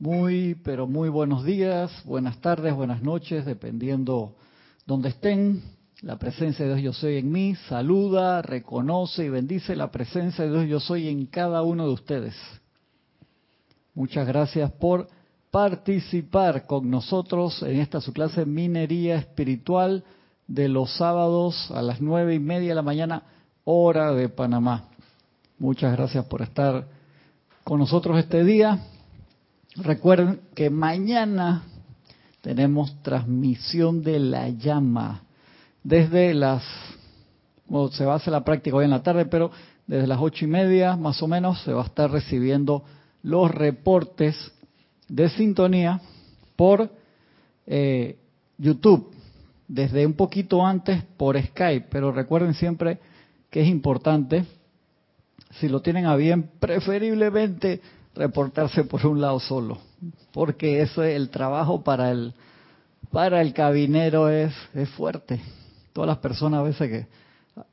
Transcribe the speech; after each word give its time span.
Muy, 0.00 0.54
pero 0.64 0.86
muy 0.86 1.10
buenos 1.10 1.44
días, 1.44 1.92
buenas 2.06 2.38
tardes, 2.38 2.74
buenas 2.74 3.02
noches, 3.02 3.44
dependiendo 3.44 4.34
donde 4.86 5.10
estén. 5.10 5.62
La 6.00 6.16
presencia 6.16 6.64
de 6.64 6.74
Dios 6.76 6.82
yo 6.82 7.00
soy 7.02 7.18
en 7.18 7.30
mí, 7.30 7.54
saluda, 7.68 8.40
reconoce 8.40 9.26
y 9.26 9.28
bendice 9.28 9.76
la 9.76 9.90
presencia 9.90 10.46
de 10.46 10.52
Dios 10.52 10.66
yo 10.70 10.80
soy 10.80 11.08
en 11.08 11.26
cada 11.26 11.60
uno 11.60 11.86
de 11.86 11.92
ustedes. 11.92 12.34
Muchas 13.92 14.26
gracias 14.26 14.72
por 14.72 15.06
participar 15.50 16.64
con 16.64 16.88
nosotros 16.88 17.62
en 17.62 17.78
esta 17.78 18.00
su 18.00 18.14
clase 18.14 18.46
Minería 18.46 19.16
Espiritual 19.16 20.02
de 20.46 20.70
los 20.70 20.96
sábados 20.96 21.70
a 21.72 21.82
las 21.82 22.00
nueve 22.00 22.34
y 22.34 22.38
media 22.38 22.70
de 22.70 22.76
la 22.76 22.80
mañana, 22.80 23.24
hora 23.64 24.12
de 24.12 24.30
Panamá. 24.30 24.88
Muchas 25.58 25.92
gracias 25.92 26.24
por 26.24 26.40
estar 26.40 26.86
con 27.64 27.80
nosotros 27.80 28.18
este 28.18 28.44
día. 28.44 28.82
Recuerden 29.82 30.40
que 30.54 30.68
mañana 30.68 31.62
tenemos 32.42 33.02
transmisión 33.02 34.02
de 34.02 34.18
la 34.18 34.50
llama 34.50 35.22
desde 35.82 36.34
las, 36.34 36.62
se 37.92 38.04
va 38.04 38.14
a 38.14 38.16
hacer 38.16 38.32
la 38.32 38.44
práctica 38.44 38.76
hoy 38.76 38.84
en 38.84 38.90
la 38.90 39.02
tarde, 39.02 39.24
pero 39.24 39.50
desde 39.86 40.06
las 40.06 40.18
ocho 40.20 40.44
y 40.44 40.48
media 40.48 40.96
más 40.96 41.22
o 41.22 41.28
menos 41.28 41.62
se 41.62 41.72
va 41.72 41.82
a 41.82 41.86
estar 41.86 42.10
recibiendo 42.10 42.84
los 43.22 43.50
reportes 43.50 44.36
de 45.08 45.30
sintonía 45.30 46.00
por 46.56 46.90
eh, 47.66 48.18
YouTube, 48.58 49.14
desde 49.66 50.04
un 50.04 50.12
poquito 50.12 50.66
antes 50.66 51.02
por 51.16 51.40
Skype, 51.40 51.86
pero 51.90 52.12
recuerden 52.12 52.52
siempre 52.52 52.98
que 53.48 53.62
es 53.62 53.68
importante, 53.68 54.44
si 55.58 55.68
lo 55.68 55.80
tienen 55.80 56.04
a 56.04 56.16
bien, 56.16 56.50
preferiblemente 56.60 57.80
reportarse 58.14 58.84
por 58.84 59.04
un 59.06 59.20
lado 59.20 59.40
solo, 59.40 59.78
porque 60.32 60.82
eso 60.82 61.02
el 61.02 61.30
trabajo 61.30 61.82
para 61.82 62.10
el 62.10 62.34
para 63.10 63.40
el 63.42 63.52
cabinero 63.52 64.28
es, 64.28 64.54
es 64.74 64.88
fuerte. 64.90 65.40
Todas 65.92 66.08
las 66.08 66.18
personas 66.18 66.60
a 66.60 66.62
veces 66.62 66.88
que 66.88 67.06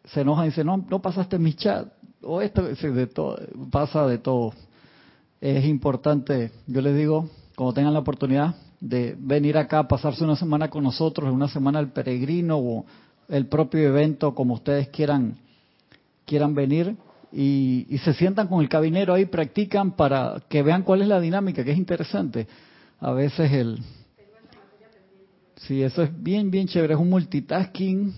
se 0.09 0.21
enojan 0.21 0.45
y 0.45 0.49
dicen, 0.49 0.65
no, 0.65 0.77
no 0.77 1.01
pasaste 1.01 1.37
mi 1.37 1.53
chat, 1.53 1.87
o 2.21 2.41
esto, 2.41 2.63
de 2.63 3.07
todo, 3.07 3.37
pasa 3.71 4.07
de 4.07 4.17
todo. 4.17 4.53
Es 5.39 5.65
importante, 5.65 6.51
yo 6.65 6.81
les 6.81 6.95
digo, 6.95 7.29
cuando 7.55 7.73
tengan 7.73 7.93
la 7.93 7.99
oportunidad 7.99 8.55
de 8.79 9.15
venir 9.19 9.57
acá 9.57 9.87
pasarse 9.87 10.23
una 10.23 10.35
semana 10.35 10.69
con 10.69 10.83
nosotros, 10.83 11.31
una 11.31 11.47
semana 11.47 11.79
del 11.79 11.89
peregrino 11.89 12.57
o 12.57 12.85
el 13.29 13.45
propio 13.45 13.87
evento, 13.87 14.33
como 14.33 14.55
ustedes 14.55 14.89
quieran, 14.89 15.37
quieran 16.25 16.55
venir, 16.55 16.95
y, 17.31 17.97
se 18.03 18.13
sientan 18.13 18.47
con 18.47 18.61
el 18.61 18.69
cabinero 18.69 19.13
ahí, 19.13 19.25
practican 19.25 19.91
para 19.91 20.41
que 20.49 20.63
vean 20.63 20.83
cuál 20.83 21.01
es 21.01 21.07
la 21.07 21.19
dinámica, 21.19 21.63
que 21.63 21.71
es 21.71 21.77
interesante. 21.77 22.47
A 22.99 23.11
veces 23.11 23.51
el... 23.51 23.79
Sí, 25.55 25.81
eso 25.81 26.03
es 26.03 26.23
bien, 26.23 26.51
bien 26.51 26.67
chévere, 26.67 26.93
es 26.93 26.99
un 26.99 27.09
multitasking 27.09 28.13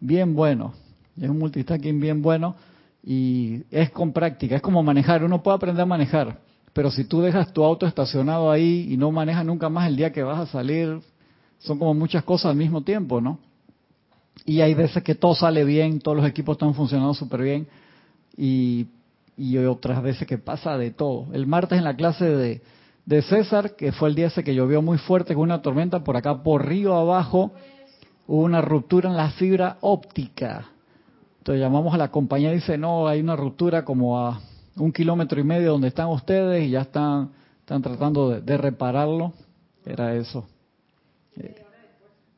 bien 0.00 0.34
bueno, 0.34 0.74
es 1.16 1.28
un 1.28 1.38
multitasking 1.38 1.98
bien 2.00 2.20
bueno 2.20 2.56
y 3.02 3.62
es 3.70 3.90
con 3.90 4.12
práctica, 4.12 4.56
es 4.56 4.62
como 4.62 4.82
manejar, 4.82 5.24
uno 5.24 5.42
puede 5.42 5.56
aprender 5.56 5.82
a 5.82 5.86
manejar, 5.86 6.40
pero 6.72 6.90
si 6.90 7.04
tú 7.04 7.22
dejas 7.22 7.52
tu 7.52 7.64
auto 7.64 7.86
estacionado 7.86 8.50
ahí 8.50 8.88
y 8.90 8.96
no 8.96 9.12
manejas 9.12 9.46
nunca 9.46 9.68
más 9.68 9.88
el 9.88 9.96
día 9.96 10.12
que 10.12 10.24
vas 10.24 10.40
a 10.40 10.46
salir, 10.46 11.00
son 11.58 11.78
como 11.78 11.94
muchas 11.94 12.24
cosas 12.24 12.50
al 12.50 12.56
mismo 12.56 12.82
tiempo, 12.82 13.20
¿no? 13.20 13.38
Y 14.44 14.60
hay 14.60 14.74
veces 14.74 15.02
que 15.02 15.14
todo 15.14 15.34
sale 15.34 15.64
bien, 15.64 16.00
todos 16.00 16.16
los 16.16 16.26
equipos 16.26 16.56
están 16.56 16.74
funcionando 16.74 17.14
súper 17.14 17.42
bien, 17.42 17.68
y, 18.36 18.86
y 19.36 19.56
otras 19.58 20.02
veces 20.02 20.26
que 20.26 20.38
pasa 20.38 20.78
de 20.78 20.90
todo. 20.90 21.26
El 21.32 21.46
martes 21.46 21.78
en 21.78 21.84
la 21.84 21.96
clase 21.96 22.24
de, 22.24 23.22
César, 23.22 23.76
que 23.76 23.92
fue 23.92 24.08
el 24.08 24.14
día 24.14 24.26
ese 24.26 24.42
que 24.42 24.54
llovió 24.54 24.82
muy 24.82 24.98
fuerte 24.98 25.34
con 25.34 25.44
una 25.44 25.62
tormenta, 25.62 26.02
por 26.02 26.16
acá 26.16 26.42
por 26.42 26.66
río 26.66 26.94
abajo 26.94 27.52
hubo 28.26 28.42
una 28.42 28.60
ruptura 28.60 29.08
en 29.08 29.16
la 29.16 29.30
fibra 29.30 29.76
óptica. 29.80 30.66
Entonces 31.38 31.62
llamamos 31.62 31.94
a 31.94 31.98
la 31.98 32.10
compañía 32.10 32.50
y 32.50 32.56
dice, 32.56 32.76
no, 32.76 33.06
hay 33.06 33.20
una 33.20 33.36
ruptura 33.36 33.84
como 33.84 34.18
a 34.18 34.40
un 34.76 34.92
kilómetro 34.92 35.40
y 35.40 35.44
medio 35.44 35.72
donde 35.72 35.88
están 35.88 36.08
ustedes 36.08 36.64
y 36.64 36.70
ya 36.70 36.80
están, 36.80 37.30
están 37.60 37.82
tratando 37.82 38.30
de, 38.30 38.40
de 38.40 38.56
repararlo. 38.56 39.32
Era 39.84 40.14
eso. 40.16 40.48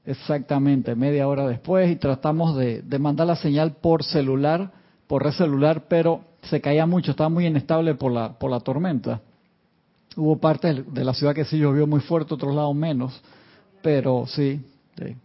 Exactamente, 0.04 0.94
media 0.94 1.28
hora 1.28 1.46
después 1.46 1.90
y 1.90 1.96
tratamos 1.96 2.56
de, 2.56 2.82
de 2.82 2.98
mandar 2.98 3.26
la 3.26 3.36
señal 3.36 3.76
por 3.76 4.04
celular 4.04 4.72
por 5.08 5.24
red 5.24 5.32
celular, 5.32 5.86
pero 5.88 6.20
se 6.42 6.60
caía 6.60 6.86
mucho, 6.86 7.10
estaba 7.10 7.30
muy 7.30 7.46
inestable 7.46 7.94
por 7.94 8.12
la, 8.12 8.38
por 8.38 8.50
la 8.50 8.60
tormenta. 8.60 9.20
Hubo 10.16 10.38
partes 10.38 10.92
de 10.92 11.04
la 11.04 11.14
ciudad 11.14 11.34
que 11.34 11.44
sí 11.44 11.58
llovió 11.58 11.86
muy 11.86 12.00
fuerte, 12.00 12.34
otros 12.34 12.54
lados 12.54 12.74
menos, 12.76 13.20
pero 13.82 14.26
sí, 14.26 14.60
sí. 14.96 15.16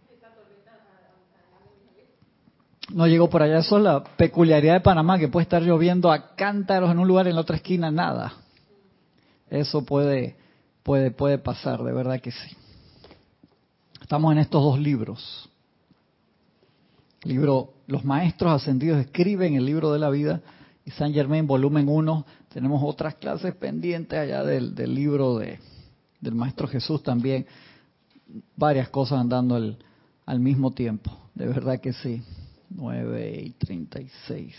No 2.92 3.06
llegó 3.06 3.30
por 3.30 3.42
allá, 3.42 3.58
eso 3.58 3.78
es 3.78 3.84
la 3.84 4.04
peculiaridad 4.04 4.74
de 4.74 4.80
Panamá, 4.80 5.18
que 5.18 5.28
puede 5.28 5.44
estar 5.44 5.62
lloviendo 5.62 6.10
a 6.10 6.34
cántaros 6.34 6.90
en 6.90 6.98
un 6.98 7.08
lugar 7.08 7.28
en 7.28 7.34
la 7.34 7.40
otra 7.40 7.56
esquina 7.56 7.90
nada. 7.90 8.34
Eso 9.48 9.84
puede, 9.84 10.36
puede, 10.82 11.10
puede 11.10 11.38
pasar, 11.38 11.82
de 11.82 11.92
verdad 11.92 12.20
que 12.20 12.30
sí. 12.30 12.56
Estamos 14.00 14.32
en 14.32 14.38
estos 14.38 14.62
dos 14.62 14.78
libros. 14.78 15.48
Libro 17.24 17.72
Los 17.86 18.04
Maestros 18.04 18.52
Ascendidos 18.52 19.00
escriben 19.00 19.54
el 19.54 19.64
libro 19.64 19.92
de 19.92 19.98
la 19.98 20.10
vida 20.10 20.42
y 20.84 20.90
San 20.90 21.14
Germain, 21.14 21.46
volumen 21.46 21.88
1. 21.88 22.26
Tenemos 22.52 22.82
otras 22.84 23.14
clases 23.14 23.54
pendientes 23.54 24.18
allá 24.18 24.44
del, 24.44 24.74
del 24.74 24.94
libro 24.94 25.38
de, 25.38 25.58
del 26.20 26.34
Maestro 26.34 26.68
Jesús 26.68 27.02
también. 27.02 27.46
Varias 28.56 28.90
cosas 28.90 29.20
andando 29.20 29.54
al, 29.54 29.78
al 30.26 30.38
mismo 30.38 30.72
tiempo. 30.72 31.10
De 31.34 31.46
verdad 31.46 31.80
que 31.80 31.94
sí. 31.94 32.22
9 32.68 33.42
y 33.42 33.50
36. 33.52 34.54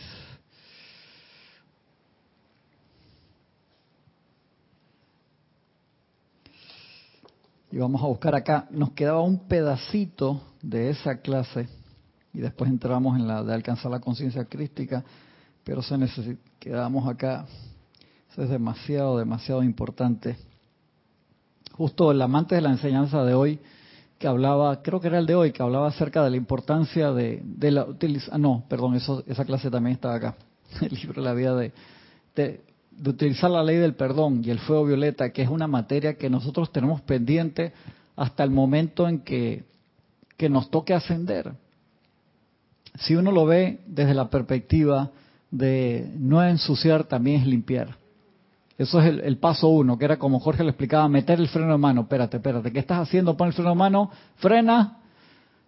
Y 7.72 7.78
vamos 7.78 8.02
a 8.02 8.08
buscar 8.08 8.34
acá. 8.34 8.68
Nos 8.72 8.92
quedaba 8.94 9.22
un 9.22 9.48
pedacito 9.48 10.42
de 10.64 10.90
esa 10.90 11.18
clase 11.22 11.68
y 12.36 12.42
después 12.42 12.70
entramos 12.70 13.18
en 13.18 13.28
la 13.28 13.44
de 13.44 13.54
alcanzar 13.54 13.90
la 13.90 14.02
conciencia 14.02 14.44
crística, 14.44 15.04
pero 15.64 15.82
se 15.82 15.98
necesita, 15.98 16.42
quedamos 16.60 17.08
acá. 17.08 17.46
Eso 18.30 18.44
es 18.44 18.50
demasiado, 18.50 19.18
demasiado 19.18 19.64
importante. 19.64 20.36
Justo 21.72 22.12
el 22.12 22.22
amante 22.22 22.56
de 22.56 22.62
la 22.62 22.72
enseñanza 22.72 23.24
de 23.24 23.34
hoy, 23.34 23.60
que 24.20 24.28
hablaba, 24.28 24.82
creo 24.82 25.00
que 25.00 25.08
era 25.08 25.20
el 25.20 25.26
de 25.26 25.36
hoy, 25.36 25.54
que 25.54 25.64
hablaba 25.64 25.88
acerca 25.88 26.26
de 26.26 26.32
la 26.32 26.36
importancia 26.36 27.14
de, 27.14 27.42
de 27.44 27.72
la 27.72 27.86
utilización, 27.86 28.36
ah, 28.36 28.38
no, 28.38 28.66
perdón, 28.68 28.96
eso, 28.96 29.24
esa 29.28 29.46
clase 29.46 29.72
también 29.72 29.96
estaba 29.96 30.16
acá, 30.16 30.36
el 30.82 30.94
libro 30.94 31.22
de 31.22 31.28
la 31.30 31.34
vida 31.34 31.56
de, 31.56 31.72
de, 32.36 32.62
de 32.92 33.10
utilizar 33.10 33.50
la 33.50 33.64
ley 33.64 33.78
del 33.78 33.96
perdón 33.96 34.42
y 34.44 34.50
el 34.50 34.60
fuego 34.60 34.86
violeta, 34.86 35.32
que 35.32 35.42
es 35.42 35.50
una 35.50 35.68
materia 35.68 36.18
que 36.18 36.30
nosotros 36.30 36.70
tenemos 36.74 37.02
pendiente 37.02 37.72
hasta 38.18 38.44
el 38.44 38.52
momento 38.52 39.08
en 39.08 39.20
que, 39.20 39.64
que 40.36 40.50
nos 40.50 40.70
toque 40.70 40.94
ascender 40.94 41.54
si 42.98 43.16
uno 43.16 43.32
lo 43.32 43.46
ve 43.46 43.80
desde 43.88 44.14
la 44.14 44.30
perspectiva 44.30 45.12
de 45.52 46.12
no 46.18 46.44
ensuciar, 46.44 47.06
también 47.06 47.42
es 47.42 47.48
limpiar. 47.48 47.98
Eso 48.78 49.00
es 49.00 49.08
el, 49.24 49.38
paso 49.38 49.70
uno, 49.70 49.98
que 49.98 50.06
era 50.06 50.18
como 50.18 50.40
Jorge 50.40 50.64
le 50.64 50.70
explicaba, 50.70 51.08
meter 51.08 51.40
el 51.40 51.48
freno 51.48 51.72
de 51.72 51.78
mano. 51.78 52.02
Espérate, 52.02 52.38
espérate, 52.38 52.74
¿qué 52.74 52.80
estás 52.80 53.00
haciendo? 53.00 53.38
Pon 53.38 53.48
el 53.48 53.54
freno 53.54 53.70
de 53.70 53.76
mano, 53.76 54.12
frena, 54.36 54.98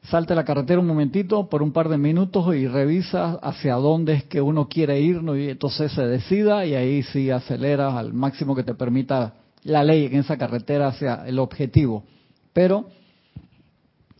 salte 0.03 0.35
la 0.35 0.43
carretera 0.43 0.81
un 0.81 0.87
momentito 0.87 1.47
por 1.47 1.63
un 1.63 1.71
par 1.71 1.87
de 1.87 1.97
minutos 1.97 2.53
y 2.53 2.67
revisa 2.67 3.39
hacia 3.41 3.75
dónde 3.75 4.13
es 4.13 4.23
que 4.25 4.41
uno 4.41 4.67
quiere 4.67 4.99
ir, 4.99 5.21
y 5.37 5.49
entonces 5.49 5.93
se 5.93 6.05
decida 6.05 6.65
y 6.65 6.75
ahí 6.75 7.03
sí 7.03 7.31
aceleras 7.31 7.93
al 7.93 8.13
máximo 8.13 8.55
que 8.55 8.63
te 8.63 8.73
permita 8.73 9.35
la 9.63 9.83
ley 9.83 10.05
en 10.05 10.15
esa 10.15 10.37
carretera 10.37 10.87
hacia 10.87 11.25
el 11.25 11.39
objetivo. 11.39 12.03
Pero 12.51 12.87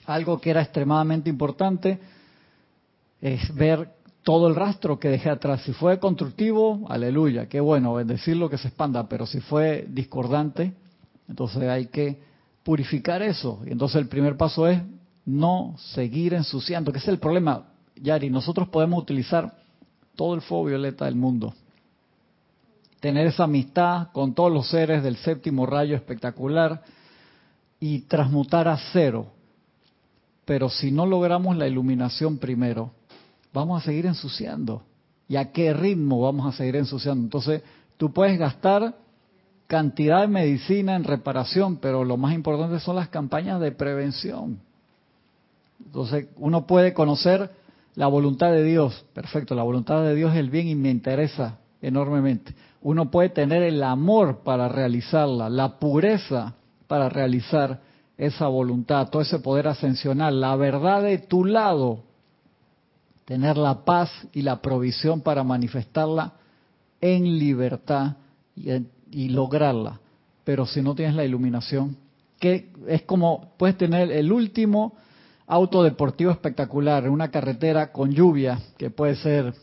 algo 0.05 0.39
que 0.39 0.49
era 0.49 0.61
extremadamente 0.61 1.29
importante, 1.29 1.99
es 3.21 3.53
ver 3.55 3.97
todo 4.23 4.47
el 4.47 4.55
rastro 4.55 4.99
que 4.99 5.09
dejé 5.09 5.29
atrás. 5.29 5.61
Si 5.61 5.73
fue 5.73 5.99
constructivo, 5.99 6.85
aleluya, 6.89 7.47
qué 7.47 7.59
bueno, 7.59 7.93
bendecirlo 7.93 8.49
que 8.49 8.57
se 8.57 8.67
expanda, 8.67 9.07
pero 9.07 9.25
si 9.25 9.39
fue 9.39 9.85
discordante, 9.89 10.73
entonces 11.29 11.63
hay 11.63 11.87
que 11.87 12.19
purificar 12.63 13.21
eso. 13.21 13.61
Y 13.65 13.71
entonces 13.71 14.01
el 14.01 14.09
primer 14.09 14.35
paso 14.35 14.67
es 14.67 14.81
no 15.25 15.75
seguir 15.77 16.33
ensuciando, 16.33 16.91
que 16.91 16.99
es 16.99 17.07
el 17.07 17.19
problema, 17.19 17.69
Yari. 17.95 18.29
Nosotros 18.29 18.67
podemos 18.69 19.01
utilizar 19.01 19.53
todo 20.15 20.35
el 20.35 20.41
fuego 20.41 20.65
violeta 20.65 21.05
del 21.05 21.15
mundo, 21.15 21.53
tener 22.99 23.27
esa 23.27 23.45
amistad 23.45 24.09
con 24.11 24.33
todos 24.33 24.51
los 24.51 24.67
seres 24.69 25.03
del 25.03 25.15
séptimo 25.17 25.65
rayo 25.65 25.95
espectacular 25.95 26.83
y 27.79 27.99
transmutar 27.99 28.67
a 28.67 28.77
cero. 28.91 29.27
Pero 30.43 30.69
si 30.69 30.91
no 30.91 31.05
logramos 31.05 31.55
la 31.55 31.67
iluminación 31.67 32.37
primero, 32.39 32.91
vamos 33.53 33.81
a 33.81 33.85
seguir 33.85 34.05
ensuciando. 34.05 34.83
¿Y 35.29 35.35
a 35.35 35.51
qué 35.51 35.73
ritmo 35.73 36.21
vamos 36.21 36.53
a 36.53 36.57
seguir 36.57 36.77
ensuciando? 36.77 37.23
Entonces, 37.23 37.61
tú 37.97 38.13
puedes 38.13 38.38
gastar 38.39 38.95
cantidad 39.67 40.21
de 40.21 40.27
medicina 40.27 40.95
en 40.95 41.03
reparación, 41.03 41.77
pero 41.77 42.05
lo 42.05 42.17
más 42.17 42.33
importante 42.33 42.79
son 42.79 42.95
las 42.95 43.09
campañas 43.09 43.59
de 43.59 43.71
prevención. 43.71 44.59
Entonces, 45.85 46.27
uno 46.38 46.65
puede 46.65 46.94
conocer 46.94 47.51
la 47.95 48.07
voluntad 48.07 48.51
de 48.51 48.63
Dios, 48.63 49.05
perfecto, 49.13 49.55
la 49.55 49.63
voluntad 49.63 50.03
de 50.03 50.15
Dios 50.15 50.31
es 50.33 50.38
el 50.38 50.49
bien 50.49 50.67
y 50.67 50.75
me 50.75 50.89
interesa 50.89 51.57
enormemente. 51.81 52.53
Uno 52.81 53.11
puede 53.11 53.29
tener 53.29 53.63
el 53.63 53.83
amor 53.83 54.39
para 54.44 54.69
realizarla, 54.69 55.49
la 55.49 55.79
pureza 55.79 56.53
para 56.88 57.09
realizar 57.09 57.81
esa 58.17 58.47
voluntad, 58.47 59.09
todo 59.09 59.21
ese 59.21 59.39
poder 59.39 59.67
ascensional, 59.67 60.39
la 60.39 60.55
verdad 60.55 61.03
de 61.03 61.17
tu 61.17 61.45
lado, 61.45 62.03
tener 63.27 63.57
la 63.57 63.83
paz 63.83 64.09
y 64.31 64.41
la 64.41 64.62
provisión 64.62 65.19
para 65.19 65.44
manifestarla 65.44 66.31
en 67.01 67.38
libertad 67.38 68.15
y, 68.56 69.27
lograrla. 69.27 70.00
Pero 70.45 70.65
si 70.65 70.81
no 70.81 70.95
tienes 70.95 71.13
la 71.13 71.25
iluminación, 71.25 71.97
que 72.39 72.71
es 72.88 73.01
como 73.01 73.51
puedes 73.57 73.77
tener 73.77 74.13
el 74.13 74.31
último 74.31 74.95
auto 75.45 75.83
deportivo 75.83 76.31
espectacular 76.31 77.03
en 77.03 77.12
una 77.12 77.29
carretera 77.29 77.91
con 77.91 78.13
lluvia, 78.13 78.62
que 78.77 78.91
puede 78.91 79.18
ser 79.18 79.53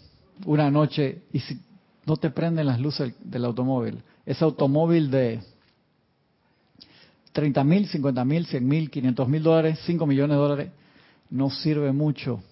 una 0.45 0.71
noche, 0.71 1.23
y 1.33 1.39
si 1.41 1.59
no 2.05 2.19
te 2.19 2.29
prenden 2.29 2.67
las 2.67 2.79
luces 2.79 3.15
del 3.25 3.47
automóvil, 3.47 4.03
ese 4.27 4.45
automóvil 4.45 5.11
de 5.11 5.41
30 7.33 7.65
mil, 7.65 7.89
50 7.89 8.25
mil, 8.27 8.45
100 8.45 8.69
mil, 8.69 8.91
500 8.91 9.27
mil 9.27 9.43
dólares, 9.43 9.81
5 9.87 10.07
millones 10.07 10.37
de 10.37 10.43
dólares, 10.43 10.71
no 11.31 11.49
sirve 11.49 11.91
mucho 11.93 12.43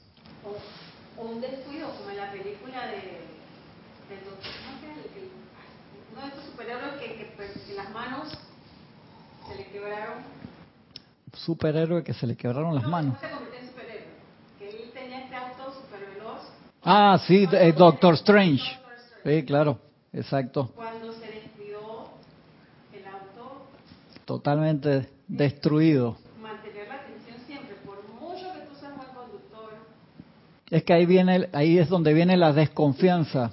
superhéroe 11.44 12.02
que 12.02 12.14
se 12.14 12.26
le 12.26 12.36
quebraron 12.36 12.74
las 12.74 12.86
manos. 12.86 13.16
Ah, 16.84 17.20
sí, 17.26 17.48
eh, 17.52 17.72
Doctor 17.72 18.14
Strange. 18.14 18.78
Sí, 19.24 19.44
claro, 19.44 19.78
exacto. 20.12 20.72
Cuando 20.74 21.12
se 21.12 21.26
descuidó 21.26 22.10
el 22.92 23.04
auto. 23.06 23.66
Totalmente 24.24 25.08
destruido. 25.28 26.16
Mantener 26.40 26.88
la 26.88 26.94
atención 26.94 27.36
siempre, 27.46 27.76
por 27.84 28.02
mucho 28.20 28.52
que 28.52 28.66
tú 28.66 28.74
seas 28.80 28.96
buen 28.96 29.08
conductor. 29.10 29.70
Es 30.70 30.82
que 30.82 30.92
ahí 30.92 31.06
viene, 31.06 31.48
ahí 31.52 31.78
es 31.78 31.88
donde 31.88 32.12
viene 32.14 32.36
la 32.36 32.52
desconfianza. 32.52 33.52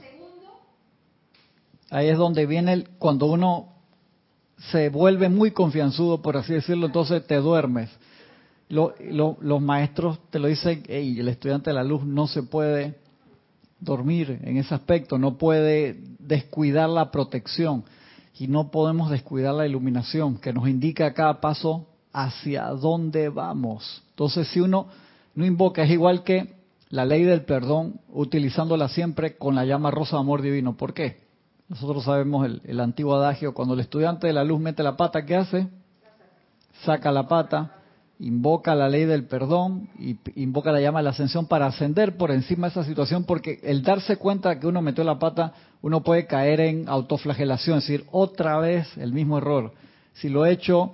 Ahí 1.91 2.07
es 2.07 2.17
donde 2.17 2.45
viene 2.45 2.83
cuando 2.97 3.27
uno 3.27 3.78
se 4.71 4.89
vuelve 4.89 5.29
muy 5.29 5.51
confianzudo, 5.51 6.21
por 6.21 6.37
así 6.37 6.53
decirlo, 6.53 6.87
entonces 6.87 7.25
te 7.25 7.35
duermes. 7.35 7.89
los 8.69 9.61
maestros 9.61 10.19
te 10.29 10.39
lo 10.39 10.47
dicen, 10.47 10.83
y 10.87 11.19
el 11.19 11.27
estudiante 11.27 11.69
de 11.69 11.75
la 11.75 11.83
luz 11.83 12.03
no 12.03 12.27
se 12.27 12.43
puede 12.43 12.95
dormir 13.79 14.39
en 14.43 14.57
ese 14.57 14.75
aspecto, 14.75 15.17
no 15.17 15.37
puede 15.37 15.97
descuidar 16.19 16.89
la 16.89 17.11
protección 17.11 17.85
y 18.37 18.47
no 18.47 18.69
podemos 18.71 19.09
descuidar 19.09 19.53
la 19.55 19.65
iluminación 19.65 20.37
que 20.37 20.53
nos 20.53 20.67
indica 20.67 21.07
a 21.07 21.13
cada 21.13 21.39
paso 21.41 21.87
hacia 22.11 22.67
dónde 22.67 23.29
vamos. 23.29 24.03
Entonces, 24.11 24.47
si 24.49 24.59
uno 24.59 24.87
no 25.35 25.45
invoca, 25.45 25.83
es 25.83 25.91
igual 25.91 26.23
que 26.23 26.55
la 26.89 27.05
ley 27.05 27.23
del 27.23 27.43
perdón, 27.43 28.01
utilizándola 28.09 28.89
siempre 28.89 29.37
con 29.37 29.55
la 29.55 29.65
llama 29.65 29.91
rosa 29.91 30.17
de 30.17 30.21
amor 30.21 30.41
divino. 30.41 30.75
¿Por 30.75 30.93
qué? 30.93 31.28
Nosotros 31.69 32.03
sabemos 32.03 32.49
el, 32.65 32.79
antiguo 32.79 33.13
adagio, 33.13 33.53
cuando 33.53 33.75
el 33.75 33.79
estudiante 33.81 34.25
de 34.25 34.33
la 34.33 34.43
luz 34.43 34.59
mete 34.59 34.81
la 34.81 34.97
pata, 34.97 35.23
¿qué 35.23 35.35
hace? 35.35 35.67
Saca 36.83 37.11
la 37.11 37.27
pata, 37.27 37.75
invoca 38.17 38.73
la 38.73 38.89
ley 38.89 39.05
del 39.05 39.25
perdón 39.25 39.87
y 39.99 40.17
invoca 40.35 40.71
la 40.71 40.81
llama 40.81 40.99
de 40.99 41.03
la 41.03 41.09
ascensión 41.11 41.45
para 41.45 41.67
ascender 41.67 42.17
por 42.17 42.31
encima 42.31 42.65
de 42.65 42.71
esa 42.71 42.83
situación, 42.83 43.23
porque 43.23 43.59
el 43.61 43.83
darse 43.83 44.17
cuenta 44.17 44.59
que 44.59 44.65
uno 44.65 44.81
metió 44.81 45.03
la 45.03 45.19
pata, 45.19 45.53
uno 45.83 46.01
puede 46.01 46.25
caer 46.25 46.59
en 46.59 46.89
autoflagelación, 46.89 47.77
es 47.77 47.83
decir, 47.87 48.07
otra 48.11 48.57
vez 48.57 48.97
el 48.97 49.13
mismo 49.13 49.37
error. 49.37 49.73
Si 50.13 50.27
lo 50.27 50.47
he 50.47 50.51
hecho 50.51 50.93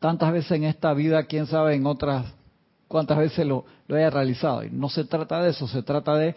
tantas 0.00 0.32
veces 0.32 0.50
en 0.50 0.64
esta 0.64 0.92
vida, 0.92 1.22
quién 1.26 1.46
sabe 1.46 1.76
en 1.76 1.86
otras 1.86 2.26
cuántas 2.88 3.18
veces 3.18 3.46
lo, 3.46 3.64
lo 3.86 3.94
haya 3.94 4.10
realizado. 4.10 4.64
Y 4.64 4.70
no 4.70 4.88
se 4.88 5.04
trata 5.04 5.40
de 5.40 5.50
eso, 5.50 5.68
se 5.68 5.84
trata 5.84 6.16
de, 6.16 6.34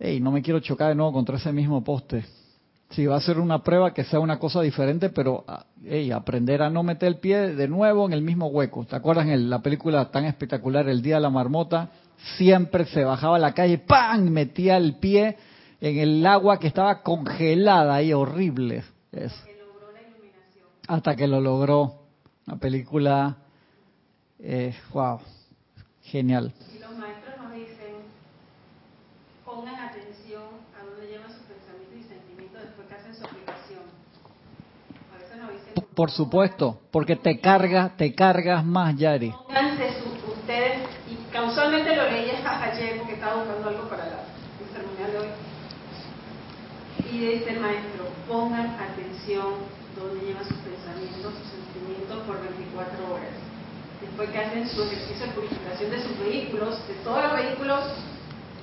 hey, 0.00 0.18
no 0.18 0.30
me 0.32 0.40
quiero 0.40 0.60
chocar 0.60 0.88
de 0.88 0.94
nuevo 0.94 1.12
contra 1.12 1.36
ese 1.36 1.52
mismo 1.52 1.84
poste 1.84 2.24
si 2.92 3.06
va 3.06 3.16
a 3.16 3.20
ser 3.20 3.38
una 3.38 3.62
prueba 3.62 3.94
que 3.94 4.04
sea 4.04 4.20
una 4.20 4.38
cosa 4.38 4.60
diferente, 4.60 5.08
pero 5.10 5.44
ah, 5.48 5.64
aprender 6.14 6.62
a 6.62 6.70
no 6.70 6.82
meter 6.82 7.08
el 7.08 7.18
pie 7.18 7.54
de 7.54 7.68
nuevo 7.68 8.06
en 8.06 8.12
el 8.12 8.22
mismo 8.22 8.46
hueco. 8.48 8.84
¿Te 8.84 8.96
acuerdas 8.96 9.26
en 9.28 9.48
la 9.48 9.60
película 9.60 10.10
tan 10.10 10.24
espectacular, 10.24 10.88
El 10.88 11.02
Día 11.02 11.16
de 11.16 11.22
la 11.22 11.30
Marmota? 11.30 11.90
Siempre 12.36 12.84
se 12.86 13.04
bajaba 13.04 13.36
a 13.36 13.38
la 13.40 13.54
calle, 13.54 13.78
¡pam! 13.78 14.28
Metía 14.28 14.76
el 14.76 14.96
pie 14.96 15.36
en 15.80 15.98
el 15.98 16.26
agua 16.26 16.58
que 16.58 16.68
estaba 16.68 17.02
congelada 17.02 18.02
y 18.02 18.12
horrible. 18.12 18.84
Hasta 20.86 21.16
que 21.16 21.26
lo 21.26 21.40
logró. 21.40 22.02
La 22.46 22.56
película, 22.56 23.38
eh, 24.38 24.74
wow, 24.92 25.20
genial. 26.02 26.52
Por 35.94 36.10
supuesto, 36.10 36.80
porque 36.90 37.16
te 37.16 37.38
cargas, 37.38 37.96
te 37.96 38.14
cargas 38.14 38.64
más, 38.64 38.96
Yari. 38.96 39.34
ustedes, 40.26 40.78
y 41.10 41.32
causalmente 41.32 41.94
lo 41.94 42.10
leí 42.10 42.30
ayer 42.44 42.98
porque 42.98 43.14
estaba 43.14 43.42
buscando 43.44 43.68
algo 43.68 43.88
para 43.88 44.06
la, 44.06 44.24
el 44.60 44.68
ceremonial 44.72 45.12
de 45.12 45.18
hoy. 45.18 45.28
Y 47.12 47.18
dice 47.18 47.50
el 47.50 47.60
maestro, 47.60 48.08
pongan 48.26 48.74
atención 48.80 49.82
donde 49.96 50.24
llevan 50.24 50.44
sus 50.44 50.56
pensamientos, 50.58 51.34
sus 51.34 51.50
sentimientos 51.52 52.26
por 52.26 52.40
24 52.40 53.12
horas. 53.12 53.36
Después 54.00 54.30
que 54.30 54.38
hacen 54.38 54.68
su 54.68 54.82
ejercicio 54.82 55.26
de 55.26 55.32
purificación 55.32 55.90
de 55.90 56.02
sus 56.02 56.18
vehículos, 56.18 56.88
de 56.88 56.94
todos 57.04 57.22
los 57.22 57.32
vehículos, 57.34 57.80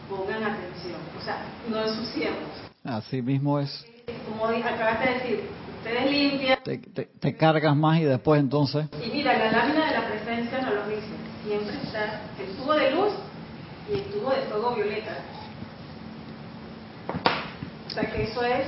pongan 0.09 0.43
atención. 0.43 0.99
O 1.17 1.23
sea, 1.23 1.45
no 1.69 1.81
ensuciemos. 1.81 2.49
Así 2.83 3.21
mismo 3.21 3.59
es. 3.59 3.85
Como 4.27 4.45
acabaste 4.45 5.07
de 5.07 5.13
decir, 5.13 5.49
Ustedes 5.79 6.11
limpian. 6.11 6.59
Te, 6.63 6.77
te, 6.77 7.37
cargas 7.37 7.75
más 7.75 7.99
y 7.99 8.03
después 8.03 8.39
entonces. 8.39 8.87
Y 9.03 9.09
mira, 9.09 9.37
la 9.37 9.51
lámina 9.51 9.85
de 9.87 9.97
la 9.97 10.07
presencia 10.07 10.61
nos 10.61 10.73
lo 10.73 10.87
dice. 10.87 11.07
Siempre 11.45 11.75
está 11.83 12.21
el 12.37 12.55
tubo 12.57 12.73
de 12.73 12.91
luz 12.91 13.13
y 13.89 13.93
el 13.93 14.03
tubo 14.05 14.29
de 14.31 14.41
fuego 14.43 14.75
violeta. 14.75 15.17
O 17.87 17.89
sea 17.91 18.11
que 18.11 18.23
eso 18.23 18.43
es. 18.43 18.67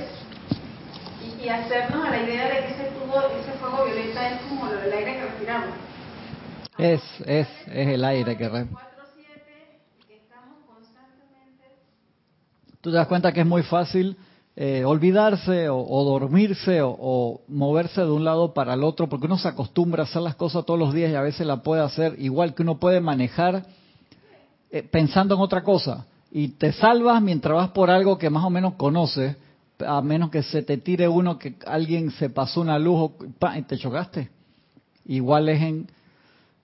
Y, 1.40 1.48
hacernos 1.48 2.06
a 2.06 2.10
la 2.10 2.22
idea 2.22 2.46
de 2.46 2.66
que 2.66 2.72
ese 2.72 2.90
tubo, 2.92 3.20
ese 3.40 3.52
fuego 3.58 3.84
violeta 3.84 4.30
es 4.30 4.40
como 4.42 4.66
lo 4.66 4.80
del 4.80 4.92
aire 4.92 5.14
que 5.14 5.24
respiramos. 5.24 5.70
Es, 6.78 7.02
es, 7.26 7.48
es 7.66 7.88
el 7.88 8.04
aire 8.04 8.36
que 8.36 8.48
respiramos. 8.48 8.92
Tú 12.80 12.90
te 12.90 12.96
das 12.96 13.06
cuenta 13.06 13.32
que 13.32 13.40
es 13.40 13.46
muy 13.46 13.62
fácil 13.62 14.16
eh, 14.54 14.84
olvidarse 14.84 15.70
o, 15.70 16.04
dormirse 16.04 16.80
o, 16.82 17.40
moverse 17.48 18.02
de 18.02 18.10
un 18.10 18.24
lado 18.24 18.52
para 18.52 18.74
el 18.74 18.84
otro, 18.84 19.08
porque 19.08 19.26
uno 19.26 19.38
se 19.38 19.48
acostumbra 19.48 20.02
a 20.02 20.06
hacer 20.06 20.20
las 20.20 20.34
cosas 20.34 20.66
todos 20.66 20.78
los 20.78 20.92
días 20.92 21.10
y 21.10 21.14
a 21.14 21.22
veces 21.22 21.46
la 21.46 21.62
puede 21.62 21.82
hacer 21.82 22.16
igual 22.18 22.54
que 22.54 22.62
uno 22.62 22.78
puede 22.78 23.00
manejar 23.00 23.64
eh, 24.70 24.82
pensando 24.82 25.34
en 25.34 25.40
otra 25.40 25.62
cosa. 25.62 26.06
Y 26.30 26.48
te 26.48 26.72
salvas 26.72 27.22
mientras 27.22 27.54
vas 27.56 27.70
por 27.70 27.90
algo 27.90 28.18
que 28.18 28.30
más 28.30 28.44
o 28.44 28.50
menos 28.50 28.74
conoces, 28.74 29.36
a 29.78 30.00
menos 30.02 30.30
que 30.30 30.42
se 30.42 30.62
te 30.62 30.76
tire 30.76 31.08
uno 31.08 31.38
que 31.38 31.56
alguien 31.66 32.10
se 32.12 32.30
pasó 32.30 32.60
una 32.60 32.78
luz 32.78 33.10
y 33.56 33.62
te 33.62 33.78
chocaste. 33.78 34.30
Igual 35.06 35.48
es 35.48 35.62
en, 35.62 35.90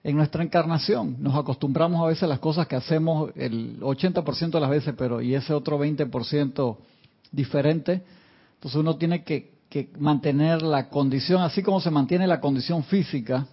en 0.05 0.17
nuestra 0.17 0.45
encarnación. 0.45 1.17
Nos 1.21 1.35
acostumbramos 1.35 2.03
a 2.03 2.09
veces 2.09 2.23
a 2.25 2.29
las 2.29 2.39
cosas 2.39 2.67
que 2.67 2.77
hacemos 2.77 3.31
el 3.35 3.81
80% 3.81 4.51
de 4.51 4.61
las 4.61 4.71
veces, 4.71 4.95
pero 4.97 5.21
y 5.21 5.35
ese 5.35 5.53
otro 5.53 5.79
20% 5.79 6.77
diferente. 7.33 8.03
Entonces 8.55 8.81
uno 8.81 8.97
tiene 8.97 9.25
que, 9.25 9.57
mantener 9.99 10.63
la 10.63 10.89
condición, 10.89 11.43
así 11.43 11.63
como 11.63 11.81
se 11.81 11.91
mantiene 11.91 12.27
la 12.27 12.41
condición 12.41 12.85
física, 12.85 13.47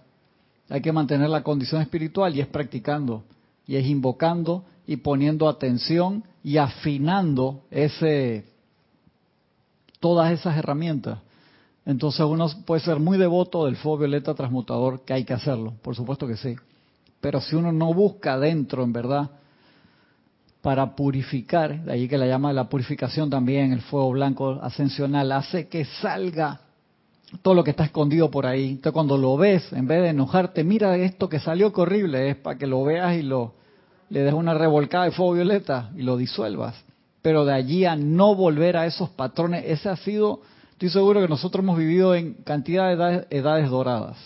hay 0.68 0.80
que 0.80 0.92
mantener 0.92 1.28
la 1.28 1.42
condición 1.42 1.82
espiritual 1.82 2.34
y 2.34 2.40
es 2.40 2.46
practicando, 2.46 3.22
y 3.66 3.76
es 3.76 3.86
invocando 3.86 4.64
y 4.86 4.96
poniendo 4.96 5.48
atención 5.48 6.24
y 6.42 6.56
afinando 6.56 7.62
ese 7.70 8.44
todas 10.00 10.32
esas 10.32 10.56
herramientas. 10.56 11.18
Entonces 11.84 12.26
uno 12.26 12.48
puede 12.64 12.80
ser 12.80 12.98
muy 12.98 13.18
devoto 13.18 13.66
del 13.66 13.76
fuego 13.76 13.98
violeta 13.98 14.34
transmutador, 14.34 15.04
que 15.04 15.12
hay 15.12 15.24
que 15.24 15.34
hacerlo, 15.34 15.74
por 15.82 15.94
supuesto 15.94 16.26
que 16.26 16.36
sí. 16.36 16.56
Pero 17.20 17.40
si 17.40 17.56
uno 17.56 17.72
no 17.72 17.94
busca 17.94 18.38
dentro, 18.38 18.82
en 18.82 18.92
verdad, 18.92 19.30
para 20.66 20.96
purificar, 20.96 21.84
de 21.84 21.92
ahí 21.92 22.08
que 22.08 22.18
la 22.18 22.26
llama 22.26 22.52
la 22.52 22.68
purificación 22.68 23.30
también, 23.30 23.72
el 23.72 23.82
fuego 23.82 24.10
blanco 24.10 24.58
ascensional, 24.60 25.30
hace 25.30 25.68
que 25.68 25.84
salga 25.84 26.58
todo 27.40 27.54
lo 27.54 27.62
que 27.62 27.70
está 27.70 27.84
escondido 27.84 28.32
por 28.32 28.46
ahí. 28.46 28.70
Entonces 28.70 28.92
cuando 28.92 29.16
lo 29.16 29.36
ves, 29.36 29.72
en 29.72 29.86
vez 29.86 30.02
de 30.02 30.08
enojarte, 30.08 30.64
mira 30.64 30.96
esto 30.96 31.28
que 31.28 31.38
salió 31.38 31.72
horrible, 31.72 32.30
es 32.30 32.34
para 32.34 32.58
que 32.58 32.66
lo 32.66 32.82
veas 32.82 33.16
y 33.16 33.22
lo 33.22 33.54
le 34.08 34.22
des 34.22 34.34
una 34.34 34.54
revolcada 34.54 35.04
de 35.04 35.12
fuego 35.12 35.34
violeta 35.34 35.92
y 35.94 36.02
lo 36.02 36.16
disuelvas. 36.16 36.74
Pero 37.22 37.44
de 37.44 37.54
allí 37.54 37.84
a 37.84 37.94
no 37.94 38.34
volver 38.34 38.76
a 38.76 38.86
esos 38.86 39.08
patrones, 39.10 39.62
ese 39.68 39.88
ha 39.88 39.94
sido, 39.94 40.40
estoy 40.72 40.88
seguro 40.88 41.20
que 41.20 41.28
nosotros 41.28 41.62
hemos 41.62 41.78
vivido 41.78 42.12
en 42.16 42.34
cantidad 42.42 42.88
de 42.88 42.94
edades, 42.94 43.26
edades 43.30 43.70
doradas. 43.70 44.16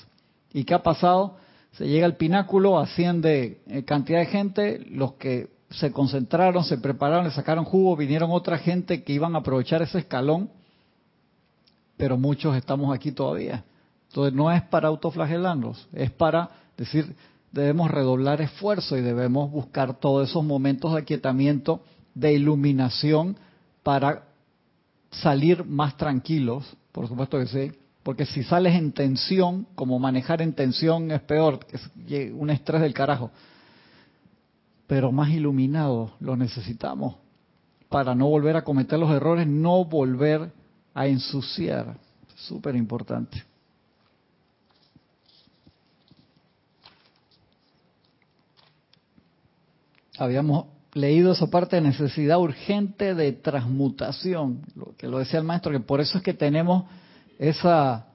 ¿Y 0.54 0.64
qué 0.64 0.72
ha 0.72 0.82
pasado? 0.82 1.36
Se 1.72 1.86
llega 1.86 2.06
al 2.06 2.16
pináculo, 2.16 2.78
asciende 2.78 3.60
eh, 3.68 3.84
cantidad 3.84 4.20
de 4.20 4.26
gente, 4.26 4.86
los 4.88 5.12
que 5.16 5.59
se 5.70 5.92
concentraron, 5.92 6.64
se 6.64 6.78
prepararon, 6.78 7.24
le 7.24 7.30
sacaron 7.30 7.64
jugo, 7.64 7.96
vinieron 7.96 8.30
otra 8.32 8.58
gente 8.58 9.02
que 9.04 9.12
iban 9.12 9.34
a 9.34 9.38
aprovechar 9.38 9.82
ese 9.82 9.98
escalón, 9.98 10.50
pero 11.96 12.16
muchos 12.16 12.56
estamos 12.56 12.94
aquí 12.94 13.12
todavía. 13.12 13.64
Entonces 14.08 14.34
no 14.34 14.50
es 14.50 14.62
para 14.62 14.88
autoflagelarnos, 14.88 15.88
es 15.92 16.10
para 16.10 16.50
decir, 16.76 17.14
debemos 17.52 17.90
redoblar 17.90 18.40
esfuerzo 18.40 18.96
y 18.96 19.00
debemos 19.00 19.50
buscar 19.50 19.94
todos 19.94 20.28
esos 20.28 20.44
momentos 20.44 20.92
de 20.92 21.00
aquietamiento, 21.00 21.82
de 22.14 22.32
iluminación, 22.32 23.36
para 23.82 24.24
salir 25.10 25.64
más 25.64 25.96
tranquilos, 25.96 26.76
por 26.92 27.08
supuesto 27.08 27.38
que 27.38 27.46
sí, 27.46 27.72
porque 28.02 28.26
si 28.26 28.42
sales 28.42 28.74
en 28.74 28.92
tensión, 28.92 29.66
como 29.74 29.98
manejar 29.98 30.42
en 30.42 30.52
tensión 30.52 31.10
es 31.10 31.20
peor, 31.20 31.60
es 31.70 31.90
un 32.32 32.50
estrés 32.50 32.80
del 32.80 32.94
carajo. 32.94 33.30
Pero 34.90 35.12
más 35.12 35.30
iluminado 35.30 36.14
lo 36.18 36.34
necesitamos 36.34 37.14
para 37.88 38.12
no 38.12 38.26
volver 38.26 38.56
a 38.56 38.64
cometer 38.64 38.98
los 38.98 39.12
errores, 39.12 39.46
no 39.46 39.84
volver 39.84 40.50
a 40.92 41.06
ensuciar. 41.06 41.96
Súper 42.34 42.74
importante. 42.74 43.44
Habíamos 50.18 50.66
leído 50.94 51.34
esa 51.34 51.46
parte 51.46 51.76
de 51.76 51.82
necesidad 51.82 52.40
urgente 52.40 53.14
de 53.14 53.30
transmutación, 53.30 54.62
lo 54.74 54.96
que 54.96 55.06
lo 55.06 55.20
decía 55.20 55.38
el 55.38 55.46
maestro, 55.46 55.70
que 55.70 55.78
por 55.78 56.00
eso 56.00 56.18
es 56.18 56.24
que 56.24 56.34
tenemos 56.34 56.86
esa 57.38 58.08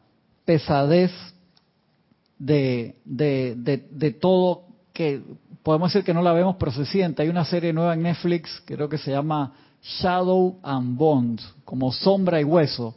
pesadez 0.43 1.13
de, 2.37 2.97
de, 3.05 4.11
todo 4.19 4.65
que 4.91 5.23
podemos 5.65 5.91
decir 5.91 6.05
que 6.05 6.13
no 6.13 6.21
la 6.21 6.31
vemos, 6.31 6.57
pero 6.59 6.71
se 6.71 6.85
siente. 6.85 7.23
Hay 7.23 7.29
una 7.29 7.43
serie 7.43 7.73
nueva 7.73 7.95
en 7.95 8.03
Netflix, 8.03 8.61
creo 8.65 8.87
que 8.87 8.99
se 8.99 9.09
llama 9.09 9.51
Shadow 9.81 10.59
and 10.61 10.95
Bones, 10.95 11.53
como 11.65 11.91
sombra 11.91 12.39
y 12.39 12.43
hueso, 12.43 12.93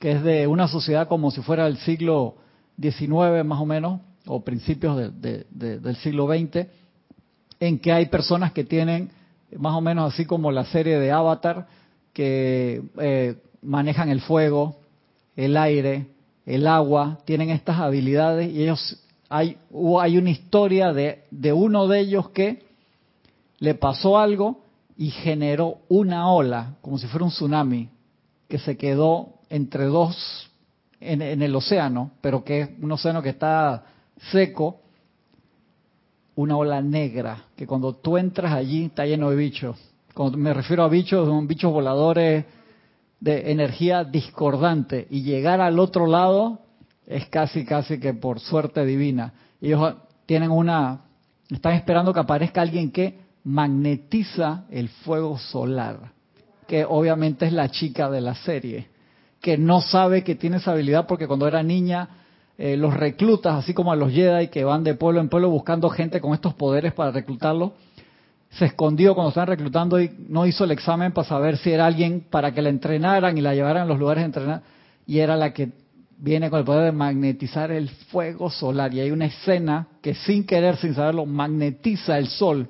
que 0.00 0.10
es 0.10 0.22
de 0.24 0.48
una 0.48 0.66
sociedad 0.66 1.06
como 1.06 1.30
si 1.30 1.40
fuera 1.40 1.66
del 1.66 1.76
siglo 1.78 2.34
XIX 2.80 3.44
más 3.44 3.60
o 3.60 3.64
menos, 3.64 4.00
o 4.26 4.42
principios 4.42 5.12
del 5.20 5.96
siglo 6.02 6.26
XX, 6.26 6.66
en 7.60 7.78
que 7.78 7.92
hay 7.92 8.06
personas 8.06 8.50
que 8.52 8.64
tienen, 8.64 9.12
más 9.56 9.74
o 9.74 9.80
menos 9.80 10.12
así 10.12 10.26
como 10.26 10.50
la 10.50 10.64
serie 10.64 10.98
de 10.98 11.12
Avatar, 11.12 11.68
que 12.12 12.82
eh, 12.98 13.36
manejan 13.62 14.08
el 14.08 14.20
fuego, 14.20 14.80
el 15.36 15.56
aire, 15.56 16.08
el 16.44 16.66
agua, 16.66 17.20
tienen 17.24 17.50
estas 17.50 17.78
habilidades 17.78 18.52
y 18.52 18.64
ellos 18.64 18.98
hay, 19.28 19.58
hay 20.00 20.18
una 20.18 20.30
historia 20.30 20.92
de, 20.92 21.24
de 21.30 21.52
uno 21.52 21.86
de 21.86 22.00
ellos 22.00 22.30
que 22.30 22.62
le 23.58 23.74
pasó 23.74 24.18
algo 24.18 24.62
y 24.96 25.10
generó 25.10 25.78
una 25.88 26.30
ola, 26.30 26.76
como 26.80 26.98
si 26.98 27.06
fuera 27.06 27.24
un 27.24 27.30
tsunami, 27.30 27.88
que 28.48 28.58
se 28.58 28.76
quedó 28.76 29.34
entre 29.50 29.84
dos 29.84 30.50
en, 31.00 31.22
el 31.22 31.54
océano, 31.54 32.12
pero 32.20 32.44
que 32.44 32.60
es 32.62 32.70
un 32.80 32.90
océano 32.90 33.22
que 33.22 33.28
está 33.30 33.84
seco, 34.32 34.80
una 36.34 36.56
ola 36.56 36.80
negra, 36.80 37.44
que 37.56 37.66
cuando 37.66 37.94
tú 37.94 38.16
entras 38.16 38.52
allí 38.52 38.86
está 38.86 39.06
lleno 39.06 39.30
de 39.30 39.36
bichos. 39.36 39.76
Cuando 40.14 40.38
me 40.38 40.54
refiero 40.54 40.82
a 40.82 40.88
bichos, 40.88 41.26
son 41.26 41.46
bichos 41.46 41.72
voladores 41.72 42.44
de 43.20 43.50
energía 43.50 44.04
discordante 44.04 45.06
y 45.10 45.22
llegar 45.22 45.60
al 45.60 45.78
otro 45.78 46.06
lado 46.06 46.60
es 47.08 47.26
casi, 47.28 47.64
casi 47.64 47.98
que 47.98 48.12
por 48.12 48.38
suerte 48.38 48.84
divina. 48.84 49.32
Ellos 49.60 49.94
tienen 50.26 50.50
una, 50.50 51.00
están 51.48 51.72
esperando 51.72 52.12
que 52.12 52.20
aparezca 52.20 52.60
alguien 52.60 52.92
que 52.92 53.18
magnetiza 53.44 54.66
el 54.70 54.90
fuego 54.90 55.38
solar, 55.38 56.12
que 56.66 56.84
obviamente 56.84 57.46
es 57.46 57.52
la 57.54 57.70
chica 57.70 58.10
de 58.10 58.20
la 58.20 58.34
serie, 58.34 58.88
que 59.40 59.56
no 59.56 59.80
sabe 59.80 60.22
que 60.22 60.34
tiene 60.34 60.58
esa 60.58 60.72
habilidad 60.72 61.06
porque 61.06 61.26
cuando 61.26 61.48
era 61.48 61.62
niña 61.62 62.10
eh, 62.58 62.76
los 62.76 62.92
reclutas, 62.92 63.54
así 63.54 63.72
como 63.72 63.90
a 63.90 63.96
los 63.96 64.12
Jedi 64.12 64.48
que 64.48 64.64
van 64.64 64.84
de 64.84 64.94
pueblo 64.94 65.20
en 65.20 65.30
pueblo 65.30 65.48
buscando 65.48 65.88
gente 65.88 66.20
con 66.20 66.34
estos 66.34 66.52
poderes 66.54 66.92
para 66.92 67.10
reclutarlo, 67.10 67.72
se 68.50 68.66
escondió 68.66 69.14
cuando 69.14 69.30
estaban 69.30 69.48
reclutando 69.48 69.98
y 69.98 70.10
no 70.28 70.44
hizo 70.44 70.64
el 70.64 70.72
examen 70.72 71.12
para 71.12 71.26
saber 71.26 71.56
si 71.56 71.70
era 71.70 71.86
alguien 71.86 72.26
para 72.28 72.52
que 72.52 72.60
la 72.60 72.68
entrenaran 72.68 73.38
y 73.38 73.40
la 73.40 73.54
llevaran 73.54 73.84
a 73.84 73.86
los 73.86 73.98
lugares 73.98 74.22
de 74.22 74.26
entrenar. 74.26 74.62
Y 75.06 75.20
era 75.20 75.36
la 75.36 75.52
que 75.52 75.70
viene 76.18 76.50
con 76.50 76.58
el 76.58 76.64
poder 76.64 76.84
de 76.84 76.92
magnetizar 76.92 77.70
el 77.70 77.88
fuego 77.88 78.50
solar. 78.50 78.92
Y 78.92 79.00
hay 79.00 79.10
una 79.10 79.26
escena 79.26 79.86
que 80.02 80.14
sin 80.14 80.44
querer, 80.44 80.76
sin 80.76 80.94
saberlo, 80.94 81.24
magnetiza 81.26 82.18
el 82.18 82.28
sol 82.28 82.68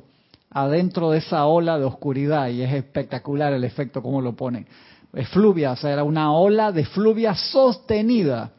adentro 0.50 1.10
de 1.10 1.18
esa 1.18 1.46
ola 1.46 1.78
de 1.78 1.84
oscuridad. 1.84 2.48
Y 2.48 2.62
es 2.62 2.72
espectacular 2.72 3.52
el 3.52 3.64
efecto, 3.64 4.02
como 4.02 4.20
lo 4.20 4.34
ponen. 4.34 4.66
Es 5.12 5.28
fluvia, 5.28 5.72
o 5.72 5.76
sea, 5.76 5.92
era 5.92 6.04
una 6.04 6.32
ola 6.32 6.70
de 6.70 6.84
fluvia 6.84 7.34
sostenida. 7.34 8.52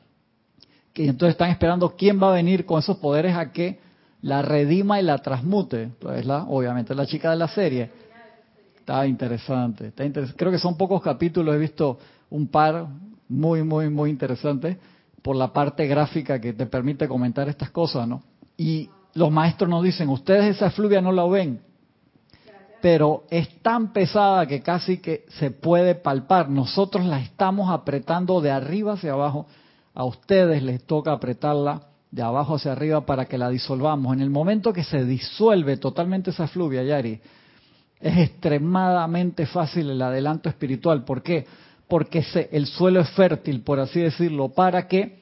Que 0.93 1.05
entonces 1.05 1.33
están 1.33 1.51
esperando 1.51 1.95
quién 1.95 2.21
va 2.21 2.31
a 2.31 2.33
venir 2.33 2.65
con 2.65 2.79
esos 2.79 2.97
poderes 2.97 3.35
a 3.35 3.51
que 3.51 3.79
la 4.21 4.41
redima 4.41 4.99
y 4.99 5.03
la 5.03 5.19
transmute. 5.19 5.83
Entonces, 5.83 6.25
la, 6.25 6.43
obviamente, 6.43 6.95
la 6.95 7.05
chica 7.05 7.29
de 7.29 7.37
la 7.37 7.47
serie. 7.47 7.91
Está 8.79 9.05
interesante, 9.05 9.87
está 9.87 10.03
interesante. 10.03 10.37
Creo 10.37 10.51
que 10.51 10.57
son 10.57 10.75
pocos 10.75 11.01
capítulos, 11.03 11.53
he 11.53 11.59
visto 11.59 11.99
un 12.31 12.47
par 12.47 12.87
muy, 13.29 13.63
muy, 13.63 13.89
muy 13.89 14.09
interesantes 14.09 14.77
por 15.21 15.35
la 15.35 15.53
parte 15.53 15.87
gráfica 15.87 16.41
que 16.41 16.53
te 16.53 16.65
permite 16.65 17.07
comentar 17.07 17.47
estas 17.47 17.69
cosas, 17.69 18.07
¿no? 18.07 18.23
Y 18.57 18.89
los 19.13 19.31
maestros 19.31 19.69
nos 19.69 19.83
dicen, 19.83 20.09
ustedes 20.09 20.55
esa 20.55 20.71
fluvia 20.71 21.01
no 21.01 21.11
la 21.11 21.25
ven, 21.25 21.61
pero 22.81 23.23
es 23.29 23.61
tan 23.61 23.93
pesada 23.93 24.45
que 24.47 24.61
casi 24.61 24.97
que 24.97 25.25
se 25.29 25.51
puede 25.51 25.95
palpar. 25.95 26.49
Nosotros 26.49 27.05
la 27.05 27.19
estamos 27.19 27.69
apretando 27.69 28.41
de 28.41 28.51
arriba 28.51 28.93
hacia 28.93 29.13
abajo. 29.13 29.47
A 29.93 30.05
ustedes 30.05 30.63
les 30.63 30.83
toca 30.83 31.11
apretarla 31.11 31.83
de 32.09 32.21
abajo 32.21 32.55
hacia 32.55 32.71
arriba 32.71 33.05
para 33.05 33.25
que 33.25 33.37
la 33.37 33.49
disolvamos. 33.49 34.13
En 34.13 34.21
el 34.21 34.29
momento 34.29 34.71
que 34.71 34.83
se 34.83 35.03
disuelve 35.03 35.77
totalmente 35.77 36.29
esa 36.29 36.47
fluvia, 36.47 36.83
Yari, 36.83 37.19
es 37.99 38.17
extremadamente 38.17 39.45
fácil 39.45 39.89
el 39.89 40.01
adelanto 40.01 40.47
espiritual. 40.47 41.03
¿Por 41.03 41.21
qué? 41.21 41.41
Porque 41.41 41.68
el 42.51 42.67
suelo 42.67 42.99
es 43.01 43.09
fértil, 43.11 43.61
por 43.61 43.79
así 43.79 43.99
decirlo, 43.99 44.49
para 44.49 44.87
que 44.87 45.19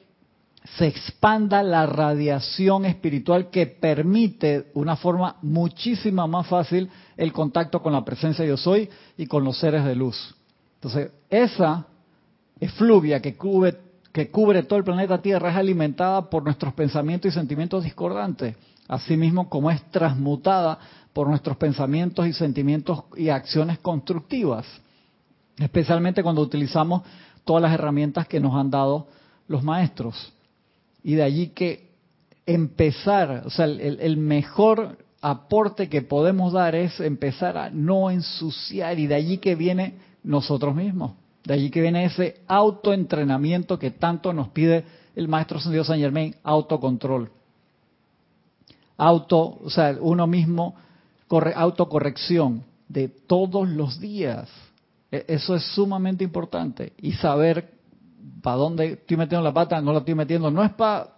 se 0.76 0.86
expanda 0.86 1.62
la 1.62 1.86
radiación 1.86 2.84
espiritual 2.84 3.48
que 3.48 3.66
permite 3.66 4.66
una 4.74 4.96
forma 4.96 5.36
muchísima 5.40 6.26
más 6.26 6.46
fácil 6.46 6.90
el 7.16 7.32
contacto 7.32 7.80
con 7.82 7.92
la 7.92 8.04
presencia 8.04 8.44
de 8.44 8.50
yo 8.50 8.56
soy 8.56 8.88
y 9.16 9.26
con 9.26 9.44
los 9.44 9.58
seres 9.58 9.84
de 9.84 9.94
luz. 9.94 10.34
Entonces, 10.74 11.10
esa 11.30 11.86
efluvia 12.60 13.20
que 13.20 13.36
cubre 13.36 13.88
que 14.12 14.30
cubre 14.30 14.62
todo 14.64 14.78
el 14.78 14.84
planeta 14.84 15.22
Tierra 15.22 15.50
es 15.50 15.56
alimentada 15.56 16.28
por 16.28 16.42
nuestros 16.42 16.74
pensamientos 16.74 17.30
y 17.30 17.34
sentimientos 17.34 17.84
discordantes, 17.84 18.56
asimismo 18.88 19.48
como 19.48 19.70
es 19.70 19.82
transmutada 19.90 20.78
por 21.12 21.28
nuestros 21.28 21.56
pensamientos 21.56 22.26
y 22.26 22.32
sentimientos 22.32 23.04
y 23.16 23.28
acciones 23.28 23.78
constructivas, 23.78 24.66
especialmente 25.58 26.22
cuando 26.22 26.42
utilizamos 26.42 27.02
todas 27.44 27.62
las 27.62 27.72
herramientas 27.72 28.28
que 28.28 28.40
nos 28.40 28.54
han 28.54 28.70
dado 28.70 29.08
los 29.46 29.62
maestros. 29.62 30.32
Y 31.02 31.14
de 31.14 31.22
allí 31.22 31.48
que 31.48 31.88
empezar, 32.46 33.42
o 33.46 33.50
sea, 33.50 33.66
el, 33.66 33.98
el 34.00 34.16
mejor 34.16 34.98
aporte 35.20 35.88
que 35.88 36.02
podemos 36.02 36.52
dar 36.52 36.74
es 36.74 37.00
empezar 37.00 37.56
a 37.56 37.70
no 37.70 38.10
ensuciar 38.10 38.98
y 38.98 39.06
de 39.06 39.14
allí 39.14 39.38
que 39.38 39.54
viene 39.54 39.94
nosotros 40.22 40.74
mismos. 40.74 41.12
De 41.44 41.54
allí 41.54 41.70
que 41.70 41.80
viene 41.80 42.04
ese 42.04 42.42
autoentrenamiento 42.46 43.78
que 43.78 43.90
tanto 43.90 44.32
nos 44.32 44.48
pide 44.48 44.84
el 45.16 45.28
maestro 45.28 45.58
Dios 45.70 45.86
San 45.86 45.98
Germain, 45.98 46.34
autocontrol. 46.42 47.30
Auto, 48.96 49.58
o 49.64 49.70
sea, 49.70 49.96
uno 50.00 50.26
mismo, 50.26 50.74
corre, 51.26 51.54
autocorrección 51.56 52.64
de 52.88 53.08
todos 53.08 53.68
los 53.68 54.00
días. 54.00 54.48
E, 55.10 55.24
eso 55.28 55.54
es 55.54 55.64
sumamente 55.74 56.24
importante. 56.24 56.92
Y 56.98 57.12
saber 57.12 57.70
para 58.42 58.56
dónde 58.56 58.92
estoy 58.92 59.16
metiendo 59.16 59.44
la 59.44 59.52
pata, 59.52 59.80
no 59.80 59.92
la 59.92 59.98
estoy 60.00 60.14
metiendo. 60.14 60.50
No 60.50 60.62
es 60.62 60.70
para 60.72 61.08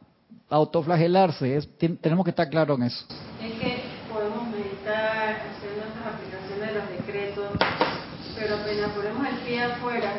autoflagelarse, 0.49 1.56
es, 1.56 1.68
tenemos 2.00 2.25
que 2.25 2.30
estar 2.30 2.49
claros 2.49 2.78
en 2.78 2.87
eso. 2.87 3.04
Es 3.42 3.52
que 3.61 3.82
podemos 4.12 4.49
meditar, 4.49 5.47
hacer 5.47 5.70
nuestras 5.78 6.14
aplicaciones 6.14 6.68
de 6.68 6.75
los 6.75 6.90
decretos, 6.90 7.50
pero 8.37 8.56
apenas 8.56 8.90
ponemos 8.90 9.28
el 9.28 9.38
pie 9.47 9.62
afuera, 9.62 10.12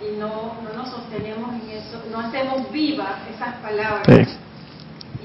y 0.00 0.18
no, 0.18 0.54
no 0.62 0.72
nos 0.76 0.88
sostenemos 0.88 1.52
en 1.54 1.70
eso, 1.70 2.02
no 2.10 2.20
hacemos 2.20 2.70
vivas 2.70 3.28
esas 3.34 3.56
palabras. 3.56 4.28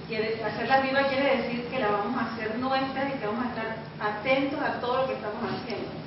Y 0.10 0.16
hacerlas 0.16 0.84
vivas 0.84 1.08
quiere 1.08 1.38
decir 1.38 1.66
que 1.68 1.80
las 1.80 1.92
vamos 1.92 2.22
a 2.22 2.34
hacer 2.34 2.58
nuestras 2.60 3.16
y 3.16 3.18
que 3.18 3.26
vamos 3.26 3.46
a 3.46 3.50
estar 3.50 3.78
atentos 4.00 4.60
a 4.60 4.80
todo 4.80 5.02
lo 5.02 5.08
que 5.08 5.14
estamos 5.14 5.42
haciendo. 5.52 6.05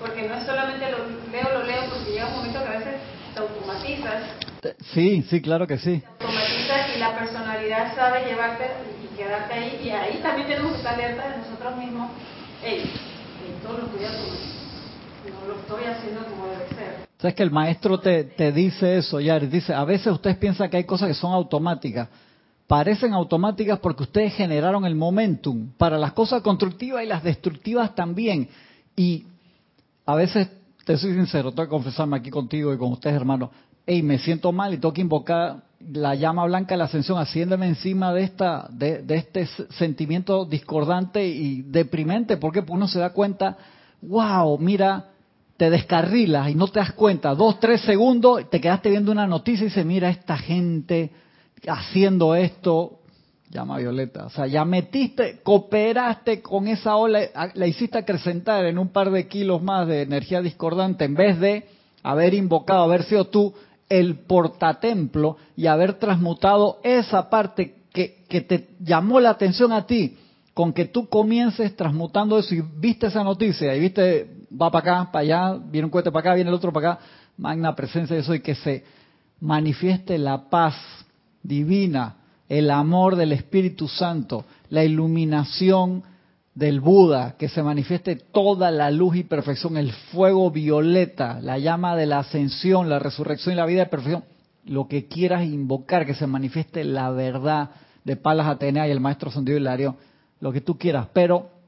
Porque 0.00 0.26
no 0.26 0.34
es 0.34 0.46
solamente 0.46 0.90
lo 0.90 0.98
leo, 1.30 1.58
lo 1.58 1.64
leo, 1.64 1.82
porque 1.90 2.12
llega 2.12 2.26
un 2.28 2.36
momento 2.36 2.62
que 2.62 2.68
a 2.68 2.78
veces 2.78 2.94
te 3.34 3.40
automatizas. 3.40 4.22
Sí, 4.92 5.22
sí, 5.28 5.42
claro 5.42 5.66
que 5.66 5.78
sí. 5.78 6.02
Te 6.18 6.24
automatizas 6.24 6.96
y 6.96 6.98
la 6.98 7.18
personalidad 7.18 7.94
sabe 7.94 8.24
llevarte 8.24 8.64
y 9.04 9.16
quedarte 9.16 9.54
ahí. 9.54 9.80
Y 9.84 9.90
ahí 9.90 10.20
también 10.22 10.48
tenemos 10.48 10.72
que 10.72 10.78
estar 10.78 10.94
alerta 10.94 11.30
de 11.30 11.36
nosotros 11.38 11.76
mismos. 11.76 12.10
Hey, 12.62 12.90
todo 13.62 13.78
lo 13.78 13.84
estoy 13.84 14.00
no 15.28 15.46
lo 15.46 15.60
estoy 15.60 15.84
haciendo 15.84 16.24
como 16.24 16.46
debe 16.46 16.68
ser. 16.70 17.08
Sabes 17.18 17.34
que 17.34 17.42
el 17.42 17.50
maestro 17.50 18.00
te, 18.00 18.24
te 18.24 18.52
dice 18.52 18.96
eso, 18.96 19.20
Yari, 19.20 19.46
dice, 19.46 19.74
a 19.74 19.84
veces 19.84 20.12
ustedes 20.12 20.38
piensan 20.38 20.70
que 20.70 20.78
hay 20.78 20.84
cosas 20.84 21.08
que 21.08 21.14
son 21.14 21.32
automáticas. 21.32 22.08
Parecen 22.66 23.12
automáticas 23.12 23.78
porque 23.80 24.04
ustedes 24.04 24.34
generaron 24.34 24.86
el 24.86 24.94
momentum 24.94 25.70
para 25.76 25.98
las 25.98 26.12
cosas 26.12 26.40
constructivas 26.40 27.02
y 27.04 27.06
las 27.06 27.22
destructivas 27.22 27.94
también. 27.94 28.48
Y 28.96 29.26
a 30.10 30.14
veces, 30.14 30.48
te 30.84 30.96
soy 30.96 31.14
sincero, 31.14 31.52
tengo 31.52 31.64
que 31.64 31.70
confesarme 31.70 32.16
aquí 32.16 32.30
contigo 32.30 32.72
y 32.72 32.78
con 32.78 32.92
ustedes, 32.92 33.16
hermanos, 33.16 33.50
hey, 33.86 34.02
me 34.02 34.18
siento 34.18 34.52
mal 34.52 34.74
y 34.74 34.78
tengo 34.78 34.92
que 34.92 35.00
invocar 35.00 35.62
la 35.80 36.14
llama 36.14 36.44
blanca 36.44 36.74
de 36.74 36.78
la 36.78 36.84
ascensión, 36.84 37.18
haciéndome 37.18 37.66
encima 37.66 38.12
de 38.12 38.22
esta, 38.22 38.68
de, 38.70 39.02
de 39.02 39.16
este 39.16 39.46
sentimiento 39.70 40.44
discordante 40.44 41.26
y 41.26 41.62
deprimente, 41.62 42.36
porque 42.36 42.64
uno 42.68 42.86
se 42.88 42.98
da 42.98 43.10
cuenta, 43.10 43.56
wow, 44.02 44.58
mira, 44.58 45.06
te 45.56 45.70
descarrilas 45.70 46.50
y 46.50 46.54
no 46.54 46.68
te 46.68 46.80
das 46.80 46.92
cuenta, 46.92 47.34
dos, 47.34 47.60
tres 47.60 47.82
segundos, 47.82 48.48
te 48.50 48.60
quedaste 48.60 48.90
viendo 48.90 49.12
una 49.12 49.26
noticia 49.26 49.64
y 49.64 49.68
dices, 49.68 49.86
mira, 49.86 50.10
esta 50.10 50.36
gente 50.36 51.10
haciendo 51.66 52.34
esto, 52.34 52.99
llama 53.50 53.78
Violeta, 53.78 54.26
o 54.26 54.30
sea, 54.30 54.46
ya 54.46 54.64
metiste, 54.64 55.40
cooperaste 55.42 56.40
con 56.40 56.68
esa 56.68 56.96
ola, 56.96 57.20
la 57.54 57.66
hiciste 57.66 57.98
acrecentar 57.98 58.64
en 58.64 58.78
un 58.78 58.88
par 58.88 59.10
de 59.10 59.26
kilos 59.26 59.60
más 59.62 59.88
de 59.88 60.02
energía 60.02 60.40
discordante, 60.40 61.04
en 61.04 61.14
vez 61.14 61.38
de 61.40 61.66
haber 62.02 62.34
invocado, 62.34 62.84
haber 62.84 63.02
sido 63.02 63.26
tú 63.26 63.52
el 63.88 64.20
portatemplo 64.20 65.36
y 65.56 65.66
haber 65.66 65.94
transmutado 65.94 66.78
esa 66.84 67.28
parte 67.28 67.74
que, 67.92 68.24
que 68.28 68.40
te 68.40 68.68
llamó 68.78 69.18
la 69.18 69.30
atención 69.30 69.72
a 69.72 69.84
ti, 69.84 70.16
con 70.54 70.72
que 70.72 70.84
tú 70.84 71.08
comiences 71.08 71.74
transmutando 71.74 72.38
eso 72.38 72.54
y 72.54 72.62
viste 72.62 73.08
esa 73.08 73.24
noticia 73.24 73.74
y 73.74 73.80
viste 73.80 74.28
va 74.50 74.70
para 74.70 75.02
acá, 75.02 75.12
para 75.12 75.22
allá, 75.22 75.58
viene 75.70 75.86
un 75.86 75.90
cohete 75.90 76.10
para 76.10 76.20
acá, 76.30 76.34
viene 76.34 76.50
el 76.50 76.54
otro 76.54 76.72
para 76.72 76.92
acá. 76.92 77.02
Magna 77.36 77.74
presencia 77.74 78.16
de 78.16 78.22
eso 78.22 78.34
y 78.34 78.40
que 78.40 78.54
se 78.54 78.84
manifieste 79.40 80.18
la 80.18 80.48
paz 80.50 80.74
divina, 81.42 82.16
el 82.50 82.70
amor 82.72 83.14
del 83.14 83.30
Espíritu 83.30 83.86
Santo, 83.86 84.44
la 84.70 84.84
iluminación 84.84 86.02
del 86.52 86.80
Buda, 86.80 87.36
que 87.38 87.48
se 87.48 87.62
manifieste 87.62 88.16
toda 88.16 88.72
la 88.72 88.90
luz 88.90 89.14
y 89.14 89.22
perfección, 89.22 89.76
el 89.76 89.92
fuego 89.92 90.50
violeta, 90.50 91.38
la 91.40 91.58
llama 91.58 91.94
de 91.96 92.06
la 92.06 92.18
ascensión, 92.18 92.88
la 92.88 92.98
resurrección 92.98 93.54
y 93.54 93.56
la 93.56 93.66
vida 93.66 93.84
de 93.84 93.90
perfección, 93.90 94.24
lo 94.64 94.88
que 94.88 95.06
quieras 95.06 95.44
invocar, 95.44 96.04
que 96.04 96.14
se 96.14 96.26
manifieste 96.26 96.82
la 96.82 97.10
verdad 97.10 97.70
de 98.04 98.16
Palas 98.16 98.48
Atenea 98.48 98.88
y 98.88 98.90
el 98.90 99.00
Maestro 99.00 99.30
Santiago 99.30 99.60
Hilario, 99.60 99.94
lo 100.40 100.52
que 100.52 100.60
tú 100.60 100.76
quieras, 100.76 101.06
pero 101.12 101.60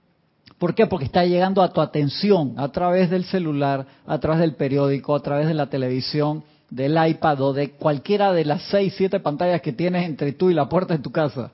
¿Por 0.58 0.76
qué? 0.76 0.86
Porque 0.86 1.06
está 1.06 1.24
llegando 1.24 1.60
a 1.60 1.72
tu 1.72 1.80
atención 1.80 2.54
a 2.56 2.68
través 2.68 3.10
del 3.10 3.24
celular, 3.24 3.84
a 4.06 4.18
través 4.18 4.40
del 4.40 4.54
periódico, 4.54 5.16
a 5.16 5.20
través 5.20 5.48
de 5.48 5.54
la 5.54 5.66
televisión, 5.66 6.44
del 6.72 6.96
iPad 7.06 7.40
o 7.42 7.52
de 7.52 7.72
cualquiera 7.72 8.32
de 8.32 8.46
las 8.46 8.62
seis, 8.70 8.94
siete 8.96 9.20
pantallas 9.20 9.60
que 9.60 9.74
tienes 9.74 10.06
entre 10.06 10.32
tú 10.32 10.48
y 10.48 10.54
la 10.54 10.70
puerta 10.70 10.96
de 10.96 11.02
tu 11.02 11.12
casa. 11.12 11.50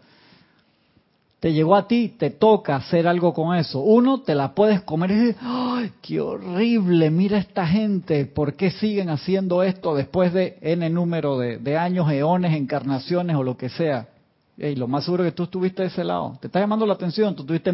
Te 1.41 1.53
llegó 1.53 1.75
a 1.75 1.89
ti, 1.89 2.15
te 2.17 2.31
toca 2.31 2.77
hacer 2.77 3.07
algo 3.07 3.33
con 3.35 3.57
eso. 3.57 3.81
Uno, 3.81 4.23
te 4.23 4.35
la 4.35 4.55
puedes 4.55 4.83
comer 4.83 5.11
y 5.11 5.15
decir, 5.15 5.37
¡ay, 5.41 5.93
qué 6.03 6.21
horrible! 6.21 7.11
Mira 7.11 7.39
esta 7.39 7.67
gente, 7.67 8.27
¿por 8.27 8.55
qué 8.55 8.71
siguen 8.71 9.09
haciendo 9.11 9.63
esto 9.65 9.95
después 9.95 10.33
de 10.33 10.57
N 10.61 10.89
número 10.91 11.37
de, 11.39 11.59
de 11.59 11.77
años, 11.77 12.11
eones, 12.11 12.55
encarnaciones 12.55 13.37
o 13.37 13.43
lo 13.43 13.57
que 13.57 13.69
sea? 13.69 14.09
Y 14.57 14.75
lo 14.77 14.87
más 14.87 15.05
seguro 15.05 15.25
que 15.25 15.33
tú 15.33 15.45
estuviste 15.45 15.83
de 15.83 15.89
ese 15.89 16.05
lado. 16.05 16.37
Te 16.41 16.47
está 16.47 16.61
llamando 16.61 16.87
la 16.87 16.95
atención. 16.95 17.35
Tú 17.35 17.45
tuviste 17.45 17.73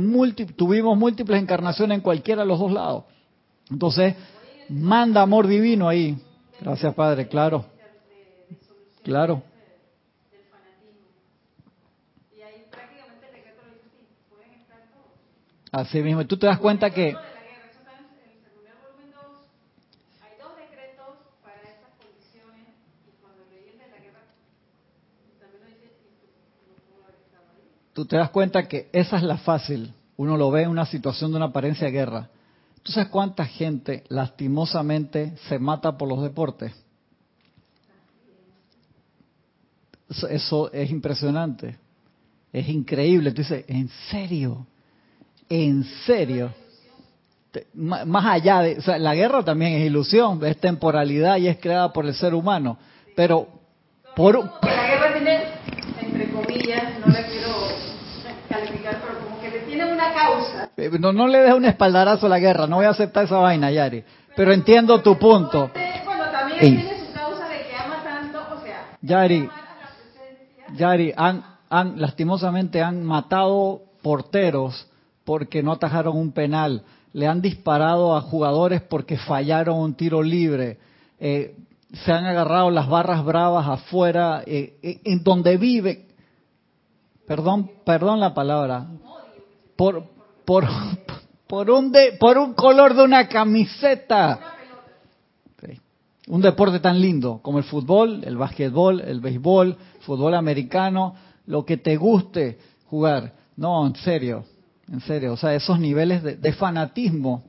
tuvimos 0.57 0.99
múltiples 0.99 1.41
encarnaciones 1.41 1.97
en 1.97 2.03
cualquiera 2.03 2.43
de 2.43 2.49
los 2.49 2.59
dos 2.59 2.73
lados. 2.73 3.05
Entonces, 3.71 4.15
manda 4.69 5.23
amor 5.23 5.47
divino 5.47 5.89
ahí. 5.89 6.19
Gracias, 6.65 6.95
Padre. 6.95 7.29
Claro. 7.29 7.67
Claro. 9.03 9.43
Así 15.71 16.01
mismo. 16.01 16.27
Tú 16.27 16.39
te 16.39 16.47
das 16.47 16.59
cuenta 16.59 16.89
que 16.89 17.19
tú 27.93 28.07
te 28.07 28.17
das 28.17 28.31
cuenta 28.31 28.67
que 28.67 28.89
esa 28.91 29.19
es 29.19 29.23
la 29.23 29.37
fácil. 29.37 29.93
Uno 30.17 30.39
lo 30.39 30.51
ve 30.51 30.63
en 30.63 30.71
una 30.71 30.87
situación 30.87 31.31
de 31.31 31.37
una 31.37 31.47
apariencia 31.47 31.89
de 31.89 31.93
guerra. 31.93 32.31
¿Tú 32.85 32.93
sabes 32.93 33.09
cuánta 33.09 33.47
gente 33.47 34.05
lastimosamente 34.09 35.33
se 35.49 35.59
mata 35.59 35.97
por 35.97 36.07
los 36.07 36.23
deportes? 36.23 36.71
Eso, 40.29 40.71
es 40.71 40.91
impresionante. 40.91 41.79
Es 42.53 42.69
increíble. 42.69 43.33
Tú 43.33 43.41
dices, 43.41 43.65
¿en 43.69 43.89
serio? 44.11 44.67
¿En 45.49 45.83
serio? 46.05 46.53
Más 47.73 48.25
allá 48.27 48.61
de... 48.61 48.99
La 48.99 49.15
guerra 49.15 49.43
también 49.43 49.73
es 49.73 49.87
ilusión, 49.87 50.45
es 50.45 50.59
temporalidad 50.59 51.39
y 51.39 51.49
es 51.49 51.57
creada 51.57 51.91
por 51.91 52.05
el 52.05 52.15
ser 52.15 52.35
humano. 52.35 52.77
Pero 53.17 53.49
por... 54.15 54.39
La 54.63 54.87
guerra 54.87 55.15
tiene, 55.15 55.45
entre 56.03 56.31
comillas, 56.31 56.99
no 57.01 57.07
le 57.07 57.27
quiero 57.29 57.85
pero 58.47 59.19
como 59.25 59.41
que 59.41 59.49
le 59.49 59.61
tiene 59.61 59.91
una 59.91 60.13
causa. 60.13 60.35
Eh, 60.43 60.44
no, 60.99 61.13
no 61.13 61.27
le 61.27 61.39
des 61.39 61.55
un 61.55 61.65
espaldarazo 61.65 62.27
a 62.27 62.29
la 62.29 62.39
guerra, 62.39 62.67
no 62.67 62.77
voy 62.77 62.87
a 62.87 62.91
aceptar 62.91 63.25
esa 63.25 63.39
vaina, 63.39 63.71
Yari. 63.71 64.05
Pero 64.37 64.53
entiendo 64.53 65.01
tu 65.01 65.19
punto. 65.19 65.71
Bueno, 66.05 66.25
también 66.31 66.59
tiene 66.59 67.07
su 67.07 67.13
causa 67.13 67.49
de 67.49 67.59
que 67.59 67.77
ama 67.77 68.03
tanto, 68.03 68.39
o 68.39 68.63
sea, 68.63 68.99
Yari, 69.01 69.49
Yari, 70.77 71.13
han, 71.17 71.45
han, 71.71 72.01
lastimosamente 72.01 72.83
han 72.83 73.05
matado 73.05 73.83
porteros 74.03 74.87
porque 75.25 75.63
no 75.63 75.73
atajaron 75.73 76.17
un 76.17 76.33
penal, 76.33 76.83
le 77.13 77.27
han 77.27 77.41
disparado 77.41 78.17
a 78.17 78.21
jugadores 78.21 78.83
porque 78.83 79.17
fallaron 79.17 79.79
un 79.79 79.95
tiro 79.95 80.23
libre, 80.23 80.79
eh, 81.19 81.57
se 81.93 82.13
han 82.13 82.27
agarrado 82.27 82.71
las 82.71 82.89
barras 82.89 83.25
bravas 83.25 83.69
afuera, 83.69 84.43
eh, 84.47 85.01
en 85.05 85.23
donde 85.23 85.57
vive, 85.57 86.09
perdón, 87.27 87.71
perdón 87.85 88.21
la 88.21 88.35
palabra, 88.35 88.89
por, 89.77 90.14
por, 90.45 90.67
por, 91.47 91.71
un, 91.71 91.93
de, 91.93 92.13
por 92.19 92.39
un 92.39 92.55
color 92.55 92.95
de 92.95 93.03
una 93.03 93.29
camiseta. 93.29 94.41
Un 96.27 96.41
deporte 96.41 96.81
tan 96.81 97.01
lindo 97.01 97.41
como 97.43 97.59
el 97.59 97.65
fútbol, 97.65 98.23
el 98.25 98.39
básquetbol, 98.39 99.01
el 99.03 99.21
béisbol, 99.21 99.77
fútbol 100.01 100.35
americano, 100.35 101.15
lo 101.47 101.67
que 101.67 101.77
te 101.77 101.97
guste 101.97 102.59
jugar. 102.87 103.35
No, 103.57 103.87
en 103.87 103.95
serio, 103.97 104.45
en 104.91 105.01
serio. 105.03 105.35
O 105.35 105.37
sea, 105.37 105.55
esos 105.55 105.79
niveles 105.79 106.23
de, 106.23 106.37
de 106.37 106.53
fanatismo 106.55 107.43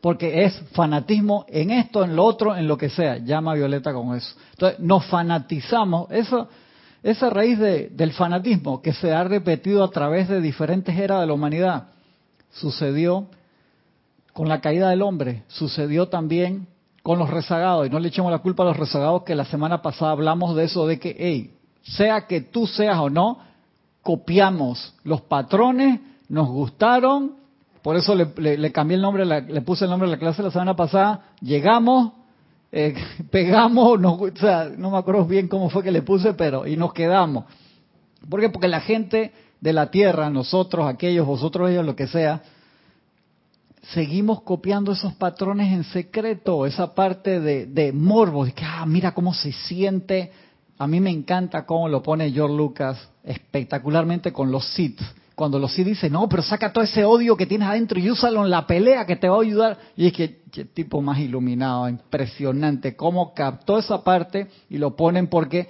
porque 0.00 0.44
es 0.44 0.54
fanatismo 0.72 1.44
en 1.48 1.70
esto, 1.70 2.04
en 2.04 2.14
lo 2.14 2.24
otro, 2.24 2.56
en 2.56 2.68
lo 2.68 2.76
que 2.76 2.90
sea. 2.90 3.18
Llama 3.18 3.54
Violeta 3.54 3.92
con 3.92 4.14
eso. 4.16 4.34
Entonces, 4.52 4.80
nos 4.80 5.04
fanatizamos. 5.06 6.10
Eso, 6.10 6.48
esa 7.10 7.30
raíz 7.30 7.58
del 7.58 8.12
fanatismo 8.12 8.82
que 8.82 8.92
se 8.92 9.12
ha 9.12 9.24
repetido 9.24 9.82
a 9.82 9.90
través 9.90 10.28
de 10.28 10.40
diferentes 10.40 10.96
eras 10.96 11.20
de 11.20 11.26
la 11.26 11.32
humanidad 11.32 11.88
sucedió 12.50 13.26
con 14.32 14.48
la 14.48 14.60
caída 14.60 14.90
del 14.90 15.02
hombre, 15.02 15.42
sucedió 15.48 16.08
también 16.08 16.66
con 17.02 17.18
los 17.18 17.30
rezagados, 17.30 17.86
y 17.86 17.90
no 17.90 17.98
le 17.98 18.08
echemos 18.08 18.30
la 18.30 18.38
culpa 18.38 18.62
a 18.62 18.66
los 18.66 18.76
rezagados 18.76 19.22
que 19.22 19.34
la 19.34 19.44
semana 19.44 19.82
pasada 19.82 20.12
hablamos 20.12 20.54
de 20.54 20.64
eso, 20.64 20.86
de 20.86 20.98
que, 20.98 21.16
hey, 21.18 21.54
sea 21.82 22.26
que 22.26 22.40
tú 22.42 22.66
seas 22.66 22.98
o 22.98 23.08
no, 23.08 23.38
copiamos. 24.02 24.94
Los 25.04 25.22
patrones, 25.22 26.00
nos 26.28 26.48
gustaron, 26.48 27.36
por 27.82 27.96
eso 27.96 28.14
le, 28.14 28.72
cambié 28.72 28.96
el 28.96 29.02
nombre, 29.02 29.24
le 29.24 29.60
puse 29.62 29.84
el 29.84 29.90
nombre 29.90 30.08
de 30.08 30.16
la 30.16 30.20
clase 30.20 30.42
la 30.42 30.50
semana 30.50 30.76
pasada, 30.76 31.30
llegamos, 31.40 32.12
eh, 32.72 32.94
pegamos, 33.30 34.00
o 34.04 34.36
sea, 34.36 34.70
no 34.76 34.90
me 34.90 34.98
acuerdo 34.98 35.24
bien 35.24 35.48
cómo 35.48 35.70
fue 35.70 35.82
que 35.82 35.90
le 35.90 36.02
puse, 36.02 36.34
pero 36.34 36.66
y 36.66 36.76
nos 36.76 36.92
quedamos. 36.92 37.44
¿Por 38.28 38.40
qué? 38.40 38.50
Porque 38.50 38.68
la 38.68 38.80
gente 38.80 39.32
de 39.60 39.72
la 39.72 39.90
tierra, 39.90 40.30
nosotros, 40.30 40.86
aquellos, 40.86 41.26
vosotros, 41.26 41.70
ellos, 41.70 41.84
lo 41.84 41.96
que 41.96 42.06
sea, 42.06 42.42
seguimos 43.92 44.42
copiando 44.42 44.92
esos 44.92 45.14
patrones 45.14 45.72
en 45.72 45.84
secreto, 45.84 46.66
esa 46.66 46.94
parte 46.94 47.40
de, 47.40 47.66
de 47.66 47.92
morbo, 47.92 48.44
de 48.44 48.52
que, 48.52 48.64
ah, 48.64 48.84
mira 48.86 49.12
cómo 49.12 49.32
se 49.32 49.52
siente. 49.52 50.30
A 50.78 50.86
mí 50.86 51.00
me 51.00 51.10
encanta 51.10 51.64
cómo 51.64 51.88
lo 51.88 52.02
pone 52.02 52.30
George 52.30 52.56
Lucas 52.56 53.08
espectacularmente 53.24 54.32
con 54.32 54.50
los 54.50 54.66
Sith. 54.74 55.00
Cuando 55.38 55.60
los 55.60 55.72
Sith 55.72 55.86
dicen, 55.86 56.14
no, 56.14 56.28
pero 56.28 56.42
saca 56.42 56.72
todo 56.72 56.82
ese 56.82 57.04
odio 57.04 57.36
que 57.36 57.46
tienes 57.46 57.68
adentro 57.68 58.00
y 58.00 58.10
úsalo 58.10 58.42
en 58.42 58.50
la 58.50 58.66
pelea 58.66 59.06
que 59.06 59.14
te 59.14 59.28
va 59.28 59.36
a 59.36 59.40
ayudar. 59.40 59.78
Y 59.96 60.08
es 60.08 60.12
que, 60.12 60.26
tipo 60.74 61.00
más 61.00 61.20
iluminado, 61.20 61.88
impresionante, 61.88 62.96
cómo 62.96 63.34
captó 63.34 63.78
esa 63.78 64.02
parte 64.02 64.48
y 64.68 64.78
lo 64.78 64.96
ponen 64.96 65.28
porque 65.28 65.68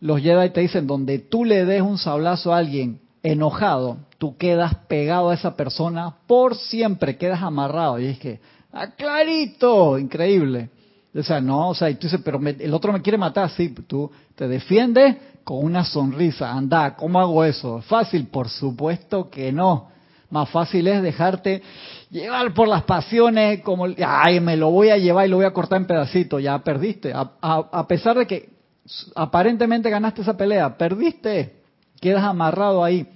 los 0.00 0.22
Jedi 0.22 0.48
te 0.48 0.62
dicen, 0.62 0.86
donde 0.86 1.18
tú 1.18 1.44
le 1.44 1.66
des 1.66 1.82
un 1.82 1.98
sablazo 1.98 2.54
a 2.54 2.56
alguien 2.56 2.98
enojado, 3.22 3.98
tú 4.16 4.38
quedas 4.38 4.74
pegado 4.88 5.28
a 5.28 5.34
esa 5.34 5.54
persona 5.54 6.16
por 6.26 6.56
siempre, 6.56 7.18
quedas 7.18 7.42
amarrado. 7.42 7.98
Y 7.98 8.06
es 8.06 8.18
que, 8.18 8.40
ah, 8.72 8.86
clarito, 8.96 9.98
increíble. 9.98 10.70
O 11.14 11.22
sea, 11.22 11.42
no, 11.42 11.68
o 11.68 11.74
sea, 11.74 11.90
y 11.90 11.96
tú 11.96 12.06
dices, 12.06 12.22
pero 12.24 12.40
el 12.40 12.72
otro 12.72 12.90
me 12.90 13.02
quiere 13.02 13.18
matar, 13.18 13.50
sí, 13.50 13.68
tú 13.86 14.10
te 14.34 14.48
defiendes 14.48 15.14
con 15.44 15.64
una 15.64 15.84
sonrisa, 15.84 16.50
anda, 16.50 16.96
¿cómo 16.96 17.20
hago 17.20 17.44
eso? 17.44 17.80
¿Fácil? 17.82 18.26
Por 18.26 18.48
supuesto 18.48 19.30
que 19.30 19.52
no. 19.52 19.88
Más 20.30 20.48
fácil 20.48 20.86
es 20.86 21.02
dejarte 21.02 21.62
llevar 22.10 22.54
por 22.54 22.68
las 22.68 22.84
pasiones, 22.84 23.62
como, 23.62 23.86
ay, 24.04 24.40
me 24.40 24.56
lo 24.56 24.70
voy 24.70 24.90
a 24.90 24.96
llevar 24.96 25.26
y 25.26 25.30
lo 25.30 25.36
voy 25.36 25.46
a 25.46 25.52
cortar 25.52 25.80
en 25.80 25.86
pedacitos, 25.86 26.42
ya 26.42 26.58
perdiste. 26.58 27.12
A, 27.12 27.30
a 27.40 27.86
pesar 27.88 28.16
de 28.18 28.26
que 28.26 28.48
aparentemente 29.14 29.90
ganaste 29.90 30.22
esa 30.22 30.36
pelea, 30.36 30.76
perdiste, 30.76 31.62
quedas 32.00 32.24
amarrado 32.24 32.84
ahí. 32.84 33.08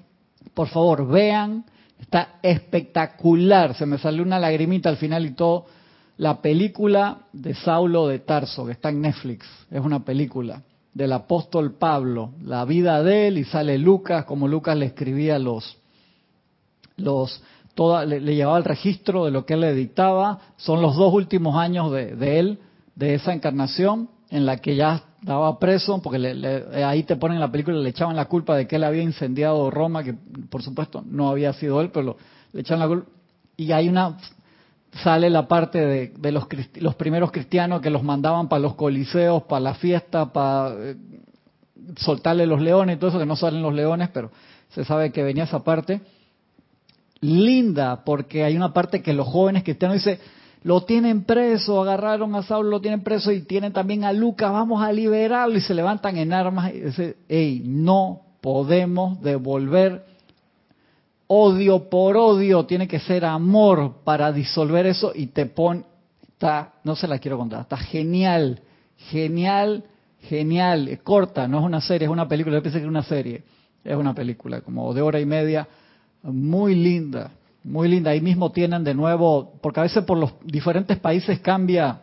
Por 0.55 0.69
favor, 0.69 1.07
vean, 1.07 1.65
está 2.01 2.37
espectacular, 2.43 3.75
se 3.75 3.87
me 3.87 3.99
salió 3.99 4.23
una 4.23 4.39
lagrimita 4.39 4.89
al 4.89 4.97
final 4.97 5.27
y 5.27 5.33
todo. 5.33 5.67
La 6.17 6.41
película 6.41 7.19
de 7.33 7.55
Saulo 7.55 8.07
de 8.09 8.21
Tarso, 8.21 8.67
que 8.67 8.73
está 8.73 8.89
en 8.89 9.01
Netflix, 9.01 9.47
es 9.71 9.81
una 9.81 10.05
película 10.05 10.63
del 10.95 11.13
apóstol 11.13 11.75
Pablo, 11.75 12.31
la 12.43 12.65
vida 12.65 13.03
de 13.03 13.29
él 13.29 13.39
y 13.39 13.45
sale 13.45 13.79
Lucas, 13.79 14.25
como 14.25 14.47
Lucas 14.47 14.77
le 14.77 14.87
escribía 14.87 15.39
los, 15.41 15.77
los, 16.97 17.43
toda, 17.75 18.05
le, 18.07 18.21
llevaba 18.21 18.59
el 18.59 18.65
registro 18.65 19.25
de 19.25 19.33
lo 19.33 19.45
que 19.45 19.55
él 19.55 19.61
le 19.61 19.75
dictaba. 19.75 20.39
Son 20.57 20.81
los 20.81 20.95
dos 20.95 21.13
últimos 21.13 21.57
años 21.57 21.91
de, 21.91 22.15
de 22.15 22.39
él, 22.39 22.59
de 22.95 23.15
esa 23.15 23.33
encarnación, 23.33 24.09
en 24.31 24.47
la 24.47 24.59
que 24.59 24.77
ya 24.77 25.03
estaba 25.21 25.59
preso, 25.59 26.01
porque 26.01 26.19
le, 26.19 26.85
ahí 26.85 27.03
te 27.03 27.17
ponen 27.17 27.37
en 27.37 27.41
la 27.41 27.51
película, 27.51 27.77
le 27.79 27.89
echaban 27.89 28.15
la 28.15 28.27
culpa 28.27 28.57
de 28.57 28.67
que 28.67 28.77
él 28.77 28.85
había 28.85 29.03
incendiado 29.03 29.71
Roma, 29.71 30.05
que 30.05 30.15
por 30.49 30.63
supuesto 30.63 31.03
no 31.07 31.29
había 31.29 31.53
sido 31.55 31.81
él, 31.81 31.91
pero 31.93 32.17
le 32.53 32.61
echaban 32.61 32.81
la 32.81 32.89
culpa. 32.89 33.11
Y 33.57 33.73
hay 33.73 33.89
una, 33.89 34.17
sale 35.03 35.31
la 35.31 35.49
parte 35.49 36.13
de, 36.17 36.33
los, 36.33 36.47
los 36.77 36.95
primeros 36.95 37.33
cristianos 37.33 37.81
que 37.81 37.91
los 37.91 38.03
mandaban 38.03 38.49
para 38.49 38.61
los 38.61 38.75
coliseos, 38.75 39.43
para 39.45 39.61
la 39.61 39.75
fiesta, 39.75 40.33
para 40.33 40.75
eh, 40.79 40.97
soltarle 41.97 42.47
los 42.47 42.61
leones 42.61 42.97
y 42.97 42.99
todo 42.99 43.11
eso, 43.11 43.19
que 43.19 43.27
no 43.27 43.37
salen 43.37 43.63
los 43.63 43.75
leones, 43.75 44.11
pero 44.11 44.31
se 44.71 44.85
sabe 44.85 45.11
que 45.11 45.23
venía 45.23 45.45
esa 45.45 45.65
parte. 45.65 46.01
Linda, 47.21 48.05
porque 48.05 48.45
hay 48.45 48.57
una 48.57 48.73
parte 48.73 49.03
que 49.03 49.13
los 49.13 49.27
jóvenes 49.27 49.65
cristianos 49.65 49.97
dicen, 49.97 50.19
lo 50.63 50.83
tienen 50.85 51.25
preso, 51.25 51.81
agarraron 51.81 52.35
a 52.35 52.43
Saulo, 52.43 52.71
lo 52.71 52.81
tienen 52.81 53.03
preso 53.03 53.33
y 53.33 53.43
tienen 53.43 53.73
también 53.73 54.05
a 54.05 54.13
Lucas, 54.13 54.53
vamos 54.53 54.83
a 54.83 54.93
liberarlo 54.93 55.57
y 55.57 55.61
se 55.61 55.75
levantan 55.75 56.17
en 56.17 56.33
armas 56.33 56.73
y 56.75 56.81
dicen, 56.81 57.17
hey, 57.29 57.63
no 57.65 58.21
podemos 58.41 59.21
devolver 59.23 60.14
odio 61.37 61.89
por 61.89 62.17
odio, 62.17 62.65
tiene 62.67 62.87
que 62.89 63.01
ser 63.01 63.25
amor 63.25 64.03
para 64.05 64.33
disolver 64.33 64.87
eso 64.87 65.13
y 65.15 65.27
te 65.27 65.47
pone, 65.47 65.85
está, 66.29 66.75
no 66.85 66.97
se 66.97 67.09
la 67.09 67.19
quiero 67.19 67.39
contar, 67.39 67.63
está 67.63 67.77
genial, 67.77 68.61
genial, 68.97 69.85
genial, 70.23 71.01
corta, 71.03 71.49
no 71.49 71.59
es 71.59 71.65
una 71.65 71.81
serie, 71.81 72.07
es 72.07 72.13
una 72.13 72.29
película, 72.29 72.57
yo 72.57 72.63
pensé 72.63 72.79
que 72.79 72.83
era 72.83 72.91
una 72.91 73.03
serie, 73.03 73.43
es 73.83 73.97
una 73.97 74.15
película 74.15 74.61
como 74.61 74.93
de 74.95 75.03
hora 75.03 75.21
y 75.21 75.27
media, 75.27 75.67
muy 76.23 76.75
linda, 76.75 77.33
muy 77.65 77.89
linda. 77.89 78.11
Ahí 78.11 78.21
mismo 78.21 78.51
tienen 78.53 78.85
de 78.85 78.95
nuevo, 78.95 79.55
porque 79.61 79.81
a 79.81 79.83
veces 79.83 80.05
por 80.05 80.19
los 80.19 80.33
diferentes 80.43 80.99
países 80.99 81.41
cambia 81.41 82.01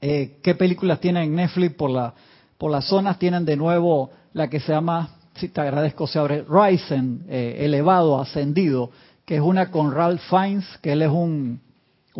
eh, 0.00 0.38
qué 0.42 0.54
películas 0.54 1.00
tienen 1.00 1.24
en 1.24 1.34
Netflix 1.36 1.74
por 1.74 1.90
la 1.90 2.14
por 2.62 2.70
las 2.70 2.84
zonas 2.84 3.18
tienen 3.18 3.44
de 3.44 3.56
nuevo 3.56 4.10
la 4.34 4.48
que 4.48 4.60
se 4.60 4.70
llama, 4.70 5.08
si 5.34 5.48
te 5.48 5.60
agradezco, 5.60 6.06
se 6.06 6.18
abre 6.18 6.44
Ryzen, 6.48 7.24
eh, 7.28 7.56
elevado, 7.60 8.20
ascendido, 8.20 8.90
que 9.24 9.36
es 9.36 9.40
una 9.40 9.70
con 9.70 9.92
Ralph 9.92 10.20
Fiennes, 10.28 10.66
que 10.82 10.92
él 10.92 11.02
es 11.02 11.10
un, 11.10 11.60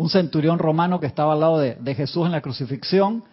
centurión 0.09 0.59
romano 0.59 0.99
que 0.99 1.05
estaba 1.05 1.33
al 1.33 1.39
lado 1.39 1.59
de, 1.59 1.75
de 1.75 1.95
Jesús 1.95 2.25
en 2.25 2.31
la 2.31 2.41
crucifixión. 2.41 3.23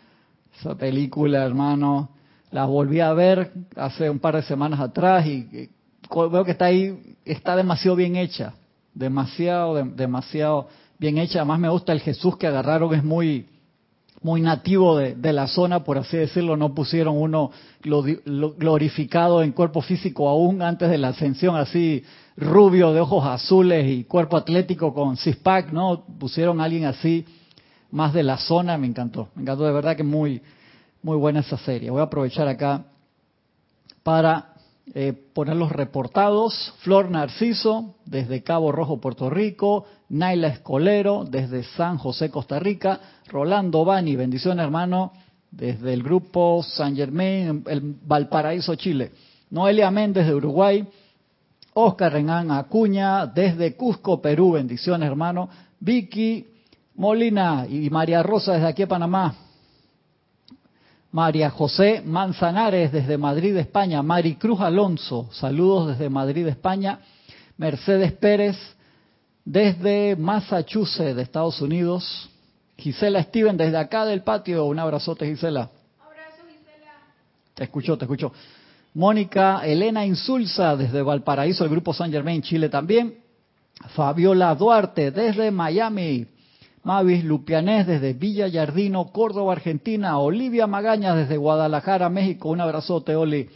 Esa 0.58 0.74
película, 0.74 1.44
hermano, 1.44 2.10
la 2.50 2.66
volví 2.66 3.00
a 3.00 3.12
ver 3.12 3.52
hace 3.76 4.10
un 4.10 4.18
par 4.18 4.36
de 4.36 4.42
semanas 4.42 4.80
atrás 4.80 5.26
y, 5.26 5.48
y 5.52 5.70
veo 6.10 6.44
que 6.44 6.50
está 6.50 6.66
ahí, 6.66 7.16
está 7.24 7.56
demasiado 7.56 7.96
bien 7.96 8.16
hecha 8.16 8.54
demasiado, 8.94 9.74
demasiado 9.84 10.68
bien 10.98 11.18
hecha. 11.18 11.40
Además 11.40 11.60
me 11.60 11.68
gusta 11.68 11.92
el 11.92 12.00
Jesús 12.00 12.36
que 12.36 12.46
agarraron, 12.46 12.94
es 12.94 13.04
muy, 13.04 13.48
muy 14.22 14.42
nativo 14.42 14.98
de, 14.98 15.32
la 15.32 15.46
zona, 15.46 15.82
por 15.82 15.98
así 15.98 16.16
decirlo. 16.16 16.56
No 16.56 16.74
pusieron 16.74 17.16
uno 17.16 17.50
glorificado 17.82 19.42
en 19.42 19.52
cuerpo 19.52 19.80
físico 19.80 20.28
aún 20.28 20.60
antes 20.62 20.90
de 20.90 20.98
la 20.98 21.08
ascensión, 21.08 21.56
así 21.56 22.02
rubio, 22.36 22.92
de 22.92 23.00
ojos 23.00 23.24
azules 23.24 23.86
y 23.88 24.04
cuerpo 24.04 24.36
atlético 24.36 24.92
con 24.92 25.16
cispac, 25.16 25.72
¿no? 25.72 26.04
Pusieron 26.18 26.60
alguien 26.60 26.84
así, 26.84 27.24
más 27.90 28.12
de 28.12 28.22
la 28.22 28.36
zona, 28.36 28.76
me 28.76 28.86
encantó. 28.86 29.28
Me 29.34 29.42
encantó 29.42 29.64
de 29.64 29.72
verdad 29.72 29.96
que 29.96 30.04
muy, 30.04 30.42
muy 31.02 31.16
buena 31.16 31.40
esa 31.40 31.56
serie. 31.56 31.90
Voy 31.90 32.00
a 32.00 32.04
aprovechar 32.04 32.46
acá 32.46 32.84
para 34.02 34.49
eh, 34.94 35.12
poner 35.12 35.56
los 35.56 35.70
reportados. 35.70 36.74
Flor 36.78 37.10
Narciso, 37.10 37.94
desde 38.06 38.42
Cabo 38.42 38.72
Rojo, 38.72 39.00
Puerto 39.00 39.30
Rico. 39.30 39.86
Naila 40.08 40.48
Escolero, 40.48 41.24
desde 41.24 41.62
San 41.62 41.98
José, 41.98 42.30
Costa 42.30 42.58
Rica. 42.58 43.00
Rolando 43.28 43.84
Bani, 43.84 44.16
bendición 44.16 44.58
hermano, 44.58 45.12
desde 45.50 45.92
el 45.92 46.02
grupo 46.02 46.62
San 46.64 46.96
Germain, 46.96 47.62
el 47.68 47.80
Valparaíso, 48.04 48.74
Chile. 48.74 49.12
Noelia 49.50 49.90
Méndez, 49.90 50.26
de 50.26 50.34
Uruguay. 50.34 50.86
Oscar 51.72 52.12
Renán 52.12 52.50
Acuña, 52.50 53.26
desde 53.26 53.76
Cusco, 53.76 54.20
Perú, 54.20 54.52
bendiciones 54.52 55.08
hermano. 55.08 55.48
Vicky 55.78 56.46
Molina 56.96 57.64
y 57.68 57.88
María 57.90 58.22
Rosa, 58.22 58.54
desde 58.54 58.66
aquí 58.66 58.82
a 58.82 58.88
Panamá. 58.88 59.49
María 61.12 61.50
José 61.50 62.02
Manzanares 62.04 62.92
desde 62.92 63.18
Madrid, 63.18 63.56
España. 63.56 64.02
Mari 64.02 64.36
Cruz 64.36 64.60
Alonso, 64.60 65.28
saludos 65.32 65.88
desde 65.88 66.08
Madrid, 66.08 66.46
España. 66.46 67.00
Mercedes 67.56 68.12
Pérez 68.12 68.56
desde 69.44 70.14
Massachusetts, 70.16 71.16
de 71.16 71.22
Estados 71.22 71.60
Unidos. 71.60 72.30
Gisela 72.76 73.22
Steven 73.22 73.56
desde 73.56 73.76
acá 73.76 74.04
del 74.04 74.22
patio. 74.22 74.64
Un 74.66 74.78
abrazote, 74.78 75.26
Gisela. 75.26 75.68
Abrazo, 76.00 76.42
Gisela. 76.48 76.92
Te 77.54 77.64
escucho, 77.64 77.98
te 77.98 78.04
escucho. 78.04 78.32
Mónica 78.94 79.60
Elena 79.64 80.06
Insulza 80.06 80.76
desde 80.76 81.02
Valparaíso, 81.02 81.64
el 81.64 81.70
Grupo 81.70 81.92
San 81.92 82.10
Germain, 82.10 82.40
Chile 82.40 82.68
también. 82.68 83.16
Fabiola 83.94 84.54
Duarte 84.54 85.10
desde 85.10 85.50
Miami. 85.50 86.26
Mavis 86.82 87.24
Lupianés 87.24 87.86
desde 87.86 88.14
Villa 88.14 88.48
Yardino, 88.48 89.12
Córdoba, 89.12 89.52
Argentina. 89.52 90.18
Olivia 90.18 90.66
Magaña 90.66 91.14
desde 91.14 91.36
Guadalajara, 91.36 92.08
México. 92.08 92.48
Un 92.48 92.60
abrazote, 92.60 93.14
Oli. 93.14 93.48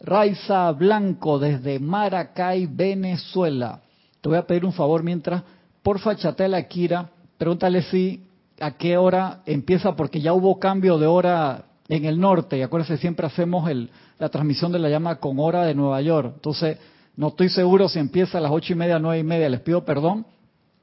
Raiza 0.00 0.72
Blanco 0.72 1.38
desde 1.38 1.78
Maracay, 1.78 2.66
Venezuela. 2.66 3.80
Te 4.20 4.28
voy 4.28 4.38
a 4.38 4.46
pedir 4.46 4.64
un 4.64 4.72
favor 4.72 5.02
mientras, 5.04 5.42
porfa, 5.82 6.16
chatea 6.16 6.56
a 6.56 6.62
Kira, 6.62 7.08
pregúntale 7.38 7.82
si 7.82 8.24
a 8.60 8.72
qué 8.72 8.96
hora 8.96 9.42
empieza, 9.46 9.94
porque 9.94 10.20
ya 10.20 10.32
hubo 10.32 10.58
cambio 10.58 10.98
de 10.98 11.06
hora 11.06 11.64
en 11.88 12.04
el 12.04 12.18
norte. 12.18 12.58
Y 12.58 12.62
acuérdense, 12.62 12.96
siempre 12.98 13.26
hacemos 13.26 13.70
la 14.18 14.28
transmisión 14.28 14.72
de 14.72 14.80
la 14.80 14.88
llama 14.88 15.16
con 15.16 15.38
hora 15.38 15.64
de 15.64 15.74
Nueva 15.74 16.00
York. 16.00 16.32
Entonces, 16.34 16.78
no 17.16 17.28
estoy 17.28 17.48
seguro 17.48 17.88
si 17.88 18.00
empieza 18.00 18.38
a 18.38 18.40
las 18.40 18.50
ocho 18.50 18.72
y 18.72 18.76
media, 18.76 18.98
nueve 18.98 19.20
y 19.20 19.24
media. 19.24 19.48
Les 19.48 19.60
pido 19.60 19.84
perdón 19.84 20.26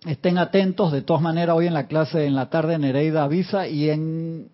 Estén 0.05 0.37
atentos, 0.37 0.93
de 0.93 1.01
todas 1.01 1.21
maneras, 1.21 1.57
hoy 1.57 1.67
en 1.67 1.73
la 1.73 1.87
clase 1.87 2.25
en 2.25 2.33
la 2.33 2.49
tarde 2.49 2.77
Nereida 2.79 3.23
avisa 3.23 3.67
y 3.67 3.89
en 3.89 4.47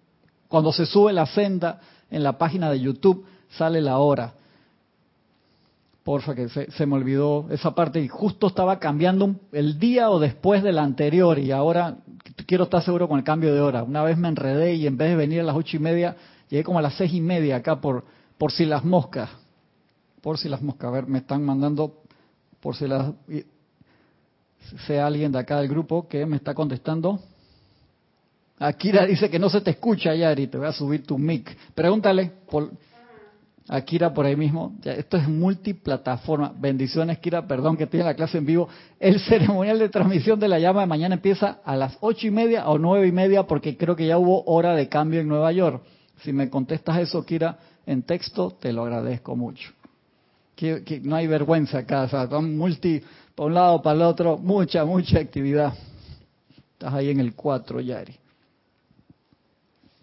cuando 0.47 0.71
se 0.73 0.87
sube 0.87 1.13
la 1.13 1.27
senda 1.27 1.81
en 2.09 2.23
la 2.23 2.39
página 2.39 2.71
de 2.71 2.79
YouTube 2.79 3.25
sale 3.49 3.79
la 3.79 3.99
hora. 3.99 4.33
Porfa, 6.03 6.33
que 6.33 6.49
se, 6.49 6.85
me 6.85 6.95
olvidó 6.95 7.47
esa 7.51 7.75
parte 7.75 7.99
y 7.99 8.07
justo 8.07 8.47
estaba 8.47 8.79
cambiando 8.79 9.35
el 9.51 9.77
día 9.77 10.09
o 10.09 10.19
después 10.19 10.63
del 10.63 10.79
anterior 10.79 11.37
y 11.37 11.51
ahora 11.51 11.97
quiero 12.47 12.63
estar 12.63 12.81
seguro 12.81 13.07
con 13.07 13.19
el 13.19 13.23
cambio 13.23 13.53
de 13.53 13.61
hora. 13.61 13.83
Una 13.83 14.03
vez 14.03 14.17
me 14.17 14.27
enredé 14.27 14.75
y 14.75 14.87
en 14.87 14.97
vez 14.97 15.09
de 15.09 15.15
venir 15.15 15.41
a 15.41 15.43
las 15.43 15.55
ocho 15.55 15.77
y 15.77 15.79
media, 15.79 16.15
llegué 16.49 16.63
como 16.63 16.79
a 16.79 16.81
las 16.81 16.95
seis 16.95 17.13
y 17.13 17.21
media 17.21 17.57
acá 17.57 17.81
por, 17.81 18.03
por 18.39 18.51
si 18.51 18.65
las 18.65 18.83
moscas. 18.83 19.29
Por 20.21 20.39
si 20.39 20.49
las 20.49 20.63
moscas. 20.63 20.87
A 20.87 20.91
ver, 20.91 21.07
me 21.07 21.19
están 21.19 21.43
mandando 21.43 22.01
por 22.61 22.75
si 22.75 22.87
las 22.87 23.13
sea 24.85 25.07
alguien 25.07 25.31
de 25.31 25.39
acá 25.39 25.59
del 25.59 25.67
grupo 25.67 26.07
que 26.07 26.25
me 26.25 26.37
está 26.37 26.53
contestando. 26.53 27.19
Akira 28.57 29.05
dice 29.05 29.29
que 29.29 29.39
no 29.39 29.49
se 29.49 29.61
te 29.61 29.71
escucha, 29.71 30.15
Yari, 30.15 30.47
te 30.47 30.57
voy 30.57 30.67
a 30.67 30.71
subir 30.71 31.05
tu 31.05 31.17
mic. 31.17 31.55
Pregúntale, 31.73 32.31
Akira 33.67 34.13
por 34.13 34.25
ahí 34.25 34.35
mismo. 34.35 34.75
Esto 34.83 35.17
es 35.17 35.27
multiplataforma. 35.27 36.53
Bendiciones, 36.55 37.17
Kira. 37.17 37.47
Perdón 37.47 37.77
que 37.77 37.87
tiene 37.87 38.05
la 38.05 38.13
clase 38.13 38.37
en 38.37 38.45
vivo. 38.45 38.69
El 38.99 39.19
ceremonial 39.19 39.79
de 39.79 39.89
transmisión 39.89 40.39
de 40.39 40.47
la 40.47 40.59
llama 40.59 40.81
de 40.81 40.87
mañana 40.87 41.15
empieza 41.15 41.59
a 41.65 41.75
las 41.75 41.97
ocho 42.01 42.27
y 42.27 42.31
media 42.31 42.67
o 42.67 42.77
nueve 42.77 43.07
y 43.07 43.11
media 43.11 43.43
porque 43.43 43.75
creo 43.75 43.95
que 43.95 44.05
ya 44.05 44.19
hubo 44.19 44.43
hora 44.45 44.75
de 44.75 44.87
cambio 44.87 45.19
en 45.19 45.27
Nueva 45.27 45.51
York. 45.51 45.83
Si 46.21 46.31
me 46.31 46.49
contestas 46.49 46.99
eso, 46.99 47.25
Kira, 47.25 47.57
en 47.87 48.03
texto, 48.03 48.51
te 48.51 48.71
lo 48.71 48.83
agradezco 48.83 49.35
mucho. 49.35 49.71
Que, 50.55 51.01
no 51.03 51.15
hay 51.15 51.25
vergüenza 51.25 51.79
acá. 51.79 52.03
O 52.03 52.07
sea, 52.07 52.27
multi, 52.39 53.01
para 53.35 53.47
un 53.47 53.53
lado, 53.53 53.81
para 53.81 53.95
el 53.97 54.01
otro. 54.03 54.37
Mucha, 54.37 54.85
mucha 54.85 55.19
actividad. 55.19 55.73
Estás 56.73 56.93
ahí 56.93 57.09
en 57.09 57.19
el 57.19 57.35
4, 57.35 57.81
Yari. 57.81 58.15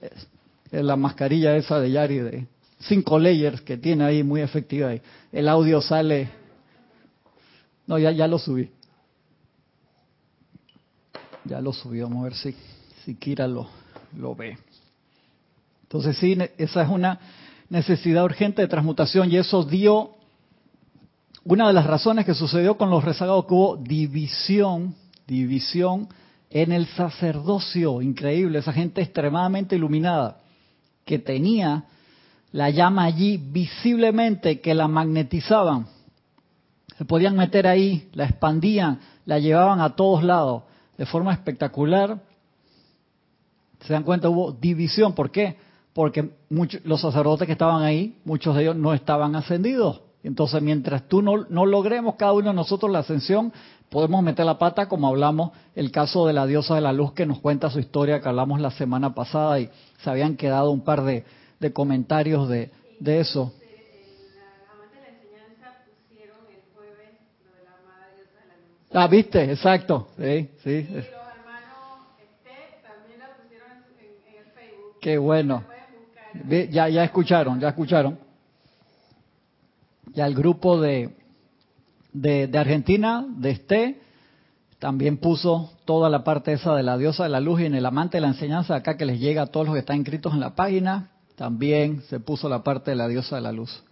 es 0.01 0.85
la 0.85 0.97
mascarilla 0.97 1.57
esa 1.57 1.81
de 1.81 1.91
Yari 1.91 2.19
de 2.19 2.47
cinco 2.83 3.19
layers 3.19 3.61
que 3.63 3.77
tiene 3.77 4.05
ahí, 4.05 4.23
muy 4.23 4.41
efectiva. 4.41 4.93
El 5.31 5.49
audio 5.49 5.81
sale... 5.81 6.31
No, 7.87 7.99
ya, 7.99 8.11
ya 8.13 8.27
lo 8.27 8.39
subí. 8.39 8.71
Ya 11.45 11.61
lo 11.61 11.73
subí, 11.73 12.01
vamos 12.01 12.21
a 12.21 12.25
ver 12.25 12.35
si, 12.35 12.55
si 13.05 13.17
Kira 13.17 13.49
lo, 13.49 13.69
lo 14.17 14.35
ve. 14.35 14.57
Entonces 15.83 16.17
sí, 16.17 16.39
esa 16.57 16.83
es 16.83 16.89
una 16.89 17.19
necesidad 17.69 18.25
urgente 18.25 18.63
de 18.63 18.69
transmutación 18.69 19.31
y 19.31 19.37
eso 19.37 19.65
dio 19.65 20.15
una 21.45 21.67
de 21.67 21.73
las 21.73 21.87
razones 21.87 22.25
que 22.25 22.35
sucedió 22.35 22.77
con 22.77 22.91
los 22.91 23.05
rezagados 23.05 23.47
que 23.47 23.55
hubo 23.55 23.77
división, 23.77 24.95
división 25.27 26.09
en 26.51 26.73
el 26.73 26.87
sacerdocio, 26.87 28.03
increíble, 28.03 28.59
esa 28.59 28.73
gente 28.73 29.01
extremadamente 29.01 29.75
iluminada 29.75 30.39
que 31.05 31.19
tenía 31.19 31.85
la 32.53 32.71
llama 32.71 33.05
allí 33.05 33.39
visiblemente 33.39 34.61
que 34.61 34.75
la 34.75 34.87
magnetizaban. 34.87 35.87
Se 36.99 37.05
podían 37.05 37.37
meter 37.37 37.67
ahí, 37.67 38.09
la 38.13 38.25
expandían, 38.25 39.01
la 39.25 39.39
llevaban 39.39 39.81
a 39.81 39.97
todos 39.97 40.23
lados 40.23 40.65
de 40.99 41.07
forma 41.07 41.33
espectacular. 41.33 42.21
Se 43.81 43.93
dan 43.93 44.05
cuenta, 44.05 44.29
hubo 44.29 44.53
división. 44.53 45.15
¿Por 45.15 45.31
qué? 45.31 45.57
Porque 45.95 46.31
muchos, 46.51 46.85
los 46.85 47.01
sacerdotes 47.01 47.47
que 47.47 47.53
estaban 47.53 47.83
ahí, 47.83 48.19
muchos 48.25 48.55
de 48.55 48.63
ellos 48.63 48.77
no 48.77 48.93
estaban 48.93 49.35
ascendidos. 49.35 50.03
Entonces, 50.25 50.63
mientras 50.63 51.09
tú 51.09 51.21
no, 51.21 51.47
no 51.49 51.67
logremos 51.67 52.15
cada 52.15 52.33
uno 52.33 52.49
de 52.51 52.55
nosotros 52.55 52.91
la 52.91 53.01
ascensión, 53.01 53.53
podemos 53.91 54.23
meter 54.23 54.47
la 54.47 54.59
pata, 54.59 54.89
como 54.89 55.09
hablamos 55.09 55.51
el 55.75 55.91
caso 55.91 56.27
de 56.27 56.33
la 56.33 56.47
diosa 56.47 56.77
de 56.77 56.81
la 56.81 56.93
luz 56.93 57.13
que 57.13 57.27
nos 57.27 57.41
cuenta 57.41 57.71
su 57.71 57.81
historia 57.81 58.21
que 58.21 58.29
hablamos 58.29 58.61
la 58.61 58.71
semana 58.71 59.15
pasada 59.15 59.59
y 59.61 59.69
se 60.03 60.11
habían 60.11 60.37
quedado 60.37 60.71
un 60.71 60.83
par 60.83 61.03
de, 61.03 61.25
de 61.59 61.73
comentarios 61.73 62.49
de, 62.49 62.71
de 63.01 63.21
eso. 63.21 63.53
Ah, 68.95 69.07
viste, 69.09 69.51
exacto. 69.51 70.09
Sí, 70.19 70.51
sí. 70.63 70.71
Y 70.71 70.83
los 70.83 70.97
hermanos 70.97 71.13
también 72.83 73.19
la 73.19 73.35
pusieron 73.37 73.71
en, 73.99 74.39
el 74.39 74.45
Facebook. 74.53 74.97
Qué 75.01 75.17
bueno. 75.17 75.65
Ya, 76.71 76.89
ya 76.89 77.05
escucharon, 77.05 77.59
ya 77.59 77.69
escucharon. 77.69 78.19
Ya 80.07 80.27
el 80.27 80.35
grupo 80.35 80.81
de, 80.81 81.17
de, 82.13 82.59
Argentina, 82.59 83.25
de 83.29 83.51
este, 83.51 84.01
también 84.79 85.17
puso 85.19 85.71
toda 85.85 86.11
la 86.11 86.25
parte 86.25 86.53
esa 86.53 86.75
de 86.75 86.83
la 86.83 86.99
diosa 86.99 87.23
de 87.25 87.31
la 87.31 87.41
luz 87.41 87.61
y 87.61 87.67
en 87.67 87.75
el 87.75 87.87
amante 87.87 88.17
de 88.17 88.23
la 88.23 88.29
enseñanza 88.29 88.75
acá 88.75 88.97
que 88.97 89.07
les 89.07 89.21
llega 89.21 89.43
a 89.43 89.47
todos 89.47 89.67
los 89.67 89.75
que 89.75 89.81
están 89.81 89.97
inscritos 89.97 90.33
en 90.35 90.41
la 90.41 90.55
página. 90.55 91.11
También 91.37 92.03
se 92.03 92.21
puso 92.21 92.49
la 92.49 92.63
parte 92.63 92.91
de 92.91 92.97
la 92.97 93.09
diosa 93.09 93.37
de 93.37 93.43
la 93.43 93.53
luz. 93.53 93.83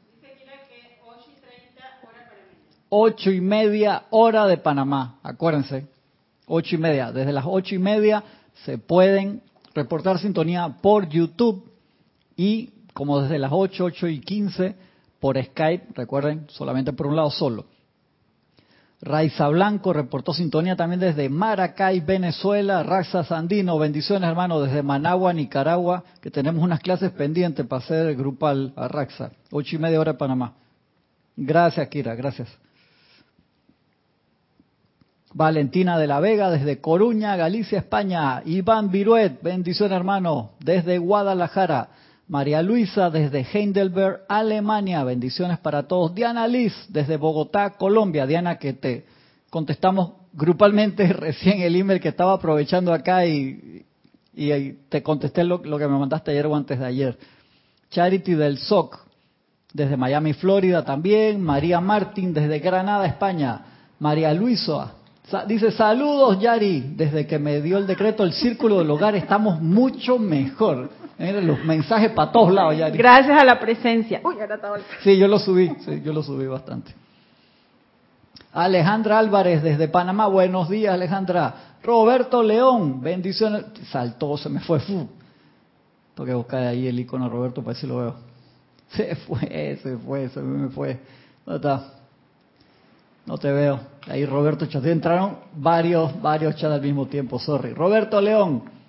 Ocho 2.89 3.31
y 3.31 3.41
media 3.41 4.05
hora 4.11 4.47
de 4.47 4.57
Panamá, 4.57 5.21
acuérdense. 5.23 5.87
Ocho 6.47 6.75
y 6.75 6.79
media. 6.79 7.13
Desde 7.13 7.33
las 7.33 7.45
ocho 7.47 7.77
y 7.77 7.79
media 7.79 8.25
se 8.65 8.79
pueden 8.79 9.43
reportar 9.75 10.19
sintonía 10.19 10.77
por 10.83 11.09
YouTube 11.09 11.71
y 12.37 12.71
como 12.93 13.21
desde 13.21 13.39
las 13.39 13.53
ocho, 13.55 13.85
ocho 13.85 14.09
y 14.09 14.21
quince 14.21 14.75
por 15.21 15.43
Skype, 15.43 15.89
recuerden, 15.95 16.47
solamente 16.49 16.93
por 16.93 17.07
un 17.07 17.17
lado 17.17 17.31
solo. 17.31 17.67
Raiza 19.03 19.49
Blanco 19.49 19.95
reportó 19.95 20.35
sintonía 20.35 20.77
también 20.77 21.01
desde 21.01 21.31
Maracay, 21.31 22.01
Venezuela. 22.01 22.83
Raxa 22.83 23.25
Sandino, 23.25 23.79
bendiciones 23.79 24.29
hermano 24.29 24.61
desde 24.61 24.83
Managua, 24.83 25.33
Nicaragua, 25.33 26.05
que 26.21 26.31
tenemos 26.31 26.63
unas 26.63 26.81
clases 26.81 27.11
pendientes 27.13 27.67
para 27.67 27.83
hacer 27.83 28.15
grupal 28.15 28.75
a 28.77 28.89
Raxa. 28.89 29.33
Ocho 29.51 29.77
y 29.77 29.79
media 29.79 30.01
hora 30.01 30.13
de 30.13 30.19
Panamá. 30.19 30.55
Gracias, 31.35 31.89
Kira, 31.89 32.15
gracias. 32.15 32.49
Valentina 35.33 35.99
de 35.99 36.07
la 36.07 36.21
Vega 36.21 36.51
desde 36.51 36.81
Coruña, 36.81 37.37
Galicia, 37.37 37.79
España. 37.79 38.43
Iván 38.45 38.91
Viruet, 38.91 39.41
bendiciones 39.43 39.97
hermano 39.97 40.51
desde 40.59 40.99
Guadalajara. 40.99 41.89
María 42.31 42.63
Luisa 42.63 43.11
desde 43.11 43.41
Heidelberg, 43.41 44.21
Alemania. 44.29 45.03
Bendiciones 45.03 45.59
para 45.59 45.89
todos. 45.89 46.15
Diana 46.15 46.47
Liz 46.47 46.73
desde 46.89 47.17
Bogotá, 47.17 47.71
Colombia. 47.71 48.25
Diana, 48.25 48.57
que 48.57 48.73
te 48.73 49.05
contestamos 49.51 50.13
grupalmente 50.33 51.09
recién 51.13 51.61
el 51.61 51.75
email 51.75 52.01
que 52.01 52.11
estaba 52.11 52.35
aprovechando 52.35 52.93
acá 52.93 53.27
y, 53.27 53.85
te 54.89 55.03
contesté 55.03 55.43
lo, 55.43 55.61
que 55.61 55.89
me 55.89 55.99
mandaste 55.99 56.31
ayer 56.31 56.47
o 56.47 56.55
antes 56.55 56.79
de 56.79 56.87
ayer. 56.87 57.19
Charity 57.91 58.35
del 58.35 58.59
SOC 58.59 58.97
desde 59.73 59.97
Miami, 59.97 60.33
Florida 60.35 60.85
también. 60.85 61.43
María 61.43 61.81
Martín 61.81 62.33
desde 62.33 62.61
Granada, 62.61 63.07
España. 63.07 63.63
María 63.99 64.33
Luisa 64.33 64.95
dice 65.49 65.73
saludos 65.73 66.39
Yari. 66.41 66.93
Desde 66.97 67.27
que 67.27 67.41
me 67.41 67.61
dio 67.61 67.77
el 67.77 67.89
decreto 67.89 68.23
el 68.23 68.33
círculo 68.33 68.79
del 68.79 68.91
hogar 68.91 69.17
estamos 69.17 69.61
mucho 69.61 70.17
mejor. 70.17 71.00
Miren 71.21 71.47
los 71.47 71.63
mensajes 71.63 72.13
para 72.13 72.33
todos 72.33 72.51
lados 72.51 72.79
ya. 72.79 72.89
Gracias 72.89 73.39
a 73.39 73.45
la 73.45 73.61
presencia. 73.61 74.23
Uy, 74.25 74.41
ahora 74.41 74.55
está 74.55 74.73
Sí, 75.03 75.19
yo 75.19 75.29
lo 75.29 75.39
subí, 75.39 75.71
sí, 75.85 76.01
yo 76.03 76.15
lo 76.15 76.23
subí 76.23 76.47
bastante. 76.47 76.95
Alejandra 78.55 79.19
Álvarez 79.19 79.63
desde 79.63 79.87
Panamá, 79.89 80.29
buenos 80.29 80.71
días 80.71 80.95
Alejandra. 80.95 81.77
Roberto 81.83 82.43
León, 82.43 83.03
bendiciones. 83.03 83.67
Saltó, 83.91 84.39
se 84.39 84.49
me 84.49 84.61
fue. 84.61 84.81
Fu. 84.81 85.07
Tengo 86.15 86.27
que 86.27 86.35
buscar 86.35 86.63
ahí 86.63 86.89
el 86.89 86.99
icono 86.99 87.27
de 87.27 87.31
Roberto 87.31 87.61
para 87.61 87.75
ver 87.75 87.77
si 87.77 87.87
lo 87.87 87.99
veo. 87.99 88.15
Se 88.89 89.15
fue, 89.15 89.79
se 89.83 89.99
fue, 89.99 90.29
se 90.31 90.41
me 90.41 90.69
fue. 90.71 90.99
¿Dónde 91.45 91.57
está? 91.59 91.93
No 93.27 93.37
te 93.37 93.53
veo. 93.53 93.79
Ahí 94.09 94.25
Roberto 94.25 94.65
Chat. 94.67 94.85
Entraron 94.87 95.37
varios, 95.55 96.21
varios 96.21 96.57
chats 96.57 96.75
al 96.75 96.81
mismo 96.81 97.07
tiempo, 97.07 97.39
sorry. 97.39 97.73
Roberto 97.73 98.21
León, 98.21 98.80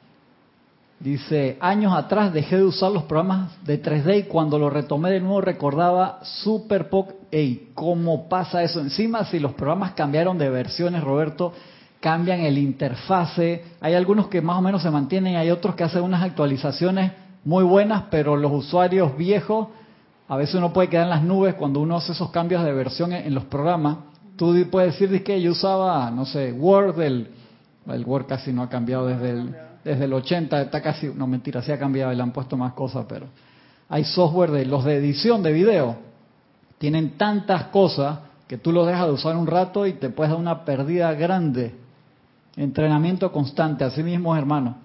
Dice, 1.02 1.58
años 1.62 1.94
atrás 1.96 2.32
dejé 2.32 2.58
de 2.58 2.64
usar 2.64 2.92
los 2.92 3.04
programas 3.04 3.50
de 3.66 3.82
3D 3.82 4.20
y 4.20 4.24
cuando 4.24 4.60
lo 4.60 4.70
retomé 4.70 5.10
de 5.10 5.20
nuevo 5.20 5.42
recordaba 5.42 6.20
super 6.22 6.92
poco. 6.92 7.14
Ey, 7.32 7.72
¿cómo 7.74 8.30
pasa 8.30 8.62
eso? 8.62 8.80
Encima, 8.80 9.26
si 9.26 9.40
los 9.40 9.54
programas 9.54 9.94
cambiaron 9.94 10.38
de 10.38 10.52
versiones, 10.52 11.04
Roberto, 11.04 11.54
cambian 12.00 12.42
el 12.42 12.60
interfase. 12.60 13.64
Hay 13.82 13.96
algunos 13.96 14.28
que 14.28 14.44
más 14.44 14.58
o 14.58 14.62
menos 14.62 14.84
se 14.84 14.92
mantienen, 14.92 15.38
hay 15.38 15.50
otros 15.50 15.74
que 15.74 15.84
hacen 15.84 16.04
unas 16.04 16.22
actualizaciones 16.22 17.14
muy 17.44 17.64
buenas, 17.64 18.04
pero 18.12 18.36
los 18.36 18.52
usuarios 18.52 19.18
viejos, 19.18 19.70
a 20.28 20.38
veces 20.38 20.54
uno 20.54 20.72
puede 20.72 20.90
quedar 20.90 21.06
en 21.06 21.10
las 21.10 21.24
nubes 21.24 21.56
cuando 21.56 21.80
uno 21.80 21.98
hace 21.98 22.12
esos 22.12 22.30
cambios 22.30 22.64
de 22.64 22.74
versión 22.74 23.12
en, 23.12 23.34
los 23.34 23.46
programas. 23.46 23.98
Tú 24.36 24.56
puedes 24.70 25.00
decir 25.00 25.24
que 25.24 25.42
yo 25.42 25.54
usaba, 25.54 26.12
no 26.12 26.26
sé, 26.26 26.54
Word, 26.54 27.02
el 27.02 27.28
Word 28.06 28.28
casi 28.28 28.54
no 28.54 28.62
ha 28.62 28.70
cambiado 28.70 29.08
desde 29.08 29.32
el 29.32 29.71
desde 29.84 30.06
el 30.06 30.14
80, 30.14 30.62
está 30.62 30.82
casi, 30.82 31.08
no 31.08 31.28
mentira, 31.28 31.62
se 31.62 31.74
ha 31.74 31.80
cambiado 31.80 32.14
y 32.14 32.16
le 32.16 32.24
han 32.24 32.32
puesto 32.32 32.58
más 32.58 32.74
cosas, 32.74 33.06
pero 33.08 33.28
hay 33.90 34.04
software 34.04 34.52
de 34.52 34.66
los 34.66 34.86
de 34.86 34.98
edición 34.98 35.44
de 35.44 35.52
video, 35.52 35.98
tienen 36.78 37.18
tantas 37.18 37.66
cosas 37.66 38.20
que 38.48 38.58
tú 38.58 38.72
los 38.72 38.86
dejas 38.86 39.06
de 39.08 39.14
usar 39.14 39.36
un 39.38 39.48
rato 39.48 39.86
y 39.86 39.94
te 39.94 40.10
puedes 40.10 40.32
dar 40.32 40.40
una 40.40 40.66
pérdida 40.66 41.14
grande. 41.14 41.76
Entrenamiento 42.58 43.32
constante, 43.32 43.84
así 43.84 44.04
mismo, 44.04 44.36
hermano. 44.36 44.76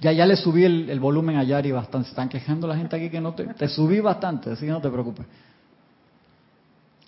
Ya, 0.00 0.12
ya 0.12 0.24
le 0.24 0.36
subí 0.36 0.64
el, 0.64 0.98
volumen 0.98 1.36
a 1.36 1.44
Yari 1.44 1.70
bastante. 1.70 2.06
Se 2.06 2.12
están 2.12 2.28
quejando 2.28 2.66
la 2.66 2.76
gente 2.76 2.96
aquí 2.96 3.10
que 3.10 3.20
no 3.20 3.34
te... 3.34 3.44
Te 3.44 3.68
subí 3.68 4.00
bastante, 4.00 4.50
así 4.50 4.64
que 4.66 4.72
no 4.72 4.80
te 4.80 4.88
preocupes. 4.88 5.26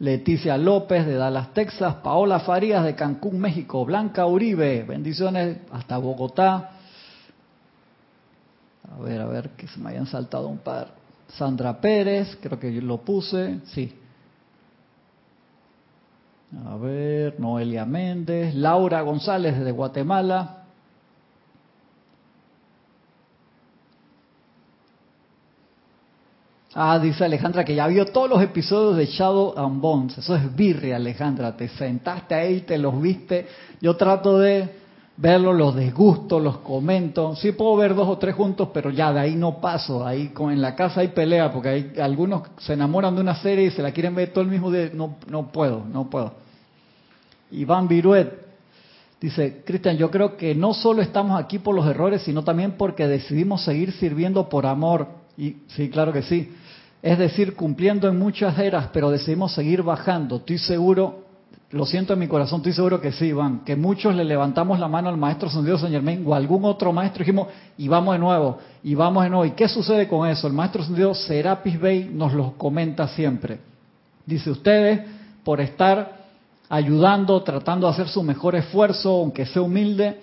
Leticia 0.00 0.58
López 0.58 1.06
de 1.06 1.14
Dallas, 1.14 1.54
Texas, 1.54 1.96
Paola 1.96 2.40
Farías 2.40 2.84
de 2.84 2.94
Cancún, 2.94 3.38
México, 3.38 3.84
Blanca 3.84 4.26
Uribe, 4.26 4.82
bendiciones 4.82 5.58
hasta 5.70 5.98
Bogotá. 5.98 6.70
A 8.92 9.02
ver, 9.02 9.20
a 9.20 9.26
ver, 9.26 9.50
que 9.50 9.68
se 9.68 9.78
me 9.78 9.90
hayan 9.90 10.06
saltado 10.06 10.48
un 10.48 10.58
par. 10.58 10.88
Sandra 11.28 11.80
Pérez, 11.80 12.36
creo 12.40 12.58
que 12.58 12.72
yo 12.72 12.80
lo 12.82 12.98
puse, 12.98 13.60
sí. 13.66 13.92
A 16.66 16.76
ver, 16.76 17.38
Noelia 17.40 17.84
Méndez, 17.84 18.54
Laura 18.54 19.00
González 19.00 19.56
desde 19.56 19.72
Guatemala. 19.72 20.63
Ah, 26.76 26.98
dice 26.98 27.24
Alejandra 27.24 27.64
que 27.64 27.76
ya 27.76 27.86
vio 27.86 28.06
todos 28.06 28.28
los 28.28 28.42
episodios 28.42 28.96
de 28.96 29.06
Shadow 29.06 29.54
and 29.56 29.80
Bones. 29.80 30.18
Eso 30.18 30.34
es 30.34 30.54
birria, 30.56 30.96
Alejandra. 30.96 31.56
Te 31.56 31.68
sentaste 31.68 32.34
ahí, 32.34 32.62
te 32.62 32.76
los 32.78 33.00
viste. 33.00 33.46
Yo 33.80 33.94
trato 33.94 34.40
de 34.40 34.70
verlos, 35.16 35.56
los 35.56 35.76
desgusto, 35.76 36.40
los 36.40 36.58
comento. 36.58 37.36
Sí 37.36 37.52
puedo 37.52 37.76
ver 37.76 37.94
dos 37.94 38.08
o 38.08 38.18
tres 38.18 38.34
juntos, 38.34 38.70
pero 38.74 38.90
ya 38.90 39.12
de 39.12 39.20
ahí 39.20 39.36
no 39.36 39.60
paso. 39.60 40.04
Ahí 40.04 40.32
en 40.36 40.60
la 40.60 40.74
casa 40.74 41.02
hay 41.02 41.08
pelea, 41.08 41.52
porque 41.52 41.68
hay, 41.68 41.92
algunos 42.02 42.42
se 42.58 42.72
enamoran 42.72 43.14
de 43.14 43.20
una 43.20 43.36
serie 43.36 43.66
y 43.66 43.70
se 43.70 43.80
la 43.80 43.92
quieren 43.92 44.16
ver 44.16 44.32
todo 44.32 44.42
el 44.42 44.50
mismo 44.50 44.72
día. 44.72 44.90
No, 44.92 45.14
no 45.28 45.52
puedo, 45.52 45.84
no 45.84 46.10
puedo. 46.10 46.32
Iván 47.52 47.86
Viruet 47.86 48.32
dice, 49.20 49.62
Cristian, 49.64 49.96
yo 49.96 50.10
creo 50.10 50.36
que 50.36 50.56
no 50.56 50.74
solo 50.74 51.02
estamos 51.02 51.40
aquí 51.40 51.60
por 51.60 51.76
los 51.76 51.86
errores, 51.86 52.22
sino 52.22 52.42
también 52.42 52.72
porque 52.72 53.06
decidimos 53.06 53.62
seguir 53.64 53.92
sirviendo 53.92 54.48
por 54.48 54.66
amor. 54.66 55.06
Y 55.36 55.58
sí, 55.68 55.88
claro 55.88 56.12
que 56.12 56.22
sí. 56.22 56.52
Es 57.04 57.18
decir, 57.18 57.54
cumpliendo 57.54 58.08
en 58.08 58.18
muchas 58.18 58.58
eras, 58.58 58.88
pero 58.90 59.10
decidimos 59.10 59.52
seguir 59.52 59.82
bajando. 59.82 60.36
Estoy 60.36 60.56
seguro 60.56 61.24
lo 61.70 61.84
siento 61.84 62.12
en 62.12 62.20
mi 62.20 62.28
corazón, 62.28 62.60
estoy 62.60 62.72
seguro 62.72 63.00
que 63.00 63.12
sí, 63.12 63.26
Iván, 63.26 63.64
que 63.64 63.74
muchos 63.74 64.14
le 64.14 64.24
levantamos 64.24 64.78
la 64.78 64.86
mano 64.86 65.08
al 65.08 65.16
maestro 65.16 65.50
Sendido 65.50 65.76
San 65.76 65.90
Germain 65.90 66.24
o 66.24 66.32
a 66.32 66.36
algún 66.36 66.64
otro 66.64 66.92
maestro 66.92 67.22
y 67.22 67.26
dijimos, 67.26 67.48
y 67.76 67.88
vamos 67.88 68.14
de 68.14 68.20
nuevo, 68.20 68.58
y 68.82 68.94
vamos 68.94 69.24
de 69.24 69.30
nuevo. 69.30 69.44
¿Y 69.44 69.50
qué 69.50 69.68
sucede 69.68 70.06
con 70.08 70.26
eso? 70.28 70.46
El 70.46 70.52
maestro 70.52 70.82
Sendido 70.82 71.12
Serapis 71.14 71.78
Bey 71.78 72.10
nos 72.10 72.32
lo 72.32 72.52
comenta 72.56 73.08
siempre. 73.08 73.58
Dice, 74.24 74.50
ustedes, 74.50 75.00
por 75.42 75.60
estar 75.60 76.24
ayudando, 76.70 77.42
tratando 77.42 77.88
de 77.88 77.92
hacer 77.92 78.08
su 78.08 78.22
mejor 78.22 78.54
esfuerzo, 78.54 79.10
aunque 79.10 79.44
sea 79.44 79.60
humilde, 79.60 80.20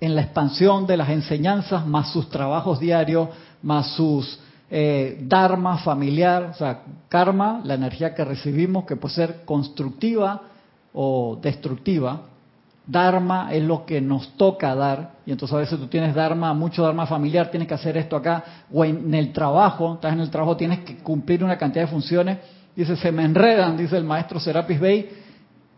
en 0.00 0.14
la 0.14 0.20
expansión 0.20 0.86
de 0.86 0.98
las 0.98 1.08
enseñanzas, 1.08 1.86
más 1.86 2.12
sus 2.12 2.28
trabajos 2.28 2.78
diarios, 2.78 3.30
más 3.62 3.94
sus 3.96 4.38
eh, 4.74 5.18
dharma 5.28 5.76
familiar, 5.76 6.44
o 6.44 6.54
sea, 6.54 6.84
karma, 7.10 7.60
la 7.62 7.74
energía 7.74 8.14
que 8.14 8.24
recibimos, 8.24 8.86
que 8.86 8.96
puede 8.96 9.14
ser 9.14 9.44
constructiva 9.44 10.44
o 10.94 11.38
destructiva. 11.42 12.22
Dharma 12.86 13.52
es 13.52 13.62
lo 13.62 13.84
que 13.84 14.00
nos 14.00 14.34
toca 14.38 14.74
dar, 14.74 15.16
y 15.26 15.30
entonces 15.30 15.54
a 15.54 15.58
veces 15.58 15.78
tú 15.78 15.88
tienes 15.88 16.14
dharma, 16.14 16.54
mucho 16.54 16.82
dharma 16.82 17.06
familiar, 17.06 17.50
tienes 17.50 17.68
que 17.68 17.74
hacer 17.74 17.98
esto 17.98 18.16
acá, 18.16 18.64
o 18.72 18.82
en 18.82 19.12
el 19.12 19.34
trabajo, 19.34 19.96
estás 19.96 20.14
en 20.14 20.20
el 20.20 20.30
trabajo, 20.30 20.56
tienes 20.56 20.78
que 20.78 20.96
cumplir 20.96 21.44
una 21.44 21.58
cantidad 21.58 21.84
de 21.84 21.90
funciones, 21.90 22.38
dice, 22.74 22.96
se 22.96 23.12
me 23.12 23.26
enredan, 23.26 23.76
dice 23.76 23.98
el 23.98 24.04
maestro 24.04 24.40
Serapis 24.40 24.80
Bey, 24.80 25.10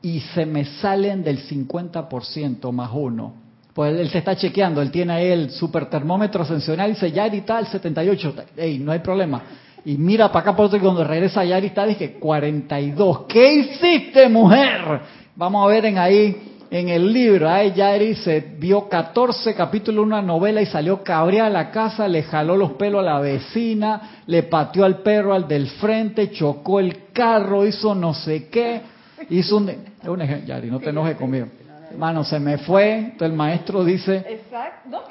y 0.02 0.20
se 0.20 0.46
me 0.46 0.66
salen 0.66 1.24
del 1.24 1.44
50% 1.44 2.70
más 2.70 2.90
uno. 2.94 3.43
Pues 3.74 3.98
él 3.98 4.08
se 4.08 4.18
está 4.18 4.36
chequeando, 4.36 4.80
él 4.80 4.92
tiene 4.92 5.14
ahí 5.14 5.26
el 5.26 5.50
super 5.50 5.86
termómetro 5.86 6.44
ascensional 6.44 6.90
y 6.90 6.94
dice, 6.94 7.10
Yari 7.10 7.40
tal, 7.40 7.66
78, 7.66 8.34
ey, 8.56 8.78
no 8.78 8.92
hay 8.92 9.00
problema. 9.00 9.42
Y 9.84 9.96
mira 9.96 10.28
para 10.28 10.42
acá 10.42 10.56
por 10.56 10.66
otro 10.66 10.78
y 10.78 10.80
cuando 10.80 11.02
regresa 11.02 11.44
Yari 11.44 11.66
está, 11.66 11.84
dije, 11.84 12.12
42. 12.12 13.24
¿Qué 13.26 13.52
hiciste, 13.54 14.28
mujer? 14.28 15.00
Vamos 15.34 15.64
a 15.64 15.68
ver 15.68 15.86
en 15.86 15.98
ahí, 15.98 16.60
en 16.70 16.88
el 16.88 17.12
libro, 17.12 17.50
ahí 17.50 17.72
Yari 17.72 18.14
se 18.14 18.38
vio 18.58 18.88
14 18.88 19.56
capítulos 19.56 20.04
de 20.04 20.06
una 20.06 20.22
novela 20.22 20.62
y 20.62 20.66
salió 20.66 21.02
cabreada 21.02 21.48
a 21.48 21.50
la 21.50 21.70
casa, 21.72 22.06
le 22.06 22.22
jaló 22.22 22.56
los 22.56 22.74
pelos 22.74 23.00
a 23.00 23.04
la 23.04 23.18
vecina, 23.18 24.22
le 24.28 24.44
pateó 24.44 24.84
al 24.84 24.98
perro 24.98 25.34
al 25.34 25.48
del 25.48 25.66
frente, 25.66 26.30
chocó 26.30 26.78
el 26.78 27.10
carro, 27.12 27.66
hizo 27.66 27.92
no 27.92 28.14
sé 28.14 28.48
qué, 28.48 28.82
hizo 29.30 29.56
un... 29.56 29.68
un 30.06 30.46
Yari, 30.46 30.70
no 30.70 30.78
te 30.78 30.90
enojes 30.90 31.16
conmigo 31.16 31.48
Hermano, 31.94 32.24
se 32.24 32.40
me 32.40 32.58
fue. 32.58 32.96
Entonces 32.96 33.30
el 33.30 33.36
maestro 33.36 33.84
dice, 33.84 34.40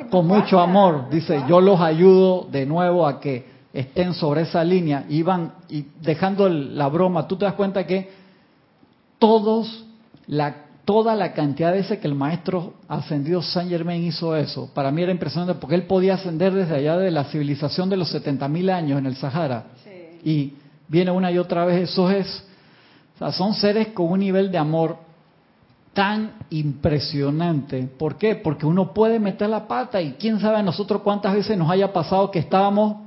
con 0.09 0.27
mucho 0.27 0.59
amor, 0.59 1.09
dice, 1.09 1.41
yo 1.47 1.61
los 1.61 1.79
ayudo 1.79 2.45
de 2.51 2.65
nuevo 2.65 3.07
a 3.07 3.21
que 3.21 3.45
estén 3.71 4.13
sobre 4.13 4.41
esa 4.41 4.65
línea. 4.65 5.05
Iban 5.07 5.53
y 5.69 5.85
dejando 6.01 6.49
la 6.49 6.89
broma, 6.89 7.25
tú 7.25 7.37
te 7.37 7.45
das 7.45 7.53
cuenta 7.53 7.87
que 7.87 8.11
todos, 9.17 9.85
la, 10.27 10.55
toda 10.83 11.15
la 11.15 11.31
cantidad 11.31 11.71
de 11.71 11.77
veces 11.77 11.99
que 11.99 12.07
el 12.07 12.15
maestro 12.15 12.73
ascendido 12.89 13.41
Saint 13.41 13.69
Germain 13.69 14.03
hizo 14.03 14.35
eso, 14.35 14.69
para 14.73 14.91
mí 14.91 15.01
era 15.01 15.13
impresionante 15.13 15.55
porque 15.55 15.75
él 15.75 15.83
podía 15.83 16.15
ascender 16.15 16.53
desde 16.53 16.75
allá 16.75 16.97
de 16.97 17.11
la 17.11 17.23
civilización 17.23 17.89
de 17.89 17.95
los 17.95 18.13
70.000 18.13 18.69
años 18.69 18.99
en 18.99 19.05
el 19.05 19.15
Sahara. 19.15 19.67
Y 20.25 20.53
viene 20.89 21.11
una 21.11 21.31
y 21.31 21.37
otra 21.37 21.63
vez, 21.63 21.89
eso 21.89 22.11
es, 22.11 22.45
o 23.15 23.19
sea, 23.19 23.31
son 23.31 23.53
seres 23.53 23.87
con 23.89 24.11
un 24.11 24.19
nivel 24.19 24.51
de 24.51 24.57
amor 24.57 25.12
tan 25.93 26.33
impresionante. 26.49 27.83
¿Por 27.83 28.17
qué? 28.17 28.35
Porque 28.35 28.65
uno 28.65 28.93
puede 28.93 29.19
meter 29.19 29.49
la 29.49 29.67
pata 29.67 30.01
y 30.01 30.13
quién 30.13 30.39
sabe 30.39 30.57
a 30.57 30.63
nosotros 30.63 31.01
cuántas 31.03 31.33
veces 31.33 31.57
nos 31.57 31.69
haya 31.69 31.93
pasado 31.93 32.31
que 32.31 32.39
estábamos 32.39 32.97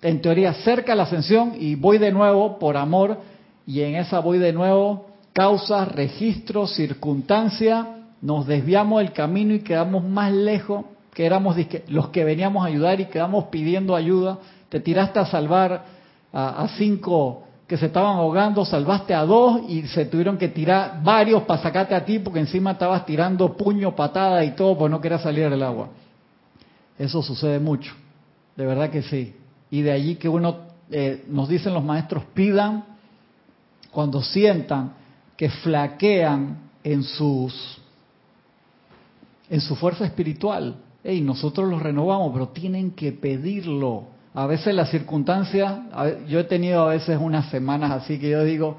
en 0.00 0.22
teoría 0.22 0.54
cerca 0.54 0.92
de 0.92 0.96
la 0.96 1.02
ascensión 1.02 1.54
y 1.58 1.74
voy 1.74 1.98
de 1.98 2.12
nuevo 2.12 2.58
por 2.58 2.76
amor 2.76 3.18
y 3.66 3.82
en 3.82 3.96
esa 3.96 4.20
voy 4.20 4.38
de 4.38 4.52
nuevo, 4.52 5.06
causas, 5.32 5.88
registros, 5.88 6.74
circunstancias, 6.74 7.86
nos 8.22 8.46
desviamos 8.46 9.00
del 9.00 9.12
camino 9.12 9.54
y 9.54 9.60
quedamos 9.60 10.04
más 10.04 10.32
lejos 10.32 10.84
que 11.12 11.26
éramos 11.26 11.56
los 11.88 12.08
que 12.08 12.24
veníamos 12.24 12.64
a 12.64 12.68
ayudar 12.68 13.00
y 13.00 13.06
quedamos 13.06 13.46
pidiendo 13.46 13.96
ayuda. 13.96 14.38
Te 14.68 14.78
tiraste 14.78 15.18
a 15.18 15.26
salvar 15.26 15.84
a 16.32 16.68
cinco 16.78 17.44
que 17.70 17.76
se 17.76 17.86
estaban 17.86 18.16
ahogando, 18.16 18.64
salvaste 18.64 19.14
a 19.14 19.24
dos 19.24 19.60
y 19.68 19.82
se 19.82 20.04
tuvieron 20.06 20.36
que 20.36 20.48
tirar 20.48 21.04
varios 21.04 21.44
para 21.44 21.62
sacarte 21.62 21.94
a 21.94 22.04
ti 22.04 22.18
porque 22.18 22.40
encima 22.40 22.72
estabas 22.72 23.06
tirando 23.06 23.56
puño, 23.56 23.94
patada 23.94 24.44
y 24.44 24.56
todo 24.56 24.76
porque 24.76 24.90
no 24.90 25.00
querías 25.00 25.22
salir 25.22 25.48
del 25.48 25.62
agua. 25.62 25.88
Eso 26.98 27.22
sucede 27.22 27.60
mucho, 27.60 27.94
de 28.56 28.66
verdad 28.66 28.90
que 28.90 29.02
sí. 29.02 29.36
Y 29.70 29.82
de 29.82 29.92
allí 29.92 30.16
que 30.16 30.28
uno, 30.28 30.56
eh, 30.90 31.24
nos 31.28 31.48
dicen 31.48 31.72
los 31.72 31.84
maestros, 31.84 32.24
pidan 32.34 32.86
cuando 33.92 34.20
sientan 34.20 34.94
que 35.36 35.48
flaquean 35.48 36.58
en 36.82 37.04
sus 37.04 37.78
en 39.48 39.60
su 39.60 39.76
fuerza 39.76 40.04
espiritual. 40.04 40.74
y 41.04 41.20
nosotros 41.20 41.70
los 41.70 41.80
renovamos, 41.80 42.32
pero 42.32 42.48
tienen 42.48 42.90
que 42.90 43.12
pedirlo 43.12 44.06
a 44.34 44.46
veces 44.46 44.74
las 44.74 44.90
circunstancias, 44.90 45.72
yo 46.28 46.40
he 46.40 46.44
tenido 46.44 46.82
a 46.82 46.88
veces 46.90 47.18
unas 47.20 47.50
semanas 47.50 47.90
así 47.90 48.18
que 48.18 48.30
yo 48.30 48.44
digo, 48.44 48.76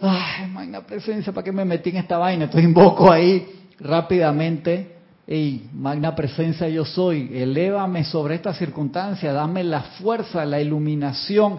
ay, 0.00 0.48
magna 0.48 0.80
presencia, 0.80 1.32
¿para 1.32 1.44
qué 1.44 1.52
me 1.52 1.64
metí 1.64 1.90
en 1.90 1.96
esta 1.96 2.18
vaina? 2.18 2.44
Entonces 2.44 2.68
invoco 2.68 3.10
ahí 3.10 3.46
rápidamente, 3.78 4.96
y 5.28 5.62
magna 5.72 6.14
presencia 6.14 6.68
yo 6.68 6.84
soy, 6.84 7.30
elévame 7.34 8.04
sobre 8.04 8.36
esta 8.36 8.54
circunstancia, 8.54 9.32
dame 9.32 9.64
la 9.64 9.80
fuerza, 9.82 10.44
la 10.44 10.60
iluminación, 10.60 11.58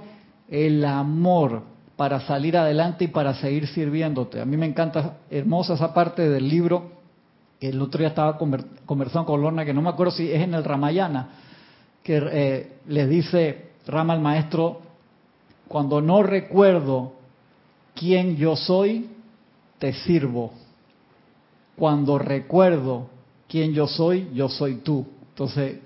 el 0.50 0.86
amor 0.86 1.64
para 1.98 2.22
salir 2.22 2.56
adelante 2.56 3.06
y 3.06 3.08
para 3.10 3.34
seguir 3.34 3.68
sirviéndote. 3.68 4.40
A 4.40 4.46
mí 4.46 4.56
me 4.56 4.68
encanta, 4.68 5.18
hermosa 5.30 5.74
esa 5.74 5.94
parte 5.94 6.30
del 6.30 6.48
libro, 6.48 6.92
que 7.60 7.70
el 7.70 7.82
otro 7.82 8.00
día 8.00 8.08
estaba 8.08 8.38
conversando 8.38 9.26
con 9.26 9.42
Lorna, 9.42 9.66
que 9.66 9.74
no 9.74 9.82
me 9.82 9.90
acuerdo 9.90 10.12
si 10.12 10.32
es 10.32 10.42
en 10.42 10.54
el 10.54 10.64
Ramayana, 10.64 11.30
que 12.08 12.24
eh, 12.32 12.72
le 12.88 13.06
dice 13.06 13.72
Rama 13.86 14.14
al 14.14 14.22
maestro, 14.22 14.80
cuando 15.68 16.00
no 16.00 16.24
recuerdo 16.24 17.12
quién 17.94 18.38
yo 18.38 18.56
soy, 18.56 19.10
te 19.78 19.92
sirvo. 19.92 20.54
Cuando 21.76 22.18
recuerdo 22.18 23.10
quién 23.50 23.74
yo 23.74 23.88
soy, 23.88 24.30
yo 24.34 24.48
soy 24.48 24.76
tú. 24.76 25.06
Entonces, 25.32 25.80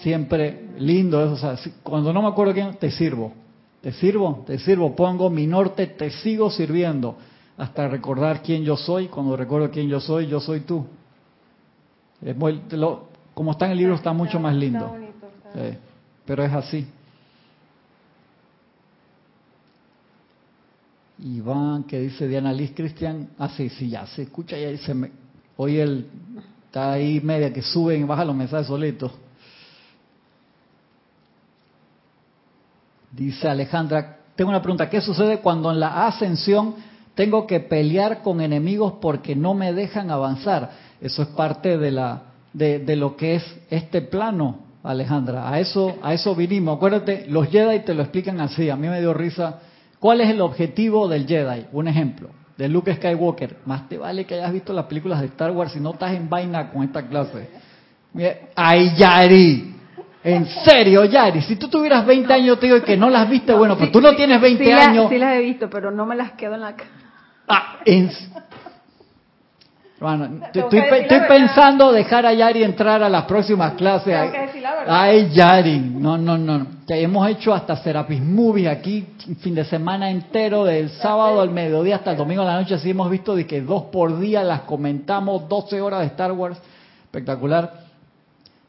siempre 0.00 0.70
lindo 0.78 1.22
eso. 1.34 1.54
Cuando 1.82 2.10
no 2.10 2.22
me 2.22 2.28
acuerdo 2.28 2.54
quién, 2.54 2.74
te 2.76 2.90
sirvo. 2.90 3.34
Te 3.82 3.92
sirvo, 3.92 4.44
te 4.46 4.58
sirvo. 4.58 4.96
Pongo 4.96 5.28
mi 5.28 5.46
norte, 5.46 5.88
te 5.88 6.08
sigo 6.08 6.50
sirviendo. 6.50 7.16
Hasta 7.58 7.86
recordar 7.86 8.40
quién 8.40 8.64
yo 8.64 8.78
soy. 8.78 9.08
Cuando 9.08 9.36
recuerdo 9.36 9.70
quién 9.70 9.88
yo 9.88 10.00
soy, 10.00 10.26
yo 10.26 10.40
soy 10.40 10.60
tú. 10.60 10.86
como 13.34 13.50
está 13.50 13.66
en 13.66 13.72
el 13.72 13.78
libro, 13.78 13.94
está 13.94 14.14
mucho 14.14 14.40
más 14.40 14.54
lindo 14.54 15.05
pero 16.24 16.44
es 16.44 16.52
así. 16.52 16.86
Iván, 21.18 21.84
que 21.84 21.98
dice 21.98 22.28
Diana 22.28 22.52
Liz 22.52 22.72
Cristian, 22.74 23.30
ah 23.38 23.48
sí, 23.48 23.70
sí, 23.70 23.88
ya 23.88 24.06
se 24.06 24.22
escucha, 24.22 24.58
ya 24.58 24.68
dice, 24.68 24.92
me, 24.92 25.10
hoy 25.56 25.78
él 25.78 26.06
está 26.66 26.92
ahí 26.92 27.20
media 27.20 27.52
que 27.52 27.62
suben 27.62 28.02
y 28.02 28.04
bajan 28.04 28.26
los 28.26 28.36
mensajes 28.36 28.66
solitos. 28.66 29.12
Dice 33.12 33.48
Alejandra, 33.48 34.18
tengo 34.34 34.50
una 34.50 34.60
pregunta, 34.60 34.90
¿qué 34.90 35.00
sucede 35.00 35.38
cuando 35.38 35.70
en 35.70 35.80
la 35.80 36.06
ascensión 36.06 36.74
tengo 37.14 37.46
que 37.46 37.60
pelear 37.60 38.20
con 38.20 38.42
enemigos 38.42 38.94
porque 39.00 39.34
no 39.34 39.54
me 39.54 39.72
dejan 39.72 40.10
avanzar? 40.10 40.70
Eso 41.00 41.22
es 41.22 41.28
parte 41.28 41.78
de 41.78 41.90
la 41.92 42.22
de 42.52 42.96
lo 42.96 43.16
que 43.16 43.36
es 43.36 43.56
este 43.68 44.00
plano 44.00 44.65
Alejandra. 44.86 45.50
A 45.50 45.60
eso, 45.60 45.98
a 46.02 46.14
eso 46.14 46.34
vinimos. 46.34 46.76
Acuérdate, 46.76 47.26
los 47.28 47.48
Jedi 47.48 47.80
te 47.80 47.94
lo 47.94 48.02
explican 48.02 48.40
así. 48.40 48.70
A 48.70 48.76
mí 48.76 48.88
me 48.88 49.00
dio 49.00 49.12
risa. 49.12 49.60
¿Cuál 49.98 50.20
es 50.20 50.30
el 50.30 50.40
objetivo 50.40 51.08
del 51.08 51.26
Jedi? 51.26 51.66
Un 51.72 51.88
ejemplo. 51.88 52.30
de 52.56 52.68
Luke 52.68 52.94
Skywalker. 52.94 53.58
Más 53.66 53.88
te 53.88 53.98
vale 53.98 54.24
que 54.24 54.34
hayas 54.34 54.52
visto 54.52 54.72
las 54.72 54.86
películas 54.86 55.20
de 55.20 55.26
Star 55.26 55.50
Wars 55.50 55.72
si 55.72 55.80
no 55.80 55.92
estás 55.92 56.14
en 56.14 56.28
vaina 56.28 56.70
con 56.70 56.82
esta 56.82 57.06
clase. 57.06 57.48
Ay, 58.54 58.92
Yari. 58.96 59.74
En 60.24 60.46
serio, 60.64 61.04
Yari, 61.04 61.42
si 61.42 61.54
tú 61.56 61.68
tuvieras 61.68 62.04
20 62.04 62.32
años, 62.32 62.58
te 62.58 62.66
digo 62.66 62.82
que 62.82 62.96
no 62.96 63.08
las 63.10 63.30
viste, 63.30 63.52
bueno, 63.52 63.76
pero 63.78 63.92
tú 63.92 64.00
no 64.00 64.16
tienes 64.16 64.40
20 64.40 64.72
años. 64.72 65.08
sí 65.08 65.18
las 65.18 65.36
he 65.36 65.40
visto, 65.40 65.70
pero 65.70 65.92
no 65.92 66.04
me 66.04 66.16
las 66.16 66.32
quedo 66.32 66.54
en 66.54 66.62
la 66.62 66.74
cara. 66.74 66.90
Ah, 67.46 67.76
en, 67.84 68.10
bueno, 69.98 70.28
estoy, 70.52 70.82
pensando 71.26 71.90
dejar 71.90 72.26
a 72.26 72.34
Yari 72.34 72.62
entrar 72.62 73.02
a 73.02 73.08
las 73.08 73.24
próximas 73.24 73.72
clases. 73.74 74.14
Ay, 74.86 75.30
Yari, 75.32 75.78
no, 75.78 76.18
no, 76.18 76.36
no. 76.36 76.66
Hemos 76.86 77.28
hecho 77.30 77.54
hasta 77.54 77.76
Serapis 77.76 78.20
Movie 78.20 78.68
aquí, 78.68 79.06
fin 79.40 79.54
de 79.54 79.64
semana 79.64 80.10
entero, 80.10 80.64
del 80.64 80.90
sábado 80.90 81.40
al 81.40 81.50
mediodía 81.50 81.96
hasta 81.96 82.10
el 82.10 82.18
domingo 82.18 82.42
a 82.42 82.44
la 82.44 82.60
noche. 82.60 82.74
Así 82.74 82.90
hemos 82.90 83.10
visto 83.10 83.34
de 83.34 83.46
que 83.46 83.62
dos 83.62 83.84
por 83.84 84.18
día 84.20 84.44
las 84.44 84.60
comentamos, 84.62 85.48
12 85.48 85.80
horas 85.80 86.00
de 86.00 86.06
Star 86.08 86.32
Wars. 86.32 86.58
Espectacular. 87.04 87.86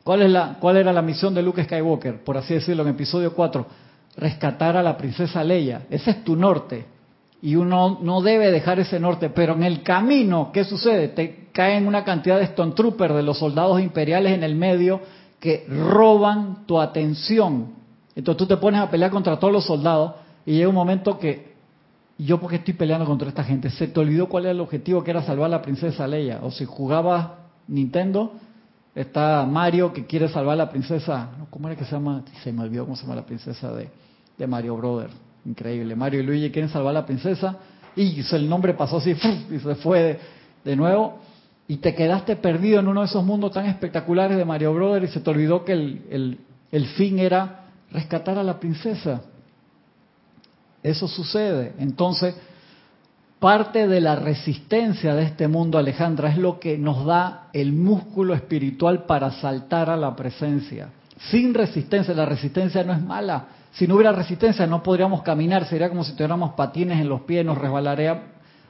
¿Cuál, 0.05 0.21
es 0.21 0.31
la, 0.31 0.55
¿Cuál 0.61 0.77
era 0.77 0.93
la 0.93 1.01
misión 1.01 1.33
de 1.33 1.41
Luke 1.41 1.61
Skywalker, 1.61 2.23
por 2.23 2.37
así 2.37 2.53
decirlo, 2.53 2.83
en 2.83 2.89
episodio 2.89 3.33
4? 3.33 3.65
Rescatar 4.15 4.77
a 4.77 4.83
la 4.83 4.95
princesa 4.95 5.43
Leia. 5.43 5.81
Ese 5.89 6.11
es 6.11 6.23
tu 6.23 6.37
norte 6.37 6.96
y 7.41 7.55
uno 7.55 7.99
no 8.01 8.21
debe 8.21 8.51
dejar 8.51 8.79
ese 8.79 8.99
norte, 8.99 9.29
pero 9.29 9.53
en 9.53 9.63
el 9.63 9.83
camino, 9.83 10.51
¿qué 10.51 10.63
sucede? 10.63 11.09
Te 11.09 11.49
caen 11.51 11.87
una 11.87 12.03
cantidad 12.03 12.37
de 12.37 12.45
Stone 12.45 12.73
Troopers, 12.73 13.15
de 13.15 13.23
los 13.23 13.37
soldados 13.37 13.79
imperiales 13.79 14.33
en 14.33 14.43
el 14.43 14.55
medio, 14.55 15.01
que 15.39 15.65
roban 15.67 16.65
tu 16.65 16.79
atención. 16.79 17.75
Entonces 18.15 18.37
tú 18.37 18.47
te 18.47 18.57
pones 18.57 18.81
a 18.81 18.89
pelear 18.89 19.11
contra 19.11 19.37
todos 19.37 19.53
los 19.53 19.65
soldados 19.65 20.13
y 20.45 20.53
llega 20.53 20.69
un 20.69 20.75
momento 20.75 21.19
que, 21.19 21.55
yo 22.17 22.39
porque 22.39 22.55
estoy 22.55 22.73
peleando 22.73 23.05
contra 23.05 23.29
esta 23.29 23.43
gente, 23.43 23.69
se 23.69 23.87
te 23.87 23.99
olvidó 23.99 24.27
cuál 24.27 24.45
era 24.45 24.51
el 24.51 24.59
objetivo 24.59 25.03
que 25.03 25.11
era 25.11 25.21
salvar 25.21 25.45
a 25.45 25.49
la 25.49 25.61
princesa 25.61 26.07
Leia. 26.07 26.39
O 26.41 26.49
si 26.49 26.65
jugabas 26.65 27.27
Nintendo, 27.67 28.31
está 28.95 29.45
Mario 29.45 29.93
que 29.93 30.07
quiere 30.07 30.27
salvar 30.27 30.53
a 30.53 30.57
la 30.57 30.69
princesa, 30.71 31.29
¿cómo 31.51 31.67
era 31.67 31.77
que 31.77 31.85
se 31.85 31.91
llama? 31.91 32.23
Se 32.43 32.51
me 32.51 32.63
olvidó 32.63 32.85
cómo 32.85 32.95
se 32.95 33.03
llama 33.03 33.15
la 33.15 33.25
princesa 33.27 33.71
de, 33.73 33.91
de 34.35 34.47
Mario 34.47 34.75
Brother 34.75 35.26
Increíble. 35.47 35.95
Mario 35.95 36.19
y 36.19 36.23
Luigi 36.23 36.51
quieren 36.51 36.69
salvar 36.69 36.89
a 36.89 36.99
la 36.99 37.05
princesa 37.05 37.55
y 37.95 38.21
el 38.29 38.49
nombre 38.49 38.73
pasó 38.73 38.97
así 38.97 39.11
y 39.49 39.59
se 39.59 39.75
fue 39.75 40.19
de, 40.63 40.75
nuevo 40.75 41.19
y 41.69 41.77
te 41.77 41.95
quedaste 41.95 42.35
perdido 42.35 42.81
en 42.81 42.87
uno 42.89 42.99
de 42.99 43.07
esos 43.07 43.23
mundos 43.23 43.53
tan 43.53 43.65
espectaculares 43.65 44.35
de 44.35 44.43
Mario 44.43 44.73
Brother 44.73 45.05
y 45.05 45.07
se 45.07 45.21
te 45.21 45.29
olvidó 45.29 45.63
que 45.63 45.71
el, 45.71 46.39
el 46.69 46.85
fin 46.87 47.17
era 47.19 47.63
rescatar 47.91 48.37
a 48.37 48.43
la 48.43 48.59
princesa. 48.59 49.21
Eso 50.83 51.07
sucede. 51.07 51.73
Entonces, 51.79 52.35
parte 53.39 53.87
de 53.87 54.01
la 54.01 54.17
resistencia 54.17 55.15
de 55.15 55.23
este 55.23 55.47
mundo, 55.47 55.77
Alejandra, 55.77 56.29
es 56.29 56.37
lo 56.37 56.59
que 56.59 56.77
nos 56.77 57.05
da 57.05 57.47
el 57.53 57.71
músculo 57.71 58.33
espiritual 58.33 59.05
para 59.05 59.31
saltar 59.31 59.89
a 59.89 59.95
la 59.95 60.13
presencia. 60.13 60.89
Sin 61.31 61.53
resistencia, 61.53 62.13
la 62.13 62.25
resistencia 62.25 62.83
no 62.83 62.91
es 62.91 63.01
mala, 63.01 63.47
si 63.77 63.87
no 63.87 63.93
hubiera 63.93 64.11
resistencia 64.11 64.65
no 64.65 64.81
podríamos 64.81 65.21
caminar, 65.21 65.65
sería 65.65 65.87
como 65.87 66.03
si 66.03 66.13
tuviéramos 66.13 66.53
patines 66.53 66.99
en 66.99 67.07
los 67.07 67.21
pies, 67.21 67.45
nos 67.45 67.59
resbalaría 67.59 68.23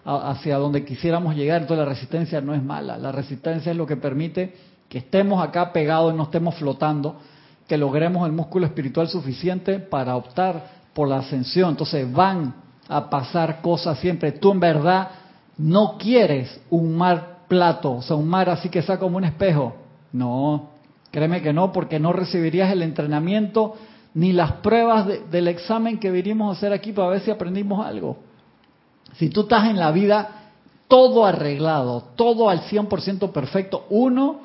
hacia 0.03 0.57
donde 0.57 0.83
quisiéramos 0.83 1.33
llegar. 1.33 1.61
Entonces 1.61 1.85
la 1.85 1.89
resistencia 1.89 2.41
no 2.41 2.53
es 2.53 2.61
mala, 2.61 2.97
la 2.97 3.13
resistencia 3.13 3.71
es 3.71 3.77
lo 3.77 3.85
que 3.85 3.95
permite 3.95 4.53
que 4.89 4.97
estemos 4.97 5.41
acá 5.41 5.71
pegados 5.71 6.13
no 6.13 6.23
estemos 6.23 6.55
flotando, 6.55 7.17
que 7.69 7.77
logremos 7.77 8.25
el 8.25 8.33
músculo 8.33 8.65
espiritual 8.65 9.07
suficiente 9.07 9.79
para 9.79 10.15
optar 10.17 10.71
por 10.93 11.07
la 11.07 11.19
ascensión. 11.19 11.69
Entonces 11.69 12.11
van 12.11 12.55
a 12.89 13.09
pasar 13.09 13.61
cosas 13.61 13.99
siempre. 13.99 14.33
Tú 14.33 14.51
en 14.51 14.59
verdad 14.59 15.07
no 15.57 15.97
quieres 15.97 16.59
un 16.69 16.97
mar 16.97 17.45
plato, 17.47 17.95
o 17.95 18.01
sea, 18.01 18.17
un 18.17 18.27
mar 18.27 18.49
así 18.49 18.67
que 18.67 18.81
sea 18.81 18.99
como 18.99 19.15
un 19.15 19.23
espejo. 19.23 19.73
No, 20.11 20.69
créeme 21.11 21.41
que 21.41 21.53
no, 21.53 21.71
porque 21.71 21.97
no 21.97 22.11
recibirías 22.11 22.73
el 22.73 22.81
entrenamiento 22.81 23.75
ni 24.13 24.33
las 24.33 24.53
pruebas 24.53 25.07
del 25.29 25.47
examen 25.47 25.99
que 25.99 26.11
vinimos 26.11 26.49
a 26.49 26.57
hacer 26.57 26.73
aquí 26.73 26.91
para 26.91 27.09
ver 27.09 27.21
si 27.21 27.31
aprendimos 27.31 27.85
algo. 27.85 28.17
Si 29.13 29.29
tú 29.29 29.41
estás 29.41 29.69
en 29.69 29.77
la 29.77 29.91
vida 29.91 30.37
todo 30.87 31.25
arreglado, 31.25 32.03
todo 32.15 32.49
al 32.49 32.61
100% 32.61 33.31
perfecto, 33.31 33.85
uno, 33.89 34.39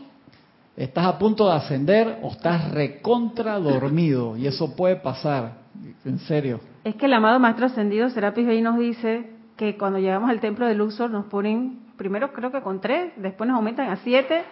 estás 0.76 1.06
a 1.06 1.18
punto 1.18 1.46
de 1.48 1.54
ascender 1.54 2.18
o 2.22 2.28
estás 2.28 2.70
recontra 2.72 3.58
dormido 3.58 4.36
y 4.36 4.46
eso 4.46 4.74
puede 4.74 4.96
pasar, 4.96 5.58
en 6.04 6.18
serio. 6.20 6.60
Es 6.84 6.96
que 6.96 7.06
el 7.06 7.14
amado 7.14 7.38
Maestro 7.38 7.66
Ascendido 7.66 8.10
Serapis 8.10 8.46
Bey 8.46 8.60
nos 8.60 8.78
dice 8.78 9.30
que 9.56 9.76
cuando 9.76 9.98
llegamos 9.98 10.30
al 10.30 10.40
templo 10.40 10.66
de 10.66 10.74
Luxor 10.74 11.10
nos 11.10 11.26
ponen, 11.26 11.78
primero 11.96 12.32
creo 12.32 12.50
que 12.50 12.60
con 12.60 12.80
tres, 12.80 13.12
después 13.16 13.48
nos 13.48 13.56
aumentan 13.56 13.90
a 13.90 13.96
siete. 13.96 14.42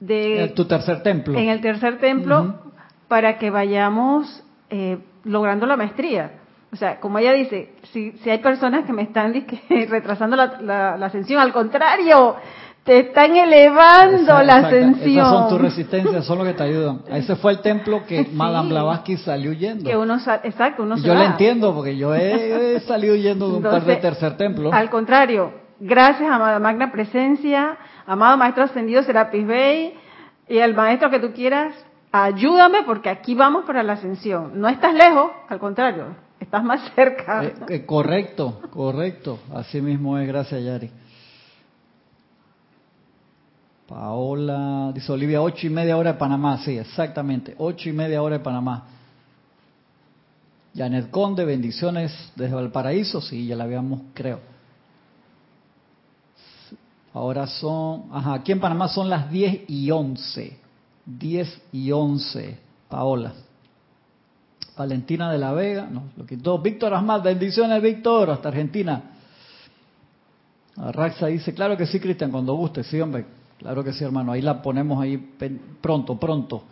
De, 0.00 0.52
tu 0.56 0.64
tercer 0.64 1.02
templo. 1.02 1.38
En 1.38 1.50
el 1.50 1.60
tercer 1.60 1.98
templo, 1.98 2.54
para 3.10 3.38
que 3.38 3.50
vayamos 3.50 4.44
eh, 4.70 4.98
logrando 5.24 5.66
la 5.66 5.76
maestría. 5.76 6.30
O 6.72 6.76
sea, 6.76 7.00
como 7.00 7.18
ella 7.18 7.32
dice, 7.32 7.72
si, 7.92 8.12
si 8.12 8.30
hay 8.30 8.38
personas 8.38 8.84
que 8.84 8.92
me 8.92 9.02
están 9.02 9.34
retrasando 9.88 10.36
la, 10.36 10.94
ascensión, 10.94 11.40
al 11.40 11.52
contrario, 11.52 12.36
te 12.84 13.00
están 13.00 13.34
elevando 13.34 14.40
la 14.44 14.58
ascensión. 14.58 15.26
Esas 15.26 15.28
son 15.28 15.48
tus 15.48 15.60
resistencias, 15.60 16.24
son 16.24 16.38
lo 16.38 16.44
que 16.44 16.52
te 16.52 16.62
ayudan. 16.62 17.00
Ese 17.08 17.34
fue 17.34 17.50
el 17.50 17.58
templo 17.62 18.06
que 18.06 18.28
Madame 18.32 18.68
Blavatsky 18.68 19.16
salió 19.16 19.50
huyendo. 19.50 19.90
Que 19.90 19.96
uno, 19.96 20.16
exacto, 20.44 20.84
uno 20.84 20.96
Yo 20.98 21.12
lo 21.12 21.24
entiendo, 21.24 21.74
porque 21.74 21.96
yo 21.96 22.14
he, 22.14 22.78
salido 22.86 23.14
huyendo 23.14 23.50
de 23.50 23.56
un 23.56 23.62
par 23.64 23.84
de 23.84 23.96
tercer 23.96 24.36
templo. 24.36 24.72
Al 24.72 24.88
contrario, 24.88 25.52
gracias, 25.80 26.30
amada 26.30 26.60
Magna 26.60 26.92
Presencia, 26.92 27.76
amado 28.06 28.36
Maestro 28.36 28.62
Ascendido 28.62 29.02
Serapis 29.02 29.44
Bey, 29.44 29.94
y 30.48 30.58
el 30.58 30.74
maestro 30.74 31.10
que 31.10 31.18
tú 31.18 31.32
quieras, 31.32 31.74
ayúdame 32.12 32.82
porque 32.84 33.08
aquí 33.08 33.34
vamos 33.34 33.64
para 33.64 33.82
la 33.82 33.94
ascensión. 33.94 34.60
No 34.60 34.68
estás 34.68 34.94
lejos, 34.94 35.30
al 35.48 35.58
contrario, 35.58 36.16
estás 36.38 36.62
más 36.64 36.92
cerca. 36.94 37.44
Eh, 37.44 37.54
eh, 37.68 37.86
correcto, 37.86 38.60
correcto. 38.70 39.38
Así 39.54 39.80
mismo 39.80 40.18
es, 40.18 40.26
gracias 40.26 40.62
Yari. 40.62 40.90
Paola, 43.88 44.92
dice 44.94 45.10
Olivia, 45.10 45.42
ocho 45.42 45.66
y 45.66 45.70
media 45.70 45.96
hora 45.96 46.12
de 46.12 46.18
Panamá, 46.18 46.58
sí, 46.58 46.78
exactamente, 46.78 47.56
ocho 47.58 47.88
y 47.88 47.92
media 47.92 48.22
hora 48.22 48.38
de 48.38 48.44
Panamá. 48.44 48.84
Janet 50.76 51.10
Conde, 51.10 51.44
bendiciones 51.44 52.12
desde 52.36 52.54
Valparaíso, 52.54 53.20
sí, 53.20 53.48
ya 53.48 53.56
la 53.56 53.64
habíamos, 53.64 54.02
creo. 54.14 54.38
Ahora 57.12 57.48
son, 57.48 58.04
ajá, 58.12 58.34
aquí 58.34 58.52
en 58.52 58.60
Panamá 58.60 58.86
son 58.86 59.10
las 59.10 59.28
diez 59.28 59.62
y 59.68 59.90
once. 59.90 60.56
10 61.06 61.62
y 61.72 61.90
11, 61.92 62.58
Paola. 62.88 63.32
Valentina 64.76 65.30
de 65.30 65.38
la 65.38 65.52
Vega, 65.52 65.88
no, 65.90 66.04
lo 66.16 66.24
quitó. 66.24 66.58
Víctor 66.58 66.94
Asmat, 66.94 67.22
bendiciones 67.22 67.82
Víctor, 67.82 68.30
hasta 68.30 68.48
Argentina. 68.48 69.02
Raxa 70.76 71.26
dice, 71.26 71.52
claro 71.52 71.76
que 71.76 71.86
sí, 71.86 72.00
Cristian, 72.00 72.30
cuando 72.30 72.54
guste, 72.54 72.82
sí, 72.82 72.98
hombre, 73.00 73.26
claro 73.58 73.84
que 73.84 73.92
sí, 73.92 74.04
hermano, 74.04 74.32
ahí 74.32 74.40
la 74.40 74.62
ponemos 74.62 75.02
ahí 75.02 75.18
pronto, 75.80 76.18
pronto. 76.18 76.64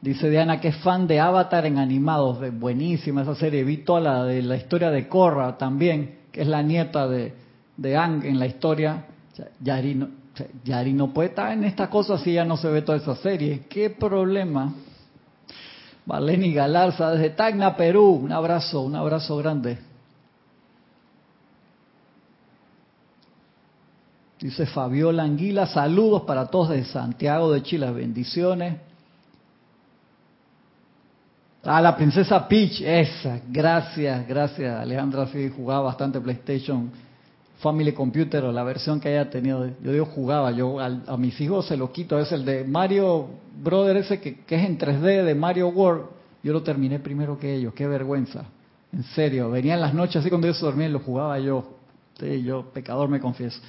Dice 0.00 0.28
Diana 0.28 0.60
que 0.60 0.68
es 0.68 0.76
fan 0.78 1.06
de 1.06 1.20
Avatar 1.20 1.64
en 1.64 1.78
animados, 1.78 2.38
buenísima 2.58 3.22
esa 3.22 3.36
serie. 3.36 3.62
Vi 3.62 3.78
toda 3.78 4.00
la 4.00 4.24
de 4.24 4.42
la 4.42 4.56
historia 4.56 4.90
de 4.90 5.06
Korra 5.06 5.56
también, 5.56 6.22
que 6.32 6.42
es 6.42 6.48
la 6.48 6.60
nieta 6.60 7.06
de, 7.06 7.32
de 7.76 7.96
Ang 7.96 8.24
en 8.24 8.40
la 8.40 8.46
historia. 8.46 9.04
Yari, 9.60 10.04
Yari 10.64 10.92
no 10.92 11.12
puede 11.12 11.30
estar 11.30 11.52
en 11.52 11.64
esta 11.64 11.90
cosa 11.90 12.16
si 12.18 12.32
ya 12.32 12.44
no 12.44 12.56
se 12.56 12.68
ve 12.68 12.82
toda 12.82 12.98
esa 12.98 13.16
serie. 13.16 13.64
¿Qué 13.68 13.90
problema? 13.90 14.72
Valeni 16.06 16.52
Galarza 16.52 17.10
desde 17.12 17.30
Tacna, 17.30 17.76
Perú. 17.76 18.20
Un 18.22 18.32
abrazo, 18.32 18.82
un 18.82 18.96
abrazo 18.96 19.36
grande. 19.36 19.78
Dice 24.40 24.66
Fabiola 24.66 25.22
Anguila, 25.22 25.66
saludos 25.66 26.22
para 26.22 26.46
todos 26.46 26.70
de 26.70 26.84
Santiago 26.84 27.52
de 27.52 27.62
Chile, 27.62 27.88
bendiciones. 27.92 28.76
Ah, 31.62 31.80
la 31.80 31.94
princesa 31.94 32.48
Peach, 32.48 32.80
esa, 32.80 33.40
gracias, 33.48 34.26
gracias. 34.26 34.80
Alejandra 34.80 35.28
sí 35.28 35.48
jugaba 35.54 35.82
bastante 35.82 36.20
PlayStation 36.20 36.90
Family 37.62 37.92
Computer 37.92 38.44
o 38.44 38.50
la 38.50 38.64
versión 38.64 38.98
que 39.00 39.08
haya 39.08 39.30
tenido. 39.30 39.64
Yo 39.82 39.92
digo 39.92 40.04
jugaba, 40.04 40.50
yo 40.50 40.80
a 40.80 41.16
mis 41.16 41.40
hijos 41.40 41.66
se 41.68 41.76
lo 41.76 41.92
quito. 41.92 42.18
Es 42.18 42.32
el 42.32 42.44
de 42.44 42.64
Mario 42.64 43.28
Brother 43.62 43.96
ese 43.98 44.20
que, 44.20 44.40
es 44.48 44.64
en 44.64 44.78
3D 44.78 45.22
de 45.22 45.34
Mario 45.36 45.68
World. 45.68 46.06
Yo 46.42 46.52
lo 46.52 46.64
terminé 46.64 46.98
primero 46.98 47.38
que 47.38 47.54
ellos, 47.54 47.72
qué 47.72 47.86
vergüenza. 47.86 48.46
En 48.92 49.04
serio, 49.04 49.48
venían 49.48 49.80
las 49.80 49.94
noches 49.94 50.16
así 50.16 50.28
cuando 50.28 50.48
ellos 50.48 50.60
dormían, 50.60 50.92
lo 50.92 50.98
jugaba 50.98 51.38
yo. 51.38 51.64
Sí, 52.18 52.42
yo, 52.42 52.64
pecador, 52.72 53.08
me 53.08 53.20
confieso. 53.20 53.60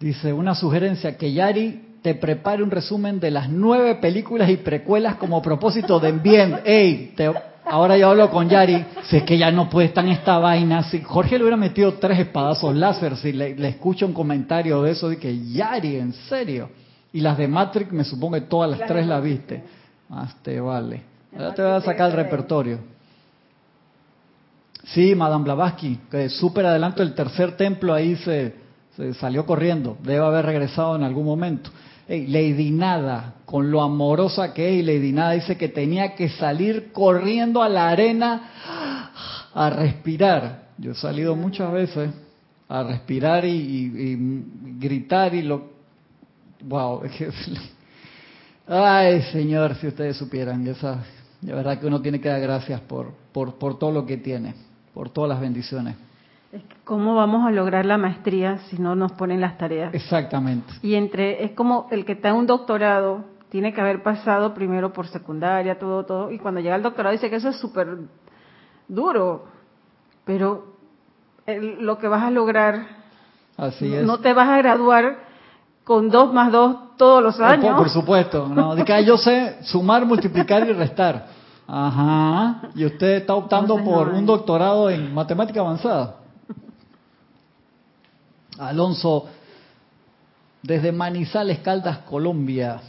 Dice, 0.00 0.32
una 0.32 0.56
sugerencia, 0.56 1.16
que 1.16 1.32
Yari 1.32 1.98
te 2.02 2.16
prepare 2.16 2.62
un 2.62 2.72
resumen 2.72 3.20
de 3.20 3.30
las 3.30 3.48
nueve 3.48 3.94
películas 3.94 4.50
y 4.50 4.56
precuelas 4.56 5.14
como 5.14 5.40
propósito 5.40 6.00
de 6.00 6.10
bien. 6.10 6.58
Ey, 6.64 7.14
te, 7.16 7.30
ahora 7.66 7.98
yo 7.98 8.08
hablo 8.10 8.30
con 8.30 8.48
Yari, 8.48 8.84
si 9.04 9.18
es 9.18 9.22
que 9.24 9.36
ya 9.36 9.50
no 9.50 9.68
puede 9.68 9.88
estar 9.88 10.04
en 10.04 10.12
esta 10.12 10.38
vaina. 10.38 10.82
Si 10.84 11.02
Jorge 11.02 11.36
le 11.36 11.44
hubiera 11.44 11.56
metido 11.56 11.94
tres 11.94 12.18
espadazos 12.18 12.74
láser, 12.74 13.16
si 13.16 13.32
le, 13.32 13.54
le 13.54 13.68
escucho 13.68 14.06
un 14.06 14.12
comentario 14.12 14.82
de 14.82 14.92
eso, 14.92 15.08
de 15.08 15.18
que 15.18 15.52
Yari, 15.52 15.96
en 15.96 16.12
serio. 16.12 16.70
Y 17.12 17.20
las 17.20 17.38
de 17.38 17.48
Matrix, 17.48 17.92
me 17.92 18.04
supongo 18.04 18.34
que 18.34 18.42
todas 18.42 18.70
las, 18.70 18.86
tres 18.86 19.06
las 19.06 19.22
viste. 19.22 19.62
Más 20.08 20.42
te 20.42 20.60
vale. 20.60 21.02
Ahora 21.32 21.54
te 21.54 21.62
voy 21.62 21.72
a 21.72 21.80
sacar 21.80 22.10
el 22.10 22.16
repertorio. 22.16 22.78
Sí, 24.84 25.14
Madame 25.14 25.44
Blavatsky, 25.44 25.98
que 26.10 26.28
súper 26.28 26.66
adelanto 26.66 27.02
el 27.02 27.14
tercer 27.14 27.56
templo, 27.56 27.92
ahí 27.92 28.16
se, 28.16 28.54
se 28.96 29.14
salió 29.14 29.44
corriendo. 29.44 29.96
Debe 30.02 30.24
haber 30.24 30.46
regresado 30.46 30.94
en 30.94 31.02
algún 31.02 31.24
momento. 31.24 31.70
Lady 32.08 32.70
Nada, 32.70 33.34
con 33.44 33.70
lo 33.70 33.82
amorosa 33.82 34.54
que 34.54 34.78
es, 34.78 34.86
Lady 34.86 35.12
Nada 35.12 35.32
dice 35.32 35.56
que 35.56 35.68
tenía 35.68 36.14
que 36.14 36.28
salir 36.28 36.92
corriendo 36.92 37.62
a 37.62 37.68
la 37.68 37.88
arena 37.88 38.50
a 39.52 39.70
respirar. 39.70 40.68
Yo 40.78 40.92
he 40.92 40.94
salido 40.94 41.34
muchas 41.34 41.72
veces 41.72 42.10
a 42.68 42.82
respirar 42.84 43.44
y, 43.44 44.16
gritar 44.78 45.34
y 45.34 45.42
lo... 45.42 45.70
¡Wow! 46.64 47.02
Ay, 48.68 49.22
Señor, 49.32 49.74
si 49.76 49.88
ustedes 49.88 50.16
supieran, 50.16 50.66
esa, 50.66 51.04
de 51.40 51.52
verdad 51.52 51.78
que 51.78 51.86
uno 51.86 52.00
tiene 52.00 52.20
que 52.20 52.28
dar 52.28 52.40
gracias 52.40 52.80
por, 52.82 53.12
por, 53.32 53.54
por 53.56 53.78
todo 53.78 53.92
lo 53.92 54.06
que 54.06 54.16
tiene, 54.16 54.54
por 54.92 55.10
todas 55.10 55.30
las 55.30 55.40
bendiciones. 55.40 55.96
¿Cómo 56.84 57.14
vamos 57.16 57.46
a 57.46 57.50
lograr 57.50 57.84
la 57.84 57.98
maestría 57.98 58.58
si 58.68 58.78
no 58.78 58.94
nos 58.94 59.12
ponen 59.12 59.40
las 59.40 59.58
tareas? 59.58 59.92
Exactamente. 59.92 60.72
Y 60.82 60.94
entre, 60.94 61.44
es 61.44 61.52
como 61.52 61.88
el 61.90 62.04
que 62.04 62.12
está 62.12 62.28
en 62.28 62.36
un 62.36 62.46
doctorado, 62.46 63.24
tiene 63.48 63.72
que 63.72 63.80
haber 63.80 64.02
pasado 64.02 64.54
primero 64.54 64.92
por 64.92 65.08
secundaria, 65.08 65.78
todo, 65.78 66.04
todo, 66.04 66.30
y 66.30 66.38
cuando 66.38 66.60
llega 66.60 66.74
al 66.74 66.82
doctorado 66.82 67.12
dice 67.12 67.30
que 67.30 67.36
eso 67.36 67.48
es 67.48 67.56
súper 67.56 67.98
duro, 68.88 69.46
pero 70.24 70.76
lo 71.46 71.98
que 71.98 72.08
vas 72.08 72.22
a 72.22 72.30
lograr, 72.30 72.86
Así 73.56 73.92
es. 73.94 74.04
no 74.04 74.18
te 74.18 74.32
vas 74.32 74.48
a 74.48 74.58
graduar 74.58 75.18
con 75.84 76.10
dos 76.10 76.32
más 76.32 76.50
dos 76.50 76.96
todos 76.96 77.22
los 77.22 77.38
años. 77.40 77.76
por, 77.76 77.90
supuesto, 77.90 78.48
no, 78.48 78.74
de 78.74 78.84
que 78.84 79.04
yo 79.04 79.16
sé 79.16 79.58
sumar, 79.62 80.04
multiplicar 80.06 80.66
y 80.68 80.72
restar. 80.72 81.26
Ajá, 81.68 82.68
y 82.74 82.84
usted 82.84 83.16
está 83.16 83.34
optando 83.34 83.82
por 83.82 84.08
un 84.08 84.24
doctorado 84.24 84.88
en 84.88 85.12
matemática 85.12 85.60
avanzada. 85.60 86.25
Alonso, 88.58 89.26
desde 90.62 90.92
Manizales, 90.92 91.60
Caldas, 91.60 91.98
Colombia. 91.98 92.80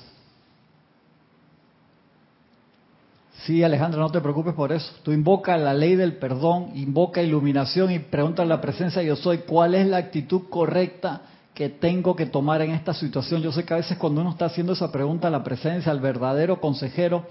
Sí, 3.46 3.64
Alejandra, 3.64 4.02
no 4.02 4.10
te 4.10 4.20
preocupes 4.20 4.54
por 4.54 4.72
eso. 4.72 4.92
Tú 5.04 5.12
invoca 5.12 5.58
la 5.58 5.74
ley 5.74 5.96
del 5.96 6.18
perdón, 6.18 6.72
invoca 6.76 7.22
iluminación 7.22 7.92
y 7.92 8.00
pregunta 8.00 8.44
en 8.44 8.50
la 8.50 8.60
presencia 8.60 9.02
yo 9.04 9.16
soy, 9.16 9.40
¿cuál 9.40 9.76
es 9.76 9.88
la 9.88 9.98
actitud 9.98 10.50
correcta 10.50 11.22
que 11.54 11.70
tengo 11.70 12.16
que 12.16 12.26
tomar 12.26 12.62
en 12.62 12.72
esta 12.72 12.94
situación? 12.94 13.42
Yo 13.42 13.52
sé 13.52 13.64
que 13.64 13.74
a 13.74 13.78
veces 13.78 13.98
cuando 13.98 14.22
uno 14.22 14.32
está 14.32 14.46
haciendo 14.46 14.74
esa 14.74 14.92
pregunta 14.92 15.28
a 15.28 15.32
la 15.32 15.44
presencia, 15.44 15.92
al 15.92 16.02
verdadero 16.02 16.60
consejero, 16.60 17.26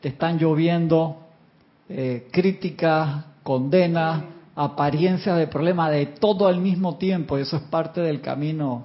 te 0.00 0.08
están 0.10 0.38
lloviendo 0.38 1.16
eh, 1.88 2.28
críticas, 2.30 3.24
condenas, 3.42 4.22
apariencias 4.62 5.38
de 5.38 5.46
problema 5.46 5.90
de 5.90 6.04
todo 6.04 6.46
al 6.46 6.60
mismo 6.60 6.96
tiempo. 6.96 7.38
Y 7.38 7.42
eso 7.42 7.56
es 7.56 7.62
parte 7.62 8.02
del 8.02 8.20
camino 8.20 8.84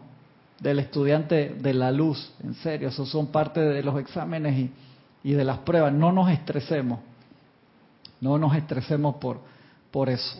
del 0.59 0.79
estudiante 0.79 1.49
de 1.59 1.73
la 1.73 1.91
luz. 1.91 2.31
En 2.41 2.53
serio, 2.55 2.87
eso 2.87 3.05
son 3.05 3.27
parte 3.27 3.59
de 3.59 3.83
los 3.83 3.99
exámenes 3.99 4.57
y, 4.57 4.71
y 5.23 5.33
de 5.33 5.43
las 5.43 5.59
pruebas. 5.59 5.91
No 5.91 6.13
nos 6.13 6.31
estresemos. 6.31 6.99
No 8.21 8.37
nos 8.37 8.55
estresemos 8.55 9.15
por, 9.15 9.41
por 9.91 10.07
eso. 10.07 10.37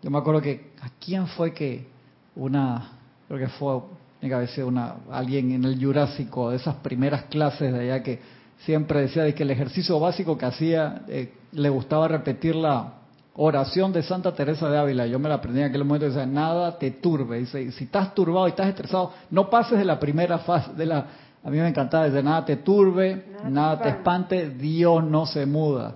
Yo 0.00 0.10
me 0.10 0.18
acuerdo 0.18 0.40
que 0.40 0.70
a 0.80 0.90
quién 1.04 1.26
fue 1.26 1.52
que 1.52 1.88
una, 2.36 2.92
creo 3.26 3.40
que 3.40 3.48
fue, 3.48 3.80
tiene 4.20 4.46
que 4.46 4.62
una, 4.62 4.94
alguien 5.10 5.50
en 5.50 5.64
el 5.64 5.84
Jurásico, 5.84 6.50
de 6.50 6.56
esas 6.56 6.76
primeras 6.76 7.24
clases 7.24 7.72
de 7.72 7.80
allá 7.80 8.02
que 8.04 8.20
siempre 8.64 9.00
decía 9.00 9.24
de 9.24 9.34
que 9.34 9.42
el 9.42 9.50
ejercicio 9.50 9.98
básico 9.98 10.38
que 10.38 10.46
hacía 10.46 11.02
eh, 11.08 11.34
le 11.50 11.68
gustaba 11.68 12.06
repetir 12.06 12.54
la, 12.54 12.97
oración 13.40 13.92
de 13.92 14.02
Santa 14.02 14.32
Teresa 14.32 14.68
de 14.68 14.76
Ávila, 14.76 15.06
yo 15.06 15.18
me 15.20 15.28
la 15.28 15.36
aprendí 15.36 15.60
en 15.60 15.66
aquel 15.66 15.84
momento, 15.84 16.06
dice, 16.06 16.26
nada 16.26 16.76
te 16.76 16.90
turbe, 16.90 17.38
dice, 17.38 17.70
si 17.70 17.84
estás 17.84 18.12
turbado 18.12 18.48
y 18.48 18.50
estás 18.50 18.68
estresado, 18.68 19.12
no 19.30 19.48
pases 19.48 19.78
de 19.78 19.84
la 19.84 20.00
primera 20.00 20.38
fase, 20.38 20.72
de 20.74 20.86
la, 20.86 21.06
a 21.44 21.50
mí 21.50 21.56
me 21.58 21.68
encantaba, 21.68 22.06
dice, 22.06 22.20
nada 22.20 22.44
te 22.44 22.56
turbe, 22.56 23.26
nada, 23.44 23.80
te 23.80 23.90
espante, 23.90 24.50
Dios 24.50 25.04
no 25.04 25.24
se 25.24 25.46
muda. 25.46 25.94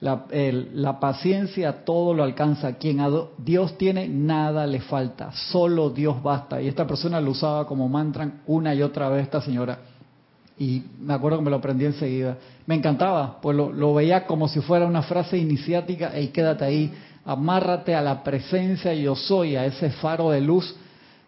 La, 0.00 0.26
la, 0.30 1.00
paciencia 1.00 1.84
todo 1.84 2.14
lo 2.14 2.22
alcanza. 2.22 2.74
Quien 2.74 3.00
Dios 3.36 3.76
tiene, 3.76 4.06
nada 4.08 4.64
le 4.64 4.78
falta. 4.78 5.32
Solo 5.32 5.90
Dios 5.90 6.22
basta. 6.22 6.62
Y 6.62 6.68
esta 6.68 6.86
persona 6.86 7.20
lo 7.20 7.32
usaba 7.32 7.66
como 7.66 7.88
mantra 7.88 8.30
una 8.46 8.72
y 8.76 8.82
otra 8.82 9.08
vez, 9.08 9.24
esta 9.24 9.40
señora 9.40 9.76
y 10.58 10.82
me 11.00 11.14
acuerdo 11.14 11.38
que 11.38 11.44
me 11.44 11.50
lo 11.50 11.56
aprendí 11.56 11.84
enseguida. 11.84 12.36
Me 12.66 12.74
encantaba, 12.74 13.40
pues 13.40 13.56
lo, 13.56 13.94
veía 13.94 14.26
como 14.26 14.48
si 14.48 14.60
fuera 14.60 14.86
una 14.86 15.02
frase 15.02 15.38
iniciática, 15.38 16.18
y 16.18 16.28
quédate 16.28 16.64
ahí, 16.64 16.92
amárrate 17.24 17.94
a 17.94 18.02
la 18.02 18.22
presencia 18.22 18.92
yo 18.94 19.14
soy, 19.14 19.56
a 19.56 19.64
ese 19.64 19.90
faro 19.90 20.30
de 20.30 20.40
luz, 20.40 20.74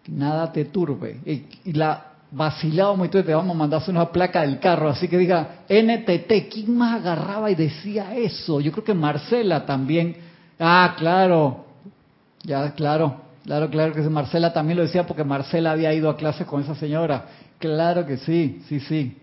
nada 0.08 0.52
te 0.52 0.64
turbe. 0.66 1.20
Y, 1.24 1.72
la 1.72 2.06
vacilaba 2.32 2.94
muy 2.94 3.08
te 3.08 3.22
vamos 3.22 3.54
a 3.54 3.58
mandar 3.58 3.82
una 3.88 4.10
placa 4.10 4.42
del 4.42 4.58
carro, 4.58 4.88
así 4.88 5.08
que 5.08 5.18
diga 5.18 5.62
NTT, 5.68 6.48
¿quién 6.52 6.76
más 6.76 7.00
agarraba 7.00 7.50
y 7.50 7.54
decía 7.54 8.14
eso? 8.16 8.60
Yo 8.60 8.72
creo 8.72 8.84
que 8.84 8.94
Marcela 8.94 9.66
también, 9.66 10.16
ah, 10.58 10.94
claro, 10.96 11.64
ya, 12.42 12.72
claro, 12.72 13.16
claro, 13.44 13.68
claro 13.68 13.92
que 13.92 14.02
Marcela 14.02 14.52
también 14.52 14.76
lo 14.76 14.84
decía 14.84 15.06
porque 15.06 15.24
Marcela 15.24 15.72
había 15.72 15.92
ido 15.92 16.08
a 16.08 16.16
clase 16.16 16.44
con 16.44 16.62
esa 16.62 16.74
señora 16.74 17.26
Claro 17.60 18.06
que 18.06 18.16
sí, 18.16 18.62
sí, 18.68 18.80
sí. 18.80 19.18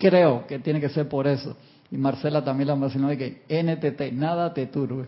Creo 0.00 0.44
que 0.46 0.58
tiene 0.58 0.80
que 0.80 0.88
ser 0.88 1.08
por 1.08 1.28
eso. 1.28 1.56
Y 1.90 1.96
Marcela 1.96 2.44
también 2.44 2.66
la 2.66 2.74
mencionó 2.74 3.08
de 3.08 3.16
que 3.16 3.42
NTT, 3.48 4.12
nada 4.12 4.52
te 4.52 4.66
turbe. 4.66 5.06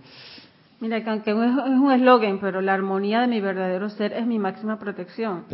Mira, 0.80 1.02
que 1.02 1.10
aunque 1.10 1.30
es 1.32 1.36
un 1.36 1.90
eslogan, 1.90 2.38
pero 2.38 2.60
la 2.60 2.74
armonía 2.74 3.22
de 3.22 3.26
mi 3.26 3.40
verdadero 3.40 3.90
ser 3.90 4.12
es 4.12 4.24
mi 4.24 4.38
máxima 4.38 4.78
protección. 4.78 5.44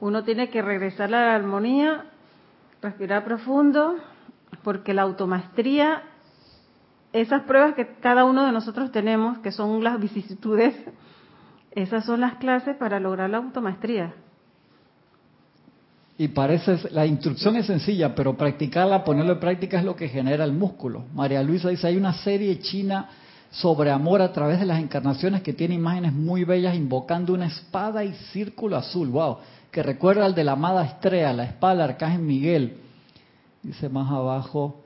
Uno 0.00 0.24
tiene 0.24 0.50
que 0.50 0.60
regresar 0.60 1.06
a 1.14 1.26
la 1.26 1.34
armonía, 1.36 2.06
respirar 2.82 3.24
profundo, 3.24 3.94
porque 4.64 4.92
la 4.92 5.02
automaestría, 5.02 6.02
esas 7.12 7.42
pruebas 7.42 7.74
que 7.74 7.94
cada 8.00 8.24
uno 8.24 8.44
de 8.44 8.50
nosotros 8.50 8.90
tenemos, 8.90 9.38
que 9.38 9.52
son 9.52 9.84
las 9.84 10.00
vicisitudes, 10.00 10.74
esas 11.70 12.04
son 12.04 12.20
las 12.20 12.34
clases 12.38 12.76
para 12.76 12.98
lograr 12.98 13.30
la 13.30 13.38
automaestría. 13.38 14.14
Y 16.18 16.28
parece, 16.28 16.78
la 16.90 17.06
instrucción 17.06 17.56
es 17.56 17.66
sencilla, 17.66 18.14
pero 18.14 18.36
practicarla, 18.36 19.04
ponerlo 19.04 19.32
en 19.32 19.40
práctica 19.40 19.78
es 19.78 19.84
lo 19.84 19.96
que 19.96 20.08
genera 20.08 20.44
el 20.44 20.52
músculo. 20.52 21.04
María 21.14 21.42
Luisa 21.42 21.70
dice, 21.70 21.86
hay 21.86 21.96
una 21.96 22.12
serie 22.12 22.58
china 22.60 23.08
sobre 23.50 23.90
amor 23.90 24.22
a 24.22 24.32
través 24.32 24.60
de 24.60 24.66
las 24.66 24.80
encarnaciones 24.80 25.42
que 25.42 25.52
tiene 25.52 25.74
imágenes 25.74 26.12
muy 26.12 26.44
bellas 26.44 26.74
invocando 26.74 27.34
una 27.34 27.46
espada 27.46 28.04
y 28.04 28.12
círculo 28.32 28.76
azul, 28.76 29.08
wow, 29.08 29.38
que 29.70 29.82
recuerda 29.82 30.24
al 30.24 30.34
de 30.34 30.44
la 30.44 30.52
amada 30.52 30.84
estrella, 30.84 31.32
la 31.32 31.44
espada 31.44 31.74
del 31.74 31.82
arcángel 31.82 32.22
Miguel. 32.22 32.76
Dice 33.62 33.88
más 33.88 34.10
abajo, 34.10 34.81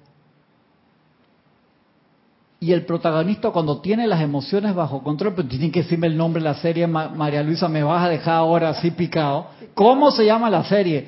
y 2.66 2.72
el 2.72 2.84
protagonista 2.84 3.50
cuando 3.50 3.80
tiene 3.80 4.08
las 4.08 4.20
emociones 4.20 4.74
bajo 4.74 5.00
control, 5.00 5.34
pero 5.36 5.46
tiene 5.46 5.70
que 5.70 5.82
decirme 5.82 6.08
el 6.08 6.16
nombre 6.16 6.42
de 6.42 6.48
la 6.48 6.56
serie, 6.56 6.84
María 6.88 7.40
Luisa, 7.44 7.68
me 7.68 7.84
vas 7.84 8.04
a 8.04 8.08
dejar 8.08 8.34
ahora 8.34 8.70
así 8.70 8.90
picado. 8.90 9.46
¿Cómo 9.72 10.10
se 10.10 10.26
llama 10.26 10.50
la 10.50 10.64
serie? 10.64 11.06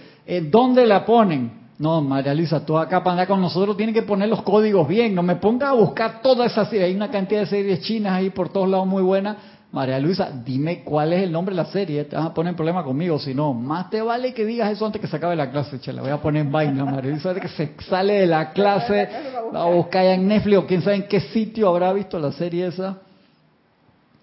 ¿Dónde 0.52 0.86
la 0.86 1.04
ponen? 1.04 1.50
No, 1.80 2.00
María 2.00 2.32
Luisa, 2.32 2.64
tú 2.64 2.78
acá 2.78 3.02
para 3.02 3.14
andar 3.14 3.26
con 3.26 3.40
nosotros 3.40 3.76
tienes 3.76 3.92
que 3.92 4.02
poner 4.02 4.28
los 4.28 4.42
códigos 4.42 4.86
bien. 4.86 5.16
No 5.16 5.24
me 5.24 5.34
pongas 5.34 5.70
a 5.70 5.72
buscar 5.72 6.22
todas 6.22 6.52
esas 6.52 6.68
series. 6.68 6.86
Hay 6.86 6.94
una 6.94 7.10
cantidad 7.10 7.40
de 7.40 7.46
series 7.46 7.80
chinas 7.80 8.12
ahí 8.12 8.30
por 8.30 8.50
todos 8.50 8.68
lados 8.68 8.86
muy 8.86 9.02
buenas. 9.02 9.36
María 9.70 9.98
Luisa, 9.98 10.30
dime 10.44 10.82
cuál 10.82 11.12
es 11.12 11.22
el 11.22 11.30
nombre 11.30 11.54
de 11.54 11.62
la 11.62 11.68
serie. 11.70 12.04
Te 12.04 12.16
vas 12.16 12.26
a 12.26 12.34
poner 12.34 12.56
problema 12.56 12.82
conmigo. 12.82 13.18
Si 13.18 13.34
no, 13.34 13.52
más 13.52 13.90
te 13.90 14.00
vale 14.00 14.32
que 14.32 14.46
digas 14.46 14.72
eso 14.72 14.86
antes 14.86 15.00
que 15.00 15.06
se 15.06 15.16
acabe 15.16 15.36
la 15.36 15.50
clase. 15.50 15.78
Che, 15.78 15.92
la 15.92 16.00
voy 16.00 16.10
a 16.10 16.20
poner 16.20 16.46
en 16.46 16.52
vaina, 16.52 16.84
María 16.86 17.10
Luisa. 17.10 17.34
que 17.34 17.48
se 17.48 17.74
sale 17.88 18.14
de 18.20 18.26
la 18.26 18.52
clase, 18.52 19.08
la 19.52 19.62
a 19.62 19.66
buscar 19.66 20.04
ya 20.04 20.14
en 20.14 20.26
Netflix 20.26 20.58
o 20.58 20.66
quién 20.66 20.80
sabe 20.80 20.96
en 20.96 21.08
qué 21.08 21.20
sitio 21.20 21.68
habrá 21.68 21.92
visto 21.92 22.18
la 22.18 22.32
serie 22.32 22.66
esa. 22.66 22.96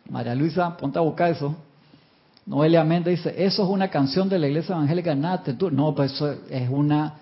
María 0.09 0.33
Luisa, 0.33 0.75
ponte 0.77 0.97
a 0.97 1.01
buscar 1.01 1.31
eso. 1.31 1.55
Noelia 2.47 2.83
Méndez 2.83 3.23
dice, 3.23 3.43
eso 3.43 3.63
es 3.63 3.69
una 3.69 3.89
canción 3.89 4.29
de 4.29 4.39
la 4.39 4.47
iglesia 4.47 4.75
evangélica, 4.75 5.13
nada 5.13 5.43
tú. 5.43 5.69
No, 5.69 5.93
pues 5.93 6.11
eso 6.13 6.35
es 6.49 6.69
una 6.69 7.15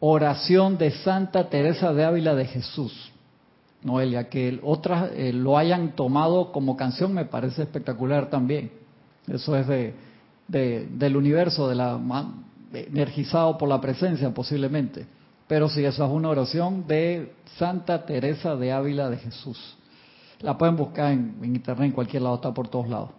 oración 0.00 0.78
de 0.78 0.90
Santa 0.90 1.48
Teresa 1.48 1.92
de 1.92 2.04
Ávila 2.04 2.34
de 2.34 2.46
Jesús. 2.46 3.10
Noelia, 3.82 4.28
que 4.28 4.58
otras 4.62 5.10
eh, 5.14 5.32
lo 5.32 5.56
hayan 5.56 5.94
tomado 5.94 6.52
como 6.52 6.76
canción 6.76 7.12
me 7.12 7.24
parece 7.24 7.62
espectacular 7.62 8.30
también. 8.30 8.70
Eso 9.26 9.56
es 9.56 9.66
de, 9.66 9.94
del 10.48 11.16
universo, 11.16 11.68
de 11.68 11.74
la 11.74 11.98
energizado 12.72 13.56
por 13.56 13.68
la 13.68 13.80
presencia 13.80 14.32
posiblemente. 14.32 15.06
Pero 15.46 15.68
sí, 15.68 15.84
eso 15.84 16.04
es 16.04 16.10
una 16.10 16.28
oración 16.28 16.86
de 16.86 17.32
Santa 17.56 18.04
Teresa 18.04 18.56
de 18.56 18.72
Ávila 18.72 19.08
de 19.08 19.18
Jesús. 19.18 19.76
La 20.40 20.58
pueden 20.58 20.76
buscar 20.76 21.12
en, 21.12 21.38
internet, 21.42 21.86
en 21.86 21.92
cualquier 21.92 22.22
lado, 22.22 22.36
está 22.36 22.52
por 22.52 22.68
todos 22.68 22.88
lados. 22.88 23.10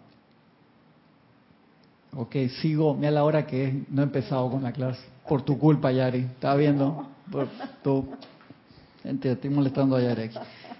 Ok, 2.16 2.36
sigo, 2.60 2.94
mira 2.94 3.10
la 3.10 3.24
hora 3.24 3.46
que 3.46 3.84
no 3.90 4.02
he 4.02 4.04
empezado 4.04 4.50
con 4.50 4.62
la 4.62 4.72
clase. 4.72 5.00
Por 5.28 5.42
tu 5.42 5.58
culpa, 5.58 5.90
Yari. 5.90 6.20
¿Estás 6.20 6.56
viendo? 6.56 7.06
Por 7.30 7.48
tu... 7.82 8.08
Gente, 9.08 9.32
estoy 9.32 9.48
molestando 9.48 9.96
a 9.96 10.00
aquí. 10.00 10.38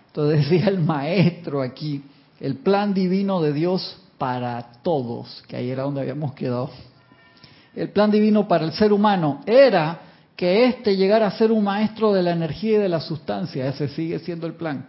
Entonces 0.09 0.51
decía 0.51 0.68
el 0.68 0.81
maestro 0.81 1.62
aquí, 1.62 2.03
el 2.39 2.57
plan 2.57 2.93
divino 2.93 3.41
de 3.41 3.55
Dios 3.55 3.99
para 4.18 4.70
todos, 4.83 5.43
que 5.49 5.57
ahí 5.57 5.70
era 5.70 5.85
donde 5.85 6.03
habíamos 6.03 6.35
quedado. 6.35 6.68
El 7.74 7.89
plan 7.89 8.11
divino 8.11 8.47
para 8.47 8.66
el 8.66 8.72
ser 8.72 8.93
humano 8.93 9.41
era 9.47 10.01
que 10.37 10.66
éste 10.66 10.95
llegara 10.95 11.26
a 11.26 11.31
ser 11.39 11.51
un 11.51 11.64
maestro 11.64 12.12
de 12.12 12.22
la 12.22 12.33
energía 12.33 12.76
y 12.76 12.83
de 12.83 12.91
la 12.91 13.01
sustancia. 13.01 13.66
Ese 13.66 13.89
sigue 13.89 14.18
siendo 14.18 14.47
el 14.47 14.53
plan. 14.53 14.87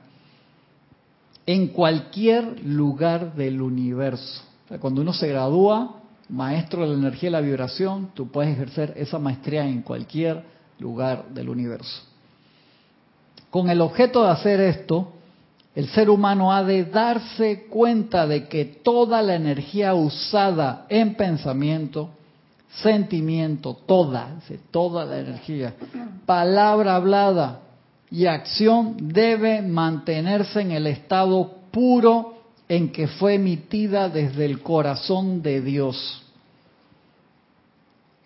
En 1.45 1.67
cualquier 1.67 2.61
lugar 2.65 3.35
del 3.35 3.61
universo. 3.61 4.43
cuando 4.81 4.99
uno 4.99 5.13
se 5.13 5.29
gradúa, 5.29 6.01
maestro 6.27 6.81
de 6.81 6.89
la 6.89 6.95
energía 6.95 7.29
y 7.29 7.31
la 7.31 7.39
vibración, 7.39 8.11
tú 8.13 8.29
puedes 8.29 8.51
ejercer 8.51 8.93
esa 8.97 9.17
maestría 9.17 9.65
en 9.65 9.81
cualquier 9.81 10.43
lugar 10.77 11.29
del 11.29 11.47
universo. 11.47 12.08
Con 13.49 13.69
el 13.69 13.81
objeto 13.81 14.23
de 14.23 14.29
hacer 14.29 14.59
esto, 14.61 15.13
el 15.75 15.87
ser 15.89 16.09
humano 16.09 16.51
ha 16.51 16.63
de 16.63 16.85
darse 16.85 17.67
cuenta 17.69 18.27
de 18.27 18.47
que 18.47 18.65
toda 18.65 19.21
la 19.21 19.35
energía 19.35 19.93
usada 19.93 20.85
en 20.89 21.15
pensamiento, 21.15 22.09
sentimiento, 22.81 23.77
toda, 23.85 24.39
toda 24.71 25.05
la 25.05 25.19
energía, 25.19 25.73
palabra 26.25 26.95
hablada 26.95 27.61
y 28.11 28.25
acción 28.25 28.97
debe 28.99 29.61
mantenerse 29.61 30.61
en 30.61 30.71
el 30.71 30.87
estado 30.87 31.51
puro 31.71 32.35
en 32.67 32.91
que 32.91 33.07
fue 33.07 33.35
emitida 33.35 34.09
desde 34.09 34.45
el 34.45 34.61
corazón 34.61 35.41
de 35.41 35.61
Dios. 35.61 36.23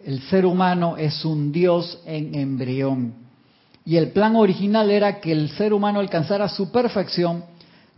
El 0.06 0.22
ser 0.24 0.46
humano 0.46 0.98
es 0.98 1.24
un 1.24 1.52
Dios 1.52 2.02
en 2.06 2.36
embrión. 2.36 3.23
Y 3.86 3.98
el 3.98 4.12
plan 4.12 4.36
original 4.36 4.90
era 4.90 5.20
que 5.20 5.32
el 5.32 5.50
ser 5.50 5.74
humano 5.74 6.00
alcanzara 6.00 6.48
su 6.48 6.72
perfección 6.72 7.44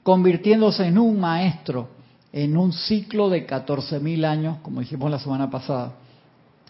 convirtiéndose 0.03 0.85
en 0.85 0.97
un 0.97 1.19
maestro 1.19 1.89
en 2.35 2.57
un 2.57 2.73
ciclo 2.73 3.29
de 3.29 3.47
14.000 3.47 4.25
años, 4.25 4.57
como 4.61 4.81
dijimos 4.81 5.09
la 5.09 5.19
semana 5.19 5.49
pasada. 5.49 5.93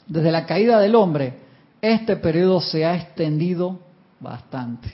Desde 0.05 0.32
la 0.32 0.45
caída 0.45 0.80
del 0.80 0.93
hombre, 0.93 1.39
este 1.82 2.18
periodo 2.18 2.61
se 2.61 2.86
ha 2.86 2.95
extendido 2.95 3.80
bastante. 4.20 4.93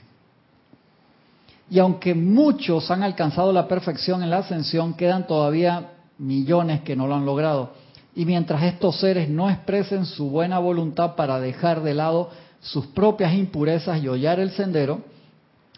Y 1.69 1.77
aunque 1.77 2.15
muchos 2.15 2.89
han 2.89 3.03
alcanzado 3.03 3.51
la 3.51 3.67
perfección 3.67 4.23
en 4.23 4.29
la 4.29 4.37
ascensión, 4.37 4.93
quedan 4.93 5.27
todavía 5.27 5.89
millones 6.17 6.79
que 6.83 6.95
no 6.95 7.05
lo 7.05 7.15
han 7.15 7.25
logrado. 7.25 7.73
Y 8.15 8.23
mientras 8.23 8.63
estos 8.63 8.97
seres 8.97 9.27
no 9.27 9.49
expresen 9.49 10.05
su 10.05 10.29
buena 10.29 10.59
voluntad 10.59 11.15
para 11.17 11.41
dejar 11.41 11.83
de 11.83 11.95
lado 11.95 12.29
sus 12.61 12.87
propias 12.87 13.33
impurezas 13.33 14.01
y 14.01 14.07
hollar 14.07 14.39
el 14.39 14.51
sendero, 14.51 15.01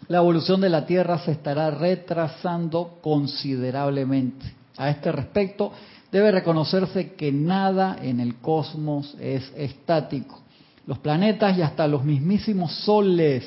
la 0.08 0.18
evolución 0.18 0.60
de 0.60 0.68
la 0.68 0.84
Tierra 0.84 1.18
se 1.18 1.32
estará 1.32 1.70
retrasando 1.70 2.98
considerablemente. 3.00 4.44
A 4.76 4.90
este 4.90 5.10
respecto, 5.10 5.72
debe 6.12 6.30
reconocerse 6.30 7.14
que 7.14 7.32
nada 7.32 7.96
en 8.02 8.20
el 8.20 8.36
cosmos 8.36 9.16
es 9.18 9.50
estático. 9.56 10.40
Los 10.86 10.98
planetas 10.98 11.56
y 11.56 11.62
hasta 11.62 11.88
los 11.88 12.04
mismísimos 12.04 12.72
soles 12.84 13.44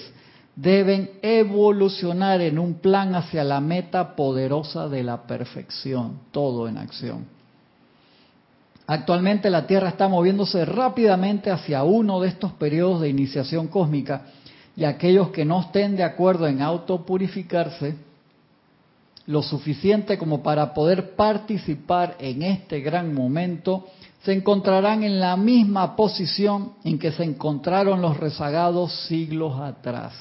deben 0.55 1.11
evolucionar 1.21 2.41
en 2.41 2.57
un 2.57 2.75
plan 2.75 3.13
hacia 3.13 3.43
la 3.43 3.61
meta 3.61 4.15
poderosa 4.15 4.89
de 4.89 5.03
la 5.03 5.27
perfección, 5.27 6.21
todo 6.31 6.67
en 6.67 6.77
acción. 6.77 7.36
Actualmente 8.88 9.49
la 9.49 9.67
Tierra 9.67 9.89
está 9.89 10.07
moviéndose 10.07 10.63
rápidamente 10.63 11.51
hacia 11.51 11.83
uno 11.83 12.21
de 12.21 12.29
estos 12.29 12.53
periodos 12.53 13.01
de 13.01 13.09
iniciación 13.09 13.67
cósmica 13.67 14.27
y 14.77 14.85
aquellos 14.85 15.29
que 15.29 15.43
no 15.43 15.59
estén 15.59 15.97
de 15.97 16.03
acuerdo 16.03 16.47
en 16.47 16.61
autopurificarse 16.61 17.95
lo 19.25 19.43
suficiente 19.43 20.17
como 20.17 20.41
para 20.41 20.73
poder 20.73 21.15
participar 21.15 22.15
en 22.17 22.43
este 22.43 22.79
gran 22.79 23.13
momento, 23.13 23.88
se 24.23 24.31
encontrarán 24.31 25.03
en 25.03 25.19
la 25.19 25.35
misma 25.35 25.97
posición 25.97 26.71
en 26.85 26.97
que 26.97 27.11
se 27.11 27.25
encontraron 27.25 28.01
los 28.01 28.15
rezagados 28.15 28.93
siglos 29.07 29.59
atrás. 29.59 30.13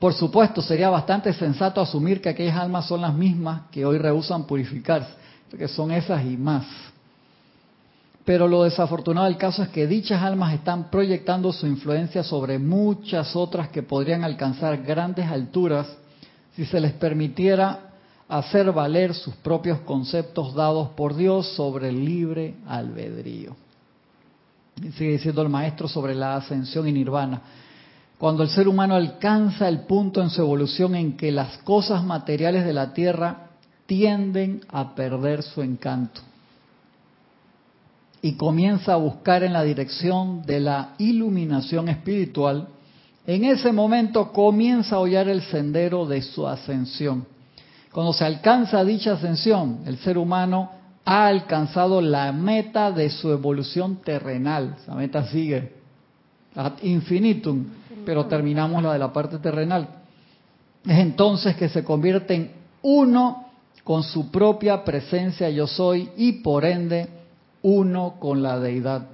Por 0.00 0.14
supuesto, 0.14 0.62
sería 0.62 0.90
bastante 0.90 1.32
sensato 1.32 1.80
asumir 1.80 2.20
que 2.20 2.28
aquellas 2.28 2.56
almas 2.56 2.86
son 2.86 3.02
las 3.02 3.14
mismas 3.14 3.62
que 3.70 3.84
hoy 3.84 3.98
rehusan 3.98 4.44
purificarse, 4.44 5.12
porque 5.50 5.68
son 5.68 5.90
esas 5.90 6.24
y 6.24 6.36
más. 6.36 6.64
Pero 8.24 8.46
lo 8.46 8.64
desafortunado 8.64 9.26
del 9.26 9.38
caso 9.38 9.62
es 9.62 9.70
que 9.70 9.86
dichas 9.86 10.22
almas 10.22 10.52
están 10.52 10.90
proyectando 10.90 11.50
su 11.52 11.66
influencia 11.66 12.22
sobre 12.22 12.58
muchas 12.58 13.34
otras 13.34 13.70
que 13.70 13.82
podrían 13.82 14.22
alcanzar 14.22 14.82
grandes 14.82 15.26
alturas 15.26 15.86
si 16.54 16.66
se 16.66 16.78
les 16.78 16.92
permitiera 16.92 17.88
hacer 18.28 18.70
valer 18.72 19.14
sus 19.14 19.34
propios 19.36 19.78
conceptos 19.80 20.54
dados 20.54 20.90
por 20.90 21.16
Dios 21.16 21.48
sobre 21.54 21.88
el 21.88 22.04
libre 22.04 22.56
albedrío. 22.66 23.56
sigue 24.76 25.12
diciendo 25.12 25.40
el 25.40 25.48
maestro 25.48 25.88
sobre 25.88 26.14
la 26.14 26.36
ascensión 26.36 26.86
y 26.86 26.92
nirvana. 26.92 27.40
Cuando 28.18 28.42
el 28.42 28.50
ser 28.50 28.68
humano 28.68 28.94
alcanza 28.94 29.68
el 29.68 29.80
punto 29.86 30.20
en 30.20 30.28
su 30.28 30.42
evolución 30.42 30.94
en 30.96 31.16
que 31.16 31.32
las 31.32 31.56
cosas 31.58 32.04
materiales 32.04 32.66
de 32.66 32.72
la 32.74 32.92
tierra 32.92 33.47
tienden 33.88 34.60
a 34.68 34.94
perder 34.94 35.42
su 35.42 35.62
encanto 35.62 36.20
y 38.20 38.34
comienza 38.34 38.92
a 38.92 38.96
buscar 38.96 39.42
en 39.42 39.54
la 39.54 39.62
dirección 39.62 40.42
de 40.42 40.60
la 40.60 40.90
iluminación 40.98 41.88
espiritual, 41.88 42.68
en 43.26 43.44
ese 43.44 43.72
momento 43.72 44.30
comienza 44.30 44.96
a 44.96 44.98
hollar 44.98 45.28
el 45.28 45.40
sendero 45.40 46.04
de 46.04 46.20
su 46.20 46.46
ascensión. 46.46 47.26
Cuando 47.90 48.12
se 48.12 48.26
alcanza 48.26 48.84
dicha 48.84 49.14
ascensión, 49.14 49.80
el 49.86 49.96
ser 49.98 50.18
humano 50.18 50.70
ha 51.06 51.26
alcanzado 51.26 52.02
la 52.02 52.30
meta 52.32 52.92
de 52.92 53.08
su 53.08 53.30
evolución 53.32 54.02
terrenal. 54.04 54.76
Esa 54.82 54.94
meta 54.94 55.24
sigue 55.28 55.72
ad 56.54 56.74
infinitum, 56.82 57.64
pero 58.04 58.26
terminamos 58.26 58.82
la 58.82 58.92
de 58.92 58.98
la 58.98 59.14
parte 59.14 59.38
terrenal. 59.38 59.88
Es 60.84 60.98
entonces 60.98 61.56
que 61.56 61.70
se 61.70 61.82
convierte 61.82 62.34
en 62.34 62.50
uno 62.82 63.47
con 63.88 64.02
su 64.02 64.30
propia 64.30 64.84
presencia 64.84 65.48
yo 65.48 65.66
soy 65.66 66.10
y 66.14 66.32
por 66.42 66.66
ende 66.66 67.08
uno 67.62 68.16
con 68.20 68.42
la 68.42 68.60
deidad. 68.60 69.06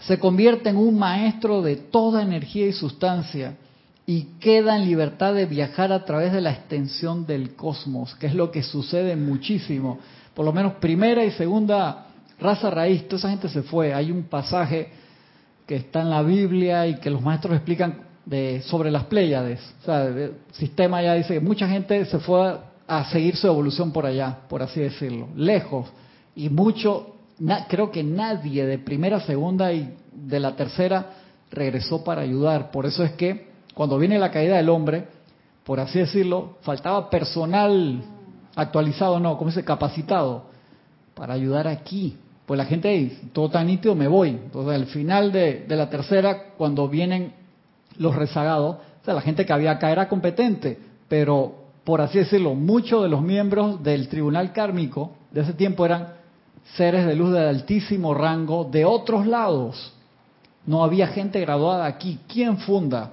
Se 0.00 0.18
convierte 0.18 0.70
en 0.70 0.78
un 0.78 0.98
maestro 0.98 1.62
de 1.62 1.76
toda 1.76 2.20
energía 2.20 2.66
y 2.66 2.72
sustancia 2.72 3.54
y 4.06 4.22
queda 4.40 4.74
en 4.74 4.86
libertad 4.86 5.34
de 5.34 5.46
viajar 5.46 5.92
a 5.92 6.04
través 6.04 6.32
de 6.32 6.40
la 6.40 6.50
extensión 6.50 7.26
del 7.26 7.54
cosmos, 7.54 8.16
que 8.16 8.26
es 8.26 8.34
lo 8.34 8.50
que 8.50 8.64
sucede 8.64 9.14
muchísimo. 9.14 10.00
Por 10.34 10.44
lo 10.44 10.52
menos 10.52 10.72
primera 10.80 11.24
y 11.24 11.30
segunda 11.30 12.08
raza 12.40 12.70
raíz, 12.70 13.06
toda 13.06 13.18
esa 13.18 13.30
gente 13.30 13.48
se 13.50 13.62
fue. 13.62 13.94
Hay 13.94 14.10
un 14.10 14.24
pasaje 14.24 14.88
que 15.64 15.76
está 15.76 16.00
en 16.00 16.10
la 16.10 16.22
Biblia 16.22 16.88
y 16.88 16.96
que 16.96 17.08
los 17.08 17.22
maestros 17.22 17.54
explican 17.54 17.98
de, 18.26 18.62
sobre 18.62 18.90
las 18.90 19.04
Pléyades. 19.04 19.60
O 19.82 19.84
sea, 19.84 20.04
el 20.04 20.34
sistema 20.52 21.02
ya 21.02 21.14
dice 21.14 21.34
que 21.34 21.40
mucha 21.40 21.68
gente 21.68 22.04
se 22.06 22.18
fue 22.18 22.56
a 22.86 23.04
seguir 23.10 23.36
su 23.36 23.46
evolución 23.46 23.92
por 23.92 24.06
allá, 24.06 24.38
por 24.48 24.62
así 24.62 24.80
decirlo, 24.80 25.28
lejos 25.36 25.90
y 26.36 26.48
mucho, 26.48 27.16
creo 27.68 27.90
que 27.90 28.02
nadie 28.02 28.66
de 28.66 28.78
primera, 28.78 29.20
segunda 29.20 29.72
y 29.72 29.94
de 30.12 30.40
la 30.40 30.56
tercera 30.56 31.12
regresó 31.50 32.02
para 32.02 32.22
ayudar. 32.22 32.70
Por 32.70 32.86
eso 32.86 33.04
es 33.04 33.12
que 33.12 33.48
cuando 33.74 33.98
viene 33.98 34.18
la 34.18 34.30
caída 34.30 34.56
del 34.56 34.68
hombre, 34.68 35.06
por 35.64 35.80
así 35.80 36.00
decirlo, 36.00 36.56
faltaba 36.62 37.08
personal 37.08 38.02
actualizado, 38.56 39.18
no, 39.20 39.36
como 39.36 39.50
dice, 39.50 39.64
capacitado, 39.64 40.46
para 41.14 41.34
ayudar 41.34 41.68
aquí. 41.68 42.16
Pues 42.46 42.58
la 42.58 42.66
gente 42.66 42.88
dice, 42.88 43.28
todo 43.32 43.48
tan 43.48 43.66
nítido, 43.68 43.94
me 43.94 44.08
voy. 44.08 44.30
Entonces, 44.30 44.74
al 44.74 44.86
final 44.86 45.32
de, 45.32 45.64
de 45.66 45.76
la 45.76 45.88
tercera, 45.88 46.50
cuando 46.58 46.88
vienen 46.88 47.32
los 47.98 48.14
rezagados, 48.14 48.76
o 48.76 49.04
sea, 49.04 49.14
la 49.14 49.20
gente 49.20 49.44
que 49.44 49.52
había 49.52 49.72
acá 49.72 49.90
era 49.90 50.08
competente, 50.08 50.78
pero 51.08 51.64
por 51.84 52.00
así 52.00 52.18
decirlo, 52.18 52.54
muchos 52.54 53.02
de 53.02 53.08
los 53.08 53.20
miembros 53.20 53.82
del 53.82 54.08
tribunal 54.08 54.52
kármico 54.52 55.12
de 55.30 55.42
ese 55.42 55.52
tiempo 55.52 55.84
eran 55.84 56.14
seres 56.76 57.06
de 57.06 57.14
luz 57.14 57.32
de 57.32 57.46
altísimo 57.46 58.14
rango 58.14 58.64
de 58.64 58.84
otros 58.84 59.26
lados. 59.26 59.92
No 60.66 60.82
había 60.82 61.08
gente 61.08 61.40
graduada 61.40 61.84
aquí. 61.84 62.18
¿Quién 62.26 62.56
funda 62.56 63.10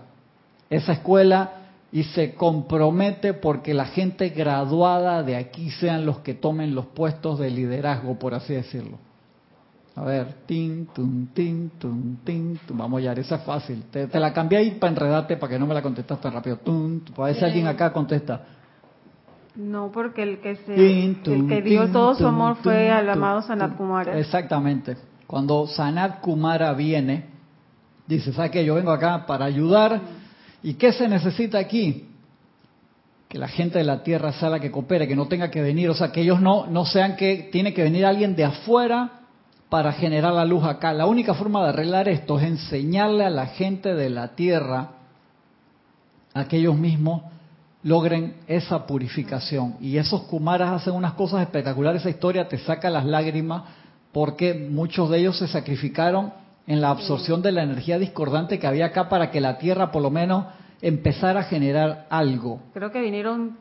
esa 0.69 0.93
escuela 0.93 1.51
y 1.91 2.03
se 2.03 2.33
compromete 2.33 3.33
porque 3.33 3.73
la 3.73 3.85
gente 3.85 4.29
graduada 4.29 5.21
de 5.23 5.35
aquí 5.35 5.69
sean 5.71 6.05
los 6.05 6.19
que 6.19 6.33
tomen 6.33 6.73
los 6.73 6.85
puestos 6.85 7.39
de 7.39 7.49
liderazgo, 7.49 8.17
por 8.17 8.33
así 8.33 8.53
decirlo? 8.53 8.97
A 9.95 10.03
ver, 10.03 10.33
tin, 10.45 10.87
tun, 10.87 11.29
tin, 11.33 11.71
tun, 11.77 12.19
tin, 12.23 12.57
tun. 12.65 12.77
Vamos 12.77 13.03
ya, 13.03 13.11
esa 13.11 13.35
es 13.35 13.43
fácil. 13.43 13.83
Te, 13.91 14.07
te 14.07 14.19
la 14.19 14.31
cambié 14.31 14.59
ahí 14.59 14.71
para 14.71 14.91
enredarte, 14.93 15.35
para 15.35 15.51
que 15.51 15.59
no 15.59 15.67
me 15.67 15.73
la 15.73 15.81
contestas 15.81 16.21
tan 16.21 16.31
rápido. 16.31 16.57
Tun, 16.57 17.01
tun. 17.01 17.15
Para 17.15 17.27
ver 17.27 17.35
si 17.35 17.45
alguien 17.45 17.67
acá 17.67 17.91
contesta. 17.91 18.41
No, 19.55 19.91
porque 19.91 20.23
el 20.23 20.39
que 20.39 20.55
se, 20.55 20.75
Tin, 20.75 21.09
el 21.09 21.21
tun, 21.23 21.47
que 21.49 21.61
dio 21.61 21.83
tin, 21.83 21.91
todo 21.91 22.15
su 22.15 22.25
amor 22.25 22.55
fue 22.63 22.89
al 22.89 23.09
amado. 23.09 23.41
Sanat 23.41 23.75
Kumara. 23.75 24.17
Exactamente. 24.17 24.95
Cuando 25.27 25.67
Sanat 25.67 26.21
Kumara 26.21 26.73
viene, 26.73 27.25
dice, 28.07 28.31
¿sabes 28.31 28.51
qué? 28.51 28.63
Yo 28.63 28.75
vengo 28.75 28.91
acá 28.91 29.25
para 29.25 29.43
ayudar. 29.43 29.99
¿Y 30.63 30.75
qué 30.75 30.93
se 30.93 31.07
necesita 31.09 31.57
aquí? 31.59 32.07
Que 33.27 33.37
la 33.37 33.49
gente 33.49 33.77
de 33.77 33.83
la 33.83 34.03
tierra 34.03 34.31
sea 34.31 34.49
la 34.49 34.59
que 34.61 34.71
coopere, 34.71 35.05
que 35.05 35.17
no 35.17 35.27
tenga 35.27 35.51
que 35.51 35.61
venir, 35.61 35.89
o 35.89 35.93
sea, 35.95 36.13
que 36.13 36.21
ellos 36.21 36.39
no, 36.39 36.67
no 36.67 36.85
sean 36.85 37.17
que 37.17 37.49
tiene 37.51 37.73
que 37.73 37.83
venir 37.83 38.05
alguien 38.05 38.35
de 38.35 38.45
afuera 38.45 39.20
para 39.71 39.93
generar 39.93 40.33
la 40.33 40.43
luz 40.43 40.65
acá. 40.65 40.91
La 40.91 41.05
única 41.05 41.33
forma 41.33 41.63
de 41.63 41.69
arreglar 41.69 42.09
esto 42.09 42.37
es 42.37 42.43
enseñarle 42.45 43.23
a 43.23 43.29
la 43.29 43.45
gente 43.45 43.95
de 43.95 44.09
la 44.09 44.35
tierra 44.35 44.89
a 46.33 46.43
que 46.43 46.57
ellos 46.57 46.75
mismos 46.77 47.21
logren 47.81 48.35
esa 48.47 48.85
purificación. 48.85 49.77
Y 49.79 49.95
esos 49.95 50.23
kumaras 50.23 50.73
hacen 50.73 50.93
unas 50.93 51.13
cosas 51.13 51.43
espectaculares. 51.43 52.01
Esa 52.01 52.09
historia 52.09 52.49
te 52.49 52.57
saca 52.57 52.89
las 52.89 53.05
lágrimas 53.05 53.63
porque 54.11 54.53
muchos 54.53 55.09
de 55.09 55.19
ellos 55.19 55.37
se 55.37 55.47
sacrificaron 55.47 56.33
en 56.67 56.81
la 56.81 56.89
absorción 56.89 57.41
de 57.41 57.53
la 57.53 57.63
energía 57.63 57.97
discordante 57.97 58.59
que 58.59 58.67
había 58.67 58.87
acá 58.87 59.07
para 59.07 59.31
que 59.31 59.39
la 59.39 59.57
tierra 59.57 59.89
por 59.93 60.01
lo 60.01 60.11
menos 60.11 60.47
empezara 60.81 61.39
a 61.39 61.43
generar 61.43 62.07
algo. 62.09 62.59
Creo 62.73 62.91
que 62.91 62.99
vinieron, 62.99 63.57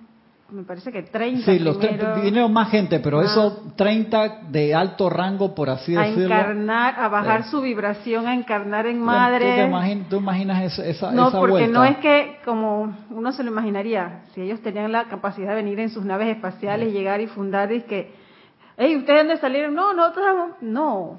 me 0.53 0.63
parece 0.65 0.91
que 0.93 1.03
30 1.03 1.45
Sí, 1.53 1.59
los 1.59 1.79
tre- 1.79 1.97
primero 1.97 2.21
vinieron 2.23 2.53
más 2.53 2.71
gente, 2.71 2.99
pero 3.01 3.21
Ah. 3.21 3.25
esos 3.25 3.77
30 3.77 4.41
de 4.49 4.75
alto 4.75 5.09
rango, 5.09 5.55
por 5.55 5.71
así 5.71 5.95
a 5.97 6.01
decirlo. 6.03 6.25
encarnar, 6.35 6.95
a 6.99 7.09
bajar 7.09 7.41
Eh. 7.41 7.45
su 7.45 7.61
vibración, 7.61 8.27
a 8.27 8.35
encarnar 8.35 8.87
en 8.87 8.95
¿Tú 8.95 9.01
te 9.01 9.05
madre. 9.07 9.67
imaginas, 9.67 10.09
tú 10.09 10.17
imaginas 10.17 10.63
esa, 10.63 10.85
esa, 10.87 11.13
No, 11.13 11.29
esa 11.29 11.39
porque 11.39 11.53
vuelta? 11.53 11.71
no 11.73 11.85
es 11.85 11.97
que 11.99 12.39
como 12.45 12.97
uno 13.11 13.33
se 13.33 13.43
lo 13.45 13.51
imaginaría, 13.51 14.23
si 14.35 14.41
ellos 14.43 14.61
tenían 14.61 14.93
la 14.93 15.05
capacidad 15.05 15.51
de 15.51 15.55
venir 15.57 15.79
en 15.81 15.91
sus 15.91 16.05
naves 16.05 16.29
espaciales, 16.29 16.93
llegar 16.93 17.21
y 17.21 17.27
fundar 17.27 17.73
y 17.73 17.83
que, 17.83 18.13
hey, 18.77 18.97
¿ustedes 18.97 19.21
dónde 19.21 19.37
salieron? 19.39 19.75
No, 19.75 19.93
nosotros 19.95 20.27
no, 20.61 21.19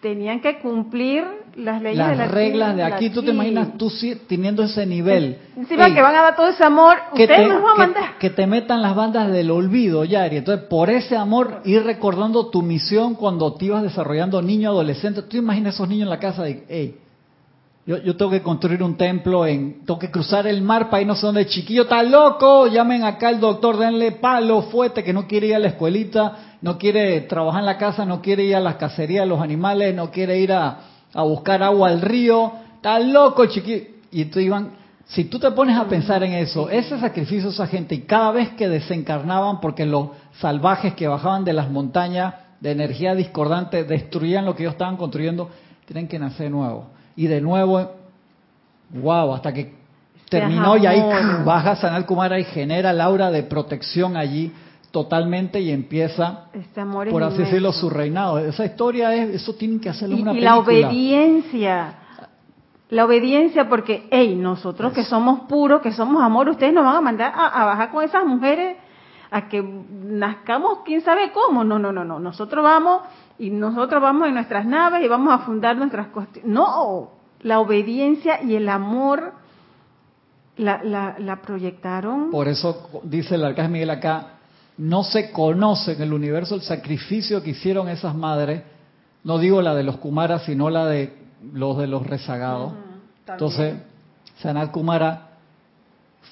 tenían 0.00 0.40
que 0.40 0.58
cumplir 0.58 1.24
las 1.56 1.82
leyes 1.82 1.98
de 1.98 2.16
la 2.16 2.24
Las 2.24 2.30
reglas 2.30 2.76
de 2.76 2.82
aquí, 2.82 3.10
tú 3.10 3.22
te 3.22 3.30
imaginas 3.30 3.76
tú 3.76 3.90
teniendo 4.26 4.62
ese 4.62 4.86
nivel. 4.86 5.38
Encima 5.56 5.86
Ey, 5.86 5.94
que 5.94 6.02
van 6.02 6.14
a 6.14 6.22
dar 6.22 6.36
todo 6.36 6.48
ese 6.48 6.64
amor, 6.64 6.96
que 7.14 7.22
ustedes 7.22 7.42
te, 7.42 7.48
nos 7.48 7.62
van 7.62 7.72
a 7.72 7.78
mandar. 7.78 8.18
que 8.18 8.30
te 8.30 8.46
metan 8.46 8.82
las 8.82 8.94
bandas 8.94 9.30
del 9.30 9.50
olvido, 9.50 10.04
Yari. 10.04 10.38
Entonces, 10.38 10.66
por 10.66 10.90
ese 10.90 11.16
amor, 11.16 11.60
ir 11.64 11.84
recordando 11.84 12.48
tu 12.48 12.62
misión 12.62 13.14
cuando 13.14 13.54
te 13.54 13.66
ibas 13.66 13.82
desarrollando 13.82 14.40
niño, 14.42 14.70
adolescente. 14.70 15.22
Tú 15.22 15.36
imaginas 15.36 15.74
esos 15.74 15.88
niños 15.88 16.06
en 16.06 16.10
la 16.10 16.18
casa 16.18 16.44
de, 16.44 16.64
hey, 16.68 16.98
yo, 17.84 17.98
yo 17.98 18.16
tengo 18.16 18.30
que 18.30 18.42
construir 18.42 18.80
un 18.82 18.96
templo, 18.96 19.44
en, 19.44 19.84
tengo 19.84 19.98
que 19.98 20.10
cruzar 20.10 20.46
el 20.46 20.62
mar 20.62 20.88
para 20.88 21.00
ir 21.00 21.06
no 21.06 21.16
sé 21.16 21.26
dónde. 21.26 21.46
Chiquillo 21.46 21.82
está 21.82 22.02
loco, 22.02 22.68
llamen 22.68 23.02
acá 23.02 23.28
al 23.28 23.40
doctor, 23.40 23.76
denle 23.76 24.12
palo, 24.12 24.62
fuerte, 24.62 25.02
que 25.02 25.12
no 25.12 25.26
quiere 25.26 25.48
ir 25.48 25.56
a 25.56 25.58
la 25.58 25.68
escuelita, 25.68 26.56
no 26.60 26.78
quiere 26.78 27.22
trabajar 27.22 27.60
en 27.60 27.66
la 27.66 27.78
casa, 27.78 28.04
no 28.04 28.22
quiere 28.22 28.44
ir 28.44 28.54
a 28.54 28.60
las 28.60 28.76
cacerías 28.76 29.24
de 29.24 29.28
los 29.28 29.40
animales, 29.40 29.92
no 29.96 30.12
quiere 30.12 30.38
ir 30.38 30.52
a, 30.52 30.91
a 31.14 31.22
buscar 31.22 31.62
agua 31.62 31.88
al 31.88 32.00
río. 32.00 32.52
Está 32.76 32.98
loco, 32.98 33.46
chiquillo. 33.46 33.84
Y 34.10 34.26
tú 34.26 34.40
iban, 34.40 34.72
si 35.06 35.24
tú 35.24 35.38
te 35.38 35.50
pones 35.50 35.78
a 35.78 35.86
pensar 35.86 36.22
en 36.22 36.32
eso, 36.32 36.68
ese 36.68 36.98
sacrificio 36.98 37.50
esa 37.50 37.66
gente, 37.66 37.94
y 37.94 38.00
cada 38.02 38.32
vez 38.32 38.50
que 38.50 38.68
desencarnaban, 38.68 39.60
porque 39.60 39.86
los 39.86 40.08
salvajes 40.40 40.94
que 40.94 41.08
bajaban 41.08 41.44
de 41.44 41.52
las 41.52 41.70
montañas 41.70 42.34
de 42.60 42.70
energía 42.70 43.14
discordante 43.14 43.84
destruían 43.84 44.44
lo 44.44 44.54
que 44.54 44.62
ellos 44.62 44.74
estaban 44.74 44.96
construyendo, 44.96 45.50
tienen 45.86 46.08
que 46.08 46.18
nacer 46.18 46.46
de 46.46 46.50
nuevo. 46.50 46.86
Y 47.16 47.26
de 47.26 47.40
nuevo, 47.40 47.92
wow, 48.90 49.34
hasta 49.34 49.52
que 49.52 49.74
terminó 50.28 50.76
y 50.76 50.86
ahí 50.86 51.02
baja 51.44 51.76
Sanal 51.80 52.06
Kumara 52.06 52.38
y 52.38 52.44
genera 52.44 52.90
el 52.90 53.00
aura 53.00 53.30
de 53.30 53.42
protección 53.42 54.16
allí 54.16 54.52
totalmente 54.92 55.60
y 55.60 55.72
empieza, 55.72 56.44
Este 56.52 56.84
por 56.84 57.22
así 57.24 57.38
decirlo, 57.38 57.72
su 57.72 57.90
reinado. 57.90 58.38
Esa 58.38 58.64
historia 58.64 59.14
es, 59.14 59.34
eso 59.36 59.54
tienen 59.54 59.80
que 59.80 59.88
hacerlo 59.88 60.16
y, 60.16 60.22
una 60.22 60.34
y 60.34 60.40
la 60.40 60.56
obediencia. 60.58 61.98
La 62.90 63.06
obediencia 63.06 63.70
porque, 63.70 64.06
hey, 64.10 64.36
nosotros 64.36 64.92
que 64.92 65.02
somos 65.02 65.48
puros, 65.48 65.80
que 65.80 65.92
somos 65.92 66.22
amor, 66.22 66.50
ustedes 66.50 66.74
nos 66.74 66.84
van 66.84 66.96
a 66.96 67.00
mandar 67.00 67.32
a, 67.34 67.62
a 67.62 67.64
bajar 67.64 67.90
con 67.90 68.04
esas 68.04 68.24
mujeres 68.24 68.76
a 69.30 69.48
que 69.48 69.62
nazcamos 69.62 70.80
quién 70.84 71.00
sabe 71.00 71.32
cómo. 71.32 71.64
No, 71.64 71.78
no, 71.78 71.90
no, 71.90 72.04
no. 72.04 72.20
Nosotros 72.20 72.62
vamos 72.62 73.00
y 73.38 73.48
nosotros 73.48 74.00
vamos 74.00 74.28
en 74.28 74.34
nuestras 74.34 74.66
naves 74.66 75.02
y 75.02 75.08
vamos 75.08 75.32
a 75.32 75.38
fundar 75.38 75.74
nuestras 75.74 76.08
costas. 76.08 76.44
No, 76.44 77.12
la 77.40 77.60
obediencia 77.60 78.42
y 78.42 78.56
el 78.56 78.68
amor 78.68 79.32
la, 80.58 80.82
la, 80.84 81.16
la 81.18 81.40
proyectaron. 81.40 82.30
Por 82.30 82.46
eso 82.46 82.90
dice 83.04 83.36
el 83.36 83.44
arcángel 83.44 83.72
Miguel 83.72 83.90
acá, 83.90 84.31
no 84.78 85.04
se 85.04 85.30
conoce 85.30 85.92
en 85.92 86.02
el 86.02 86.12
universo 86.12 86.54
el 86.54 86.62
sacrificio 86.62 87.42
que 87.42 87.50
hicieron 87.50 87.88
esas 87.88 88.14
madres, 88.14 88.62
no 89.24 89.38
digo 89.38 89.62
la 89.62 89.74
de 89.74 89.82
los 89.82 89.98
Kumaras, 89.98 90.44
sino 90.44 90.70
la 90.70 90.86
de 90.86 91.14
los 91.52 91.78
de 91.78 91.86
los 91.86 92.06
rezagados. 92.06 92.72
Entonces, 93.26 93.76
Sanat 94.38 94.70
Kumara 94.70 95.30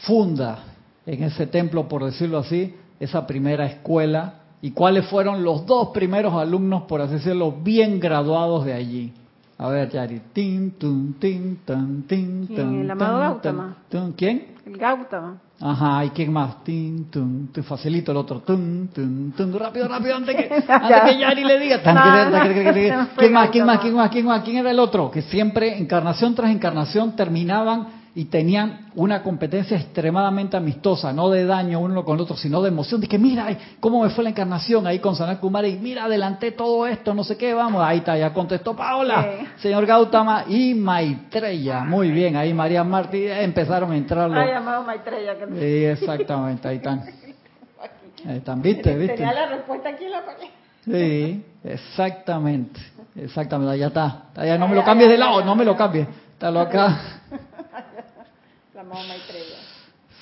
funda 0.03 0.64
en 1.07 1.22
ese 1.22 1.47
templo, 1.47 1.88
por 1.88 2.05
decirlo 2.05 2.38
así, 2.38 2.74
esa 2.99 3.26
primera 3.26 3.66
escuela. 3.66 4.34
¿Y 4.62 4.72
cuáles 4.72 5.07
fueron 5.07 5.43
los 5.43 5.64
dos 5.66 5.88
primeros 5.88 6.34
alumnos, 6.34 6.82
por 6.82 7.01
así 7.01 7.14
decirlo, 7.14 7.53
bien 7.53 7.99
graduados 7.99 8.64
de 8.64 8.74
allí? 8.74 9.12
A 9.63 9.69
ver, 9.69 9.91
Yari. 9.91 10.23
Tin, 10.33 10.79
tun, 10.79 11.17
tin, 11.21 11.59
tan, 11.67 12.05
tin, 12.05 12.49
tan, 12.49 12.81
El 12.81 12.91
amado 12.91 13.19
Gautama. 13.19 13.77
¿Quién? 14.17 14.55
El 14.65 14.79
Gautama. 14.79 15.37
Ajá, 15.61 16.03
¿y 16.07 16.11
quién 16.11 16.33
más? 16.33 16.65
Tin, 16.65 17.11
te 17.53 17.63
facilito 17.63 18.11
el 18.11 18.17
otro. 18.17 18.41
Tun, 18.41 18.89
tun, 18.95 19.35
tun. 19.37 19.53
Rápido, 19.53 19.87
rápido, 19.87 20.17
antes 20.17 20.35
que, 20.35 20.65
antes 20.69 21.03
que 21.03 21.19
Yari 21.19 21.45
le 21.45 21.59
diga. 21.59 21.83
Tan, 21.83 21.95
¿Quién 23.19 23.33
más? 23.35 23.51
¿Quién 23.51 23.67
más? 23.67 23.81
¿Quién 23.81 23.95
más? 23.95 24.11
¿Quién 24.11 24.25
más? 24.25 24.43
¿Quién 24.43 24.57
era 24.57 24.71
el 24.71 24.79
otro? 24.79 25.11
Que 25.11 25.21
siempre, 25.21 25.77
encarnación 25.77 26.35
tras 26.35 26.51
encarnación, 26.51 27.15
terminaban 27.15 28.00
y 28.15 28.25
tenían 28.25 28.91
una 28.97 29.23
competencia 29.23 29.77
extremadamente 29.77 30.57
amistosa, 30.57 31.13
no 31.13 31.31
de 31.31 31.45
daño 31.47 31.79
uno 31.79 32.05
con 32.05 32.17
el 32.17 32.23
otro, 32.23 32.37
sino 32.37 32.61
de 32.61 32.69
emoción, 32.69 33.01
de 33.01 33.07
que 33.07 33.19
mira, 33.19 33.47
ay, 33.47 33.59
cómo 33.79 34.03
me 34.03 34.11
fue 34.11 34.25
la 34.25 34.31
encarnación 34.31 34.87
ahí 34.87 34.99
con 34.99 35.15
Sanat 35.15 35.39
Kumara 35.39 35.69
y 35.69 35.79
mira, 35.79 36.05
adelanté 36.05 36.51
todo 36.51 36.87
esto, 36.89 37.15
no 37.15 37.23
sé 37.23 37.37
qué, 37.37 37.55
vamos, 37.55 37.83
ahí 37.85 37.99
está, 37.99 38.19
ya 38.19 38.33
contestó 38.33 38.75
Paola, 38.75 39.23
Sí. 39.23 39.47
señor 39.63 39.87
Gautama 39.87 40.45
y 40.49 40.75
Maitreya, 40.75 41.85
muy 41.85 42.11
bien, 42.11 42.35
ahí 42.37 42.53
María 42.53 42.83
Martí 42.83 43.27
empezaron 43.27 43.93
a 43.93 43.97
entrar 43.97 44.29
los... 44.29 44.39
Ay, 44.39 44.51
amado 44.51 44.83
Maitreya. 44.83 45.37
Que 45.39 45.47
Sí, 45.47 45.85
exactamente, 46.03 46.67
ahí 46.67 46.77
están. 46.77 47.05
Ahí 48.29 48.37
están, 48.37 48.61
¿viste? 48.61 48.95
¿Viste? 48.97 49.15
Tenía 49.15 49.33
la 49.33 49.47
respuesta 49.47 49.89
aquí 49.89 50.05
en 50.05 50.11
la 50.11 50.23
pared. 50.27 50.49
Sí, 50.85 51.43
exactamente, 51.65 52.79
exactamente, 53.17 53.79
ya 53.79 53.87
está. 53.87 54.25
Ya 54.45 54.59
no 54.59 54.69
me 54.69 54.75
lo 54.75 54.85
cambies 54.85 55.09
de 55.09 55.17
lado, 55.17 55.43
no 55.43 55.57
me 55.57 55.65
lo 55.65 55.75
cambies. 55.75 56.07
Está 56.35 56.51
lo 56.51 56.61
acá. 56.61 56.99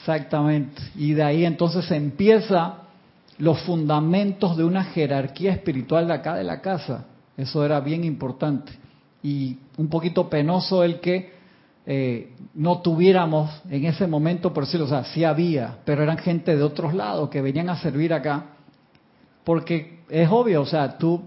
Exactamente. 0.00 0.80
Y 0.96 1.12
de 1.12 1.22
ahí 1.22 1.44
entonces 1.44 1.90
empieza 1.90 2.82
los 3.38 3.60
fundamentos 3.60 4.56
de 4.56 4.64
una 4.64 4.84
jerarquía 4.84 5.52
espiritual 5.52 6.08
de 6.08 6.14
acá 6.14 6.34
de 6.34 6.44
la 6.44 6.60
casa. 6.60 7.06
Eso 7.36 7.64
era 7.64 7.80
bien 7.80 8.04
importante. 8.04 8.72
Y 9.22 9.58
un 9.76 9.88
poquito 9.88 10.28
penoso 10.28 10.82
el 10.82 11.00
que 11.00 11.32
eh, 11.86 12.32
no 12.54 12.80
tuviéramos 12.80 13.50
en 13.70 13.84
ese 13.84 14.06
momento, 14.06 14.52
por 14.52 14.64
decirlo, 14.64 14.86
o 14.86 14.88
sea, 14.88 15.04
sí 15.04 15.24
había, 15.24 15.78
pero 15.84 16.02
eran 16.02 16.18
gente 16.18 16.56
de 16.56 16.62
otros 16.62 16.94
lados 16.94 17.28
que 17.28 17.40
venían 17.40 17.70
a 17.70 17.80
servir 17.80 18.12
acá. 18.12 18.46
Porque 19.44 20.00
es 20.08 20.28
obvio, 20.30 20.62
o 20.62 20.66
sea, 20.66 20.98
tú, 20.98 21.22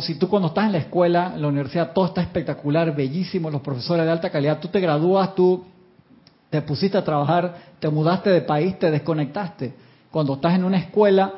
si 0.00 0.18
tú 0.18 0.28
cuando 0.28 0.48
estás 0.48 0.66
en 0.66 0.72
la 0.72 0.78
escuela, 0.78 1.32
en 1.34 1.42
la 1.42 1.48
universidad, 1.48 1.92
todo 1.92 2.06
está 2.06 2.22
espectacular, 2.22 2.94
bellísimo, 2.94 3.50
los 3.50 3.60
profesores 3.60 4.04
de 4.04 4.12
alta 4.12 4.30
calidad, 4.30 4.60
tú 4.60 4.68
te 4.68 4.80
gradúas, 4.80 5.34
tú 5.34 5.64
te 6.50 6.60
pusiste 6.62 6.98
a 6.98 7.04
trabajar, 7.04 7.54
te 7.78 7.88
mudaste 7.88 8.30
de 8.30 8.42
país, 8.42 8.78
te 8.78 8.90
desconectaste. 8.90 9.72
Cuando 10.10 10.34
estás 10.34 10.54
en 10.54 10.64
una 10.64 10.78
escuela 10.78 11.32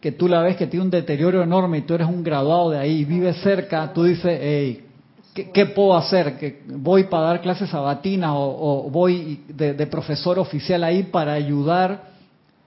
que 0.00 0.12
tú 0.12 0.28
la 0.28 0.40
ves 0.40 0.56
que 0.56 0.68
tiene 0.68 0.84
un 0.84 0.90
deterioro 0.90 1.42
enorme 1.42 1.78
y 1.78 1.82
tú 1.82 1.94
eres 1.94 2.06
un 2.06 2.22
graduado 2.22 2.70
de 2.70 2.78
ahí 2.78 3.00
y 3.00 3.04
vives 3.04 3.36
cerca, 3.42 3.92
tú 3.92 4.04
dices, 4.04 4.38
hey, 4.40 4.86
¿qué, 5.34 5.66
puedo 5.66 5.96
hacer? 5.96 6.38
¿Que 6.38 6.62
¿Voy 6.66 7.04
para 7.04 7.26
dar 7.26 7.40
clases 7.40 7.70
sabatinas 7.70 8.30
o, 8.34 8.86
o 8.86 8.90
voy 8.90 9.44
de, 9.48 9.74
de 9.74 9.86
profesor 9.86 10.38
oficial 10.38 10.84
ahí 10.84 11.04
para 11.04 11.32
ayudar 11.32 12.10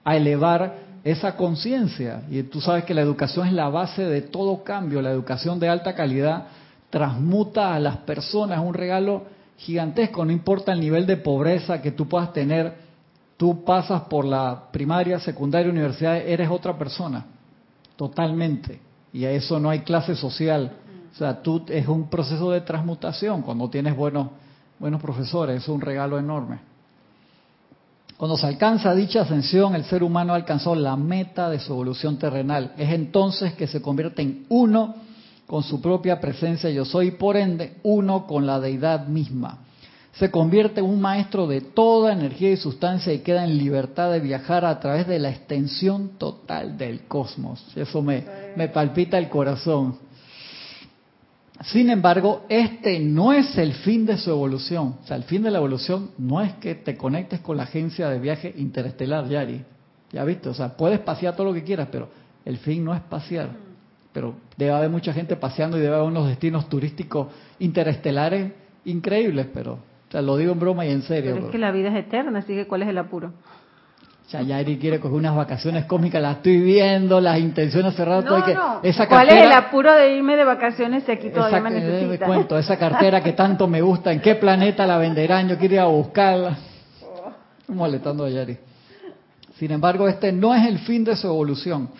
a 0.04 0.16
elevar 0.16 0.76
esa 1.02 1.36
conciencia? 1.36 2.22
Y 2.30 2.42
tú 2.44 2.60
sabes 2.60 2.84
que 2.84 2.94
la 2.94 3.00
educación 3.02 3.46
es 3.46 3.54
la 3.54 3.70
base 3.70 4.02
de 4.02 4.20
todo 4.20 4.62
cambio, 4.64 5.00
la 5.00 5.10
educación 5.10 5.58
de 5.58 5.68
alta 5.68 5.94
calidad 5.94 6.48
transmuta 6.90 7.74
a 7.74 7.80
las 7.80 7.98
personas, 7.98 8.60
un 8.60 8.74
regalo 8.74 9.35
gigantesco, 9.56 10.24
no 10.24 10.32
importa 10.32 10.72
el 10.72 10.80
nivel 10.80 11.06
de 11.06 11.16
pobreza 11.16 11.80
que 11.80 11.92
tú 11.92 12.08
puedas 12.08 12.32
tener, 12.32 12.74
tú 13.36 13.64
pasas 13.64 14.02
por 14.02 14.24
la 14.24 14.68
primaria, 14.70 15.18
secundaria, 15.18 15.70
universidad, 15.70 16.16
eres 16.16 16.50
otra 16.50 16.76
persona, 16.76 17.26
totalmente. 17.96 18.80
Y 19.12 19.24
a 19.24 19.30
eso 19.30 19.58
no 19.58 19.70
hay 19.70 19.80
clase 19.80 20.14
social, 20.14 20.72
O 21.12 21.18
sea, 21.18 21.42
tú 21.42 21.64
es 21.68 21.88
un 21.88 22.10
proceso 22.10 22.50
de 22.50 22.60
transmutación 22.60 23.40
cuando 23.40 23.70
tienes 23.70 23.96
buenos, 23.96 24.28
buenos 24.78 25.00
profesores, 25.00 25.62
es 25.62 25.68
un 25.68 25.80
regalo 25.80 26.18
enorme. 26.18 26.58
Cuando 28.18 28.36
se 28.36 28.46
alcanza 28.46 28.94
dicha 28.94 29.22
ascensión, 29.22 29.74
el 29.74 29.84
ser 29.84 30.02
humano 30.02 30.34
alcanzó 30.34 30.74
la 30.74 30.96
meta 30.96 31.50
de 31.50 31.58
su 31.58 31.72
evolución 31.72 32.18
terrenal. 32.18 32.72
Es 32.78 32.90
entonces 32.90 33.54
que 33.54 33.66
se 33.66 33.82
convierte 33.82 34.22
en 34.22 34.46
uno 34.48 34.94
con 35.46 35.62
su 35.62 35.80
propia 35.80 36.20
presencia 36.20 36.70
yo 36.70 36.84
soy, 36.84 37.12
por 37.12 37.36
ende, 37.36 37.74
uno 37.82 38.26
con 38.26 38.46
la 38.46 38.58
deidad 38.60 39.06
misma. 39.06 39.58
Se 40.14 40.30
convierte 40.30 40.80
en 40.80 40.86
un 40.86 41.00
maestro 41.00 41.46
de 41.46 41.60
toda 41.60 42.12
energía 42.12 42.50
y 42.50 42.56
sustancia 42.56 43.12
y 43.12 43.18
queda 43.18 43.44
en 43.44 43.58
libertad 43.58 44.10
de 44.10 44.20
viajar 44.20 44.64
a 44.64 44.80
través 44.80 45.06
de 45.06 45.18
la 45.18 45.28
extensión 45.28 46.12
total 46.18 46.78
del 46.78 47.02
cosmos. 47.02 47.64
Eso 47.76 48.00
me, 48.00 48.24
me 48.56 48.68
palpita 48.68 49.18
el 49.18 49.28
corazón. 49.28 49.98
Sin 51.64 51.90
embargo, 51.90 52.44
este 52.48 52.98
no 52.98 53.32
es 53.32 53.56
el 53.58 53.74
fin 53.74 54.06
de 54.06 54.16
su 54.16 54.30
evolución. 54.30 54.96
O 55.02 55.06
sea, 55.06 55.16
el 55.16 55.24
fin 55.24 55.42
de 55.42 55.50
la 55.50 55.58
evolución 55.58 56.10
no 56.16 56.40
es 56.40 56.54
que 56.54 56.74
te 56.74 56.96
conectes 56.96 57.40
con 57.40 57.58
la 57.58 57.64
agencia 57.64 58.08
de 58.08 58.18
viaje 58.18 58.54
interestelar, 58.56 59.28
Yari. 59.28 59.64
Ya 60.12 60.24
viste, 60.24 60.48
o 60.48 60.54
sea, 60.54 60.76
puedes 60.76 61.00
pasear 61.00 61.36
todo 61.36 61.48
lo 61.48 61.54
que 61.54 61.62
quieras, 61.62 61.88
pero 61.92 62.08
el 62.44 62.56
fin 62.58 62.84
no 62.84 62.94
es 62.94 63.02
pasear. 63.02 63.65
Pero 64.16 64.32
debe 64.56 64.72
haber 64.72 64.88
mucha 64.88 65.12
gente 65.12 65.36
paseando 65.36 65.76
y 65.76 65.80
debe 65.82 65.94
haber 65.94 66.08
unos 66.08 66.26
destinos 66.26 66.70
turísticos 66.70 67.26
interestelares 67.58 68.50
increíbles, 68.86 69.46
pero, 69.52 69.74
o 69.74 70.10
sea, 70.10 70.22
lo 70.22 70.38
digo 70.38 70.52
en 70.52 70.58
broma 70.58 70.86
y 70.86 70.90
en 70.90 71.02
serio. 71.02 71.34
Pero 71.34 71.46
es 71.48 71.52
que 71.52 71.58
la 71.58 71.70
vida 71.70 71.90
es 71.90 71.96
eterna, 71.96 72.38
así 72.38 72.54
que 72.54 72.66
¿cuál 72.66 72.80
es 72.80 72.88
el 72.88 72.96
apuro? 72.96 73.34
Chayari 74.30 74.78
quiere 74.78 75.00
coger 75.00 75.18
unas 75.18 75.36
vacaciones 75.36 75.84
cómicas, 75.84 76.22
las 76.22 76.36
estoy 76.36 76.62
viendo, 76.62 77.20
las 77.20 77.38
intenciones 77.38 77.94
cerradas. 77.94 78.24
No, 78.24 78.42
que, 78.42 78.54
no. 78.54 78.80
Esa 78.82 79.06
¿Cuál 79.06 79.28
es 79.28 79.44
el 79.44 79.52
apuro 79.52 79.92
de 79.92 80.16
irme 80.16 80.34
de 80.34 80.44
vacaciones 80.46 81.04
si 81.04 81.12
aquí 81.12 81.28
todavía 81.28 81.58
esa, 81.58 81.68
me 81.68 81.76
eh, 81.76 81.82
necesita? 81.82 82.24
cuento, 82.24 82.58
esa 82.58 82.78
cartera 82.78 83.22
que 83.22 83.34
tanto 83.34 83.68
me 83.68 83.82
gusta, 83.82 84.14
¿en 84.14 84.22
qué 84.22 84.36
planeta 84.36 84.86
la 84.86 84.96
venderán? 84.96 85.46
Yo 85.46 85.58
quiero 85.58 85.74
ir 85.74 85.80
a 85.80 85.84
buscarla. 85.88 86.56
Estoy 87.60 87.76
molestando 87.76 88.24
a 88.24 88.30
Yari. 88.30 88.56
Sin 89.58 89.72
embargo, 89.72 90.08
este 90.08 90.32
no 90.32 90.54
es 90.54 90.66
el 90.66 90.78
fin 90.78 91.04
de 91.04 91.14
su 91.16 91.26
evolución. 91.26 91.90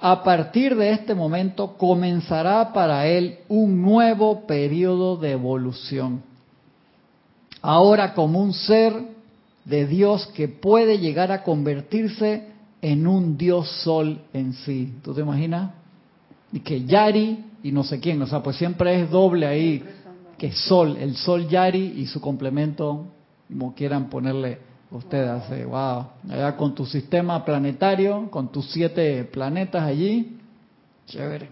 A 0.00 0.22
partir 0.22 0.76
de 0.76 0.90
este 0.90 1.14
momento 1.14 1.76
comenzará 1.76 2.72
para 2.72 3.06
él 3.06 3.38
un 3.48 3.80
nuevo 3.80 4.46
periodo 4.46 5.16
de 5.16 5.32
evolución. 5.32 6.22
Ahora 7.62 8.12
como 8.14 8.40
un 8.40 8.52
ser 8.52 8.92
de 9.64 9.86
Dios 9.86 10.26
que 10.28 10.48
puede 10.48 10.98
llegar 10.98 11.32
a 11.32 11.42
convertirse 11.42 12.48
en 12.82 13.06
un 13.06 13.36
Dios 13.36 13.68
Sol 13.82 14.20
en 14.32 14.52
sí. 14.52 14.94
¿Tú 15.02 15.14
te 15.14 15.22
imaginas? 15.22 15.72
Y 16.52 16.60
que 16.60 16.84
Yari 16.84 17.44
y 17.62 17.72
no 17.72 17.82
sé 17.82 17.98
quién, 17.98 18.22
o 18.22 18.26
sea, 18.28 18.42
pues 18.42 18.56
siempre 18.56 19.00
es 19.00 19.10
doble 19.10 19.44
ahí, 19.44 19.82
que 20.38 20.52
Sol, 20.52 20.96
el 21.00 21.16
Sol 21.16 21.48
Yari 21.48 21.94
y 21.96 22.06
su 22.06 22.20
complemento, 22.20 23.06
como 23.48 23.74
quieran 23.74 24.08
ponerle 24.08 24.58
ustedes. 24.90 25.42
Eh, 25.50 25.64
wow, 25.64 26.06
allá 26.30 26.56
con 26.56 26.74
tu 26.74 26.86
sistema 26.86 27.44
planetario, 27.44 28.30
con 28.30 28.48
tus 28.48 28.70
siete 28.70 29.24
planetas 29.24 29.82
allí, 29.82 30.38
chévere. 31.06 31.48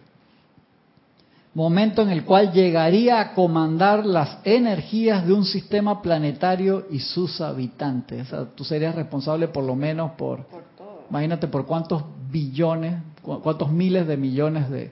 Momento 1.55 2.03
en 2.03 2.11
el 2.11 2.25
cual 2.25 2.53
llegaría 2.53 3.21
a 3.21 3.33
comandar 3.33 4.05
las 4.05 4.39
energías 4.43 5.25
de 5.25 5.33
un 5.33 5.45
sistema 5.45 6.03
planetario 6.03 6.87
y 6.91 6.99
sus 6.99 7.41
habitantes. 7.41 8.27
O 8.27 8.31
sea, 8.31 8.45
tú 8.57 8.65
serías 8.65 8.93
responsable 8.97 9.47
por 9.47 9.63
lo 9.63 9.77
menos 9.77 10.13
por, 10.13 10.45
imagínate 11.09 11.47
por 11.47 11.65
cuántos 11.65 12.03
billones, 12.29 12.97
cu- 13.23 13.41
cuántos 13.41 13.71
miles 13.71 14.05
de 14.09 14.17
millones 14.17 14.69
de, 14.69 14.91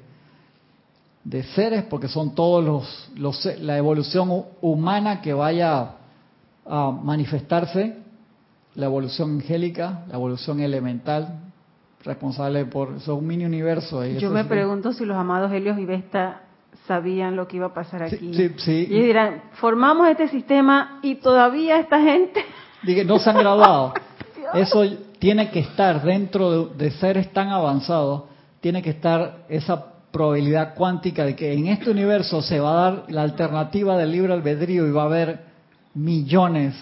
de 1.24 1.42
seres, 1.42 1.82
porque 1.90 2.06
son 2.06 2.32
todos 2.32 2.64
los, 2.64 3.10
los 3.16 3.44
la 3.60 3.76
evolución 3.76 4.28
hu- 4.28 4.44
humana 4.60 5.20
que 5.20 5.32
vaya 5.32 5.96
a 6.64 6.90
manifestarse, 6.92 7.96
la 8.74 8.86
evolución 8.86 9.36
angélica, 9.36 10.04
la 10.08 10.14
evolución 10.14 10.60
elemental, 10.60 11.40
responsable 12.04 12.64
por 12.64 12.88
eso 12.96 13.12
es 13.12 13.18
un 13.18 13.26
mini 13.26 13.44
universo. 13.44 14.04
Yo 14.04 14.30
me 14.30 14.44
pregunto 14.44 14.92
si 14.92 15.04
los 15.04 15.16
amados 15.16 15.52
Helios 15.52 15.78
y 15.78 15.84
Vesta 15.84 16.42
sabían 16.86 17.36
lo 17.36 17.46
que 17.46 17.58
iba 17.58 17.66
a 17.66 17.74
pasar 17.74 18.08
Sí, 18.08 18.16
aquí. 18.16 18.34
sí, 18.34 18.54
sí. 18.58 18.86
Y 18.90 19.00
dirán, 19.02 19.42
formamos 19.52 20.08
este 20.08 20.28
sistema 20.28 20.98
y 21.02 21.16
todavía 21.16 21.78
esta 21.78 22.00
gente... 22.00 22.44
Dije, 22.82 23.04
no 23.04 23.18
se 23.18 23.30
han 23.30 23.38
graduado. 23.38 23.94
Eso 24.54 24.84
tiene 25.20 25.50
que 25.50 25.60
estar 25.60 26.02
dentro 26.02 26.66
de, 26.66 26.84
de 26.84 26.90
seres 26.92 27.32
tan 27.32 27.48
avanzados, 27.50 28.24
tiene 28.60 28.82
que 28.82 28.90
estar 28.90 29.44
esa 29.48 29.92
probabilidad 30.10 30.74
cuántica 30.74 31.24
de 31.24 31.36
que 31.36 31.52
en 31.52 31.68
este 31.68 31.90
universo 31.90 32.42
se 32.42 32.58
va 32.58 32.70
a 32.72 32.90
dar 32.90 33.04
la 33.08 33.22
alternativa 33.22 33.96
del 33.96 34.10
libre 34.10 34.32
albedrío 34.32 34.86
y 34.86 34.90
va 34.90 35.02
a 35.02 35.06
haber 35.06 35.44
millones 35.94 36.74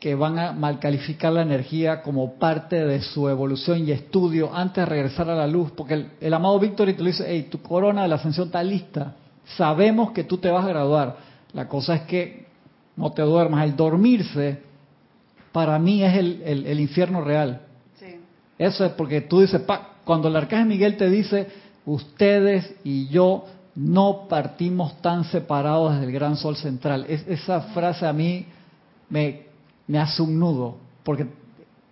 que 0.00 0.14
van 0.14 0.38
a 0.38 0.52
malcalificar 0.52 1.32
la 1.32 1.42
energía 1.42 2.00
como 2.02 2.34
parte 2.34 2.84
de 2.86 3.02
su 3.02 3.28
evolución 3.28 3.86
y 3.86 3.92
estudio 3.92 4.52
antes 4.54 4.76
de 4.82 4.86
regresar 4.86 5.28
a 5.28 5.34
la 5.36 5.46
luz, 5.46 5.70
porque 5.76 5.94
el, 5.94 6.10
el 6.20 6.32
amado 6.34 6.58
Víctor 6.58 6.88
y 6.88 6.94
te 6.94 7.00
lo 7.02 7.06
dice, 7.08 7.24
hey, 7.28 7.48
tu 7.50 7.60
corona 7.60 8.02
de 8.02 8.08
la 8.08 8.14
ascensión 8.16 8.46
está 8.46 8.62
lista, 8.62 9.14
sabemos 9.56 10.12
que 10.12 10.24
tú 10.24 10.38
te 10.38 10.50
vas 10.50 10.64
a 10.64 10.68
graduar, 10.68 11.16
la 11.52 11.68
cosa 11.68 11.94
es 11.96 12.02
que 12.02 12.46
no 12.96 13.12
te 13.12 13.20
duermas, 13.22 13.62
el 13.64 13.76
dormirse 13.76 14.62
para 15.52 15.78
mí 15.78 16.02
es 16.02 16.16
el, 16.16 16.42
el- 16.44 16.66
el 16.66 16.80
infierno 16.80 17.20
real. 17.22 17.60
Eso 18.58 18.84
es 18.86 18.92
porque 18.92 19.20
tú 19.20 19.40
dices, 19.40 19.60
pa, 19.62 19.96
cuando 20.04 20.28
el 20.28 20.36
arcángel 20.36 20.66
Miguel 20.68 20.96
te 20.96 21.10
dice, 21.10 21.46
ustedes 21.84 22.74
y 22.84 23.08
yo 23.08 23.44
no 23.74 24.28
partimos 24.28 25.00
tan 25.02 25.24
separados 25.24 25.92
desde 25.92 26.06
el 26.06 26.12
gran 26.12 26.36
sol 26.36 26.56
central. 26.56 27.04
Es- 27.08 27.26
esa 27.28 27.60
frase 27.74 28.06
a 28.06 28.12
mí 28.12 28.46
me, 29.08 29.49
me 29.90 29.98
hace 29.98 30.22
un 30.22 30.38
nudo, 30.38 30.76
porque 31.02 31.26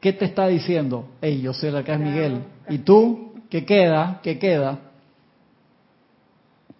¿qué 0.00 0.12
te 0.12 0.24
está 0.24 0.46
diciendo? 0.46 1.06
Hey, 1.20 1.40
yo 1.42 1.52
soy 1.52 1.70
el 1.70 1.76
arcángel 1.78 2.08
Miguel. 2.08 2.44
¿Y 2.68 2.78
tú? 2.78 3.32
¿Qué 3.50 3.64
queda? 3.64 4.20
¿Qué 4.22 4.38
queda? 4.38 4.78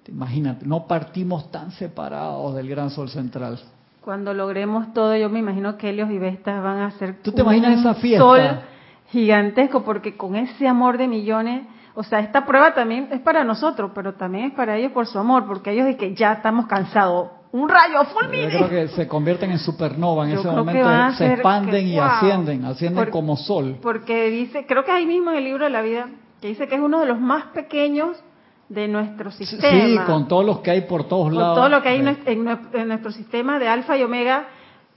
Imagínate, 0.07 0.65
no 0.65 0.87
partimos 0.87 1.51
tan 1.51 1.73
separados 1.73 2.55
del 2.55 2.69
gran 2.69 2.91
sol 2.91 3.09
central. 3.09 3.59
Cuando 4.01 4.33
logremos 4.33 4.95
todo, 4.95 5.17
yo 5.17 5.29
me 5.29 5.41
imagino 5.41 5.77
que 5.77 5.91
Helios 5.91 6.09
y 6.13 6.19
Vestas 6.19 6.63
van 6.63 6.79
a 6.79 6.93
ser 6.93 7.21
¿Tú 7.21 7.33
te 7.33 7.43
imaginas 7.43 7.73
un 7.73 7.81
esa 7.81 7.95
fiesta? 7.95 8.25
sol 8.25 8.41
gigantesco, 9.11 9.83
porque 9.83 10.17
con 10.17 10.37
ese 10.37 10.69
amor 10.69 10.99
de 10.99 11.09
millones, 11.09 11.67
o 11.97 12.05
sea, 12.05 12.21
esta 12.21 12.47
prueba 12.47 12.75
también 12.75 13.09
es 13.11 13.21
para 13.21 13.43
nosotros, 13.43 13.91
pero 13.93 14.15
también 14.15 14.45
es 14.45 14.53
para 14.53 14.77
ellos 14.77 14.93
por 14.93 15.09
su 15.09 15.19
amor, 15.19 15.47
porque 15.49 15.73
ellos 15.73 15.87
dicen 15.87 15.99
que 15.99 16.15
ya 16.15 16.35
estamos 16.35 16.67
cansados. 16.67 17.31
Un 17.51 17.69
rayo, 17.69 18.03
Yo 18.03 18.05
fulmine. 18.11 18.49
creo 18.49 18.69
que 18.69 18.89
se 18.89 19.09
convierten 19.09 19.51
en 19.51 19.59
supernova 19.59 20.25
en 20.27 20.35
Yo 20.35 20.41
ese 20.41 20.51
momento, 20.51 20.87
a 20.89 21.13
se 21.13 21.33
expanden 21.33 21.85
que, 21.87 21.93
y 21.93 21.95
wow. 21.97 22.03
ascienden, 22.05 22.65
ascienden 22.67 23.05
Por- 23.05 23.11
como 23.13 23.37
sol. 23.37 23.77
Porque 23.81 24.29
dice, 24.31 24.67
creo 24.67 24.85
que 24.85 24.91
ahí 24.93 25.07
mismo 25.07 25.31
en 25.31 25.39
el 25.39 25.45
libro 25.45 25.65
de 25.65 25.71
la 25.71 25.81
vida, 25.81 26.09
que 26.43 26.49
dice 26.49 26.69
que 26.69 26.75
es 26.75 26.81
uno 26.81 27.01
de 27.01 27.07
los 27.07 27.19
más 27.19 27.45
pequeños 27.47 28.23
de 28.69 28.87
nuestro 28.87 29.31
sistema. 29.31 29.63
Sí, 29.87 29.99
con 30.07 30.29
todos 30.29 30.45
los 30.45 30.59
que 30.61 30.71
hay 30.73 30.83
por 30.83 31.05
todos 31.09 31.29
Con 31.31 31.39
lados. 31.39 31.57
todo 31.57 31.69
lo 31.71 31.83
que 31.83 31.89
hay 31.89 32.01
en 32.01 32.15
Sí. 32.17 32.21
en 32.27 32.89
nuestro 32.89 33.13
sistema 33.13 33.59
de 33.59 33.67
alfa 33.67 33.97
y 33.97 34.03
omega, 34.03 34.45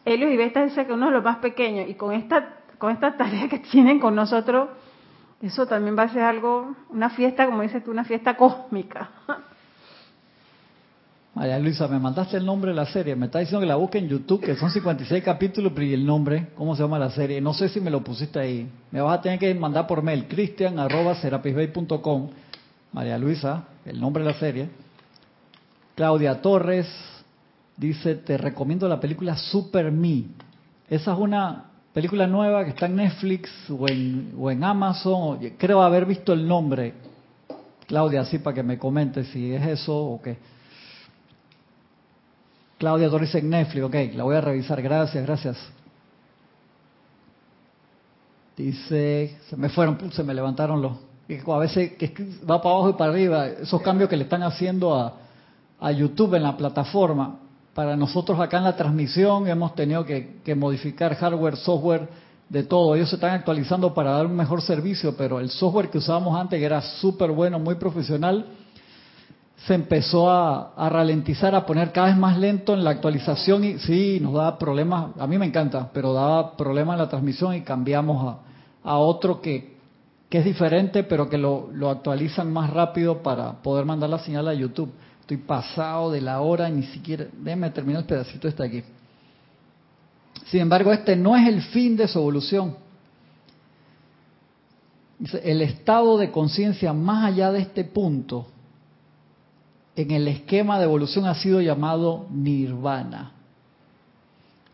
Helios 0.04 0.32
y 0.32 0.36
Vesta 0.38 0.64
dice 0.66 0.86
que 0.86 0.92
uno 0.92 1.06
de 1.06 1.14
los 1.14 1.24
más 1.24 1.38
pequeños. 1.38 1.88
Y 1.90 1.94
con 1.94 2.12
esta, 2.12 2.56
con 2.78 2.92
esta 2.92 3.16
tarea 3.16 3.48
que 3.48 3.60
tienen 3.72 4.00
con 4.00 4.14
nosotros, 4.14 4.68
eso 5.42 5.66
también 5.68 5.98
va 5.98 6.04
a 6.04 6.10
ser 6.10 6.24
algo, 6.24 6.76
una 6.90 7.10
fiesta, 7.12 7.46
como 7.46 7.62
dices 7.62 7.82
tú, 7.84 7.92
una 7.92 8.04
fiesta 8.04 8.36
cósmica. 8.36 9.10
María 11.42 11.58
Luisa, 11.58 11.88
me 11.88 11.98
mandaste 11.98 12.38
el 12.38 12.46
nombre 12.46 12.70
de 12.70 12.76
la 12.76 12.86
serie. 12.86 13.16
Me 13.16 13.26
está 13.26 13.40
diciendo 13.40 13.62
que 13.62 13.66
la 13.66 13.76
busque 13.76 13.98
en 13.98 14.08
YouTube, 14.08 14.42
que 14.42 14.56
son 14.56 14.70
56 14.70 15.24
capítulos, 15.24 15.72
pero 15.74 15.88
¿y 15.88 15.94
el 15.96 16.06
nombre? 16.06 16.50
¿Cómo 16.54 16.76
se 16.76 16.84
llama 16.84 17.00
la 17.00 17.10
serie? 17.10 17.42
No 17.42 17.52
sé 17.56 17.68
si 17.68 17.82
me 17.82 17.90
lo 17.90 18.04
pusiste 18.04 18.38
ahí. 18.38 18.70
Me 18.92 19.02
vas 19.02 19.18
a 19.18 19.22
tener 19.24 19.40
que 19.40 19.52
mandar 19.56 19.88
por 19.88 20.04
mail, 20.04 20.28
cristian 20.28 20.78
arroba 20.78 21.16
serapisbay.com. 21.16 22.30
María 22.94 23.18
Luisa, 23.18 23.64
el 23.86 24.00
nombre 24.00 24.24
de 24.24 24.30
la 24.32 24.38
serie. 24.38 24.70
Claudia 25.96 26.40
Torres 26.44 26.88
dice, 27.76 28.14
te 28.18 28.38
recomiendo 28.38 28.88
la 28.88 29.00
película 29.00 29.36
Super 29.36 29.92
Me. 29.92 30.26
Esa 30.92 31.14
es 31.14 31.18
una 31.18 31.72
película 31.92 32.28
nueva 32.28 32.64
que 32.66 32.70
está 32.70 32.86
en 32.86 32.98
Netflix 32.98 33.50
o 33.68 33.90
en, 33.90 34.36
o 34.38 34.52
en 34.52 34.64
Amazon. 34.64 35.40
Creo 35.58 35.82
haber 35.82 36.06
visto 36.06 36.34
el 36.34 36.48
nombre. 36.48 36.94
Claudia, 37.88 38.22
así 38.22 38.38
para 38.38 38.54
que 38.54 38.62
me 38.62 38.78
comente 38.78 39.24
si 39.24 39.52
es 39.56 39.66
eso 39.66 39.98
o 39.98 40.22
qué. 40.22 40.38
Claudia 42.82 43.12
Torres 43.12 43.36
en 43.36 43.48
Netflix, 43.48 43.84
ok, 43.86 43.96
la 44.16 44.24
voy 44.24 44.36
a 44.36 44.42
revisar, 44.42 44.82
gracias, 44.82 45.24
gracias. 45.24 45.56
Dice, 48.58 49.38
se 49.48 49.56
me 49.56 49.70
fueron, 49.70 50.12
se 50.12 50.24
me 50.24 50.34
levantaron 50.34 50.82
los... 50.82 50.94
A 51.48 51.58
veces 51.60 51.92
que 51.92 52.12
va 52.50 52.60
para 52.60 52.74
abajo 52.74 52.90
y 52.90 52.94
para 52.94 53.12
arriba, 53.12 53.46
esos 53.50 53.84
cambios 53.84 54.10
que 54.10 54.18
le 54.18 54.24
están 54.24 54.42
haciendo 54.42 54.96
a, 54.96 55.14
a 55.80 55.92
YouTube 55.92 56.34
en 56.34 56.42
la 56.42 56.58
plataforma. 56.58 57.38
Para 57.76 57.96
nosotros 57.96 58.40
acá 58.40 58.58
en 58.58 58.64
la 58.64 58.76
transmisión 58.76 59.48
hemos 59.48 59.76
tenido 59.76 60.04
que, 60.04 60.40
que 60.44 60.56
modificar 60.56 61.14
hardware, 61.14 61.58
software, 61.58 62.10
de 62.50 62.64
todo. 62.64 62.96
Ellos 62.96 63.10
se 63.10 63.16
están 63.18 63.36
actualizando 63.36 63.94
para 63.94 64.14
dar 64.14 64.26
un 64.26 64.36
mejor 64.36 64.60
servicio, 64.64 65.16
pero 65.16 65.40
el 65.40 65.52
software 65.52 65.92
que 65.92 66.00
usábamos 66.00 66.36
antes, 66.36 66.60
que 66.60 66.66
era 66.66 66.82
súper 66.82 67.30
bueno, 67.30 67.60
muy 67.60 67.76
profesional, 67.76 68.48
se 69.68 69.76
empezó 69.76 70.30
a, 70.30 70.74
a, 70.76 70.90
ralentizar, 70.90 71.54
a 71.54 71.66
poner 71.66 71.92
cada 71.92 72.08
vez 72.08 72.18
más 72.18 72.38
lento 72.38 72.74
en 72.74 72.84
la 72.84 72.92
actualización 72.92 73.64
y 73.64 73.78
sí, 73.78 74.20
nos 74.20 74.34
daba 74.34 74.58
problemas, 74.58 75.12
a 75.20 75.28
mí 75.28 75.38
me 75.38 75.46
encanta, 75.46 75.90
pero 75.94 76.14
daba 76.14 76.58
problemas 76.58 76.96
en 76.96 77.00
la 77.00 77.10
transmisión 77.10 77.54
y 77.54 77.62
cambiamos 77.62 78.26
a, 78.84 78.90
a 78.90 78.98
otro 78.98 79.40
que, 79.40 79.78
que 80.30 80.40
es 80.40 80.46
diferente, 80.46 81.04
pero 81.04 81.30
que 81.30 81.38
lo, 81.38 81.70
lo 81.74 81.90
actualizan 81.90 82.52
más 82.52 82.72
rápido 82.72 83.22
para 83.22 83.62
poder 83.62 83.86
mandar 83.86 84.10
la 84.10 84.20
señal 84.20 84.48
a 84.48 84.54
YouTube. 84.54 84.92
Estoy 85.20 85.38
pasado 85.38 86.12
de 86.12 86.22
la 86.22 86.42
hora, 86.42 86.68
ni 86.68 86.84
siquiera, 86.84 87.28
déjenme 87.32 87.70
terminar 87.70 88.02
el 88.02 88.08
pedacito 88.08 88.48
este 88.48 88.64
aquí. 88.64 88.84
Sin 90.48 90.62
embargo, 90.62 90.92
este 90.92 91.16
no 91.16 91.36
es 91.38 91.48
el 91.48 91.62
fin 91.62 91.96
de 91.96 92.08
su 92.08 92.18
evolución. 92.18 92.76
El 95.44 95.62
estado 95.62 96.18
de 96.18 96.32
conciencia 96.32 96.94
más 96.94 97.26
allá 97.26 97.52
de 97.52 97.60
este 97.60 97.84
punto 97.84 98.48
en 99.96 100.12
el 100.12 100.28
esquema 100.28 100.78
de 100.78 100.86
evolución 100.86 101.26
ha 101.26 101.36
sido 101.36 101.62
llamado 101.62 102.28
nirvana, 102.32 103.32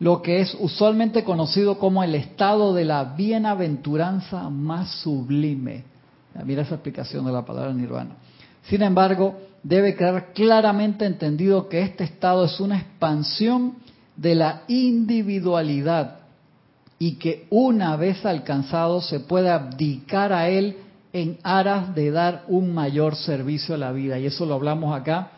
lo 0.00 0.22
que 0.22 0.40
es 0.40 0.56
usualmente 0.60 1.24
conocido 1.24 1.78
como 1.78 2.04
el 2.04 2.14
estado 2.14 2.72
de 2.72 2.84
la 2.84 3.04
bienaventuranza 3.04 4.48
más 4.48 4.90
sublime. 5.02 5.84
Mira 6.44 6.62
esa 6.62 6.76
explicación 6.76 7.24
de 7.26 7.32
la 7.32 7.44
palabra 7.44 7.72
nirvana. 7.72 8.10
Sin 8.62 8.82
embargo, 8.82 9.34
debe 9.62 9.96
quedar 9.96 10.32
claramente 10.32 11.04
entendido 11.04 11.68
que 11.68 11.82
este 11.82 12.04
estado 12.04 12.44
es 12.44 12.60
una 12.60 12.78
expansión 12.78 13.74
de 14.16 14.36
la 14.36 14.62
individualidad 14.68 16.18
y 16.98 17.12
que 17.12 17.46
una 17.50 17.96
vez 17.96 18.24
alcanzado 18.24 19.00
se 19.00 19.20
puede 19.20 19.50
abdicar 19.50 20.32
a 20.32 20.48
él 20.48 20.76
en 21.12 21.38
aras 21.42 21.94
de 21.94 22.10
dar 22.10 22.44
un 22.48 22.74
mayor 22.74 23.16
servicio 23.16 23.74
a 23.74 23.78
la 23.78 23.92
vida. 23.92 24.18
Y 24.18 24.26
eso 24.26 24.44
lo 24.46 24.54
hablamos 24.54 24.94
acá 24.94 25.30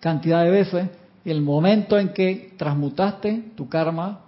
cantidad 0.00 0.44
de 0.44 0.50
veces. 0.50 0.88
El 1.24 1.42
momento 1.42 1.98
en 1.98 2.12
que 2.12 2.54
transmutaste 2.56 3.52
tu 3.56 3.68
karma, 3.68 4.20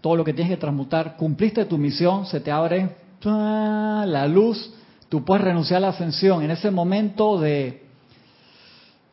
todo 0.00 0.16
lo 0.16 0.24
que 0.24 0.34
tienes 0.34 0.52
que 0.52 0.60
transmutar, 0.60 1.16
cumpliste 1.16 1.64
tu 1.64 1.78
misión, 1.78 2.26
se 2.26 2.40
te 2.40 2.50
abre 2.50 2.96
la 3.22 4.26
luz, 4.26 4.74
tú 5.08 5.24
puedes 5.24 5.44
renunciar 5.44 5.78
a 5.78 5.80
la 5.80 5.88
ascensión. 5.88 6.42
En 6.42 6.50
ese 6.50 6.70
momento 6.70 7.40
de, 7.40 7.84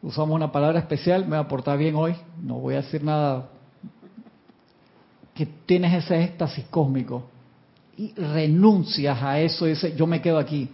usamos 0.02 0.36
una 0.36 0.52
palabra 0.52 0.80
especial, 0.80 1.26
me 1.26 1.38
va 1.38 1.44
a 1.44 1.48
portar 1.48 1.78
bien 1.78 1.96
hoy, 1.96 2.16
no 2.42 2.56
voy 2.56 2.74
a 2.74 2.82
decir 2.82 3.04
nada, 3.04 3.48
que 5.34 5.46
tienes 5.46 6.04
ese 6.04 6.22
éxtasis 6.24 6.66
cósmico 6.70 7.24
y 7.98 8.14
renuncias 8.14 9.22
a 9.22 9.40
eso 9.40 9.68
y 9.68 9.72
dices, 9.72 9.96
yo 9.96 10.08
me 10.08 10.22
quedo 10.22 10.38
aquí. 10.38 10.70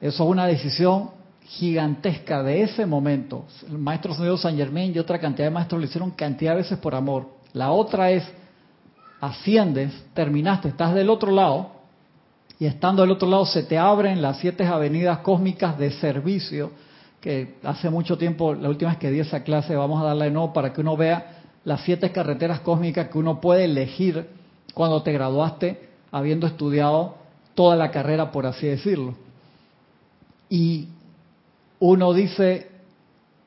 Eso 0.00 0.24
es 0.24 0.30
una 0.30 0.46
decisión 0.46 1.10
gigantesca 1.44 2.42
de 2.42 2.62
ese 2.62 2.86
momento. 2.86 3.44
El 3.68 3.78
maestro 3.78 4.14
señor 4.14 4.38
San 4.38 4.56
Germain 4.56 4.92
y 4.94 4.98
otra 4.98 5.18
cantidad 5.18 5.46
de 5.46 5.54
maestros 5.54 5.80
lo 5.80 5.86
hicieron 5.86 6.10
cantidad 6.12 6.52
de 6.52 6.58
veces 6.58 6.78
por 6.78 6.94
amor. 6.94 7.28
La 7.52 7.72
otra 7.72 8.10
es, 8.10 8.24
asciendes, 9.20 9.92
terminaste, 10.14 10.68
estás 10.68 10.94
del 10.94 11.10
otro 11.10 11.30
lado, 11.30 11.70
y 12.58 12.66
estando 12.66 13.02
del 13.02 13.10
otro 13.10 13.28
lado 13.28 13.44
se 13.44 13.64
te 13.64 13.76
abren 13.76 14.22
las 14.22 14.38
siete 14.38 14.64
avenidas 14.64 15.18
cósmicas 15.18 15.78
de 15.78 15.90
servicio, 15.90 16.70
que 17.20 17.56
hace 17.62 17.88
mucho 17.90 18.18
tiempo, 18.18 18.54
la 18.54 18.68
última 18.68 18.90
vez 18.90 18.98
que 18.98 19.10
di 19.10 19.20
esa 19.20 19.42
clase, 19.42 19.76
vamos 19.76 20.00
a 20.02 20.06
darla 20.06 20.24
de 20.24 20.30
nuevo 20.30 20.52
para 20.52 20.72
que 20.72 20.80
uno 20.80 20.96
vea 20.96 21.42
las 21.64 21.82
siete 21.82 22.10
carreteras 22.10 22.60
cósmicas 22.60 23.08
que 23.08 23.18
uno 23.18 23.40
puede 23.40 23.64
elegir 23.64 24.28
cuando 24.74 25.02
te 25.02 25.12
graduaste 25.12 25.91
habiendo 26.12 26.46
estudiado 26.46 27.16
toda 27.54 27.74
la 27.74 27.90
carrera, 27.90 28.30
por 28.30 28.46
así 28.46 28.66
decirlo. 28.66 29.14
Y 30.48 30.88
uno 31.80 32.12
dice, 32.12 32.70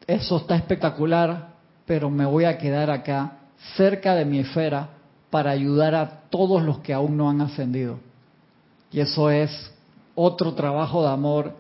eso 0.08 0.38
está 0.38 0.56
espectacular, 0.56 1.54
pero 1.86 2.10
me 2.10 2.26
voy 2.26 2.46
a 2.46 2.58
quedar 2.58 2.90
acá, 2.90 3.38
cerca 3.78 4.16
de 4.16 4.26
mi 4.26 4.40
esfera, 4.40 4.90
para 5.30 5.52
ayudar 5.52 5.96
a 5.96 6.22
todos 6.30 6.64
los 6.64 6.80
que 6.80 6.94
aún 6.94 7.16
no 7.16 7.30
han 7.30 7.42
ascendido. 7.42 8.00
Y 8.92 9.00
eso 9.00 9.30
es 9.30 9.72
otro 10.16 10.54
trabajo 10.54 11.04
de 11.04 11.10
amor 11.10 11.54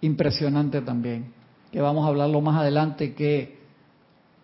impresionante 0.00 0.80
también, 0.80 1.32
que 1.70 1.80
vamos 1.80 2.04
a 2.04 2.08
hablarlo 2.08 2.40
más 2.40 2.60
adelante, 2.60 3.14
que, 3.14 3.58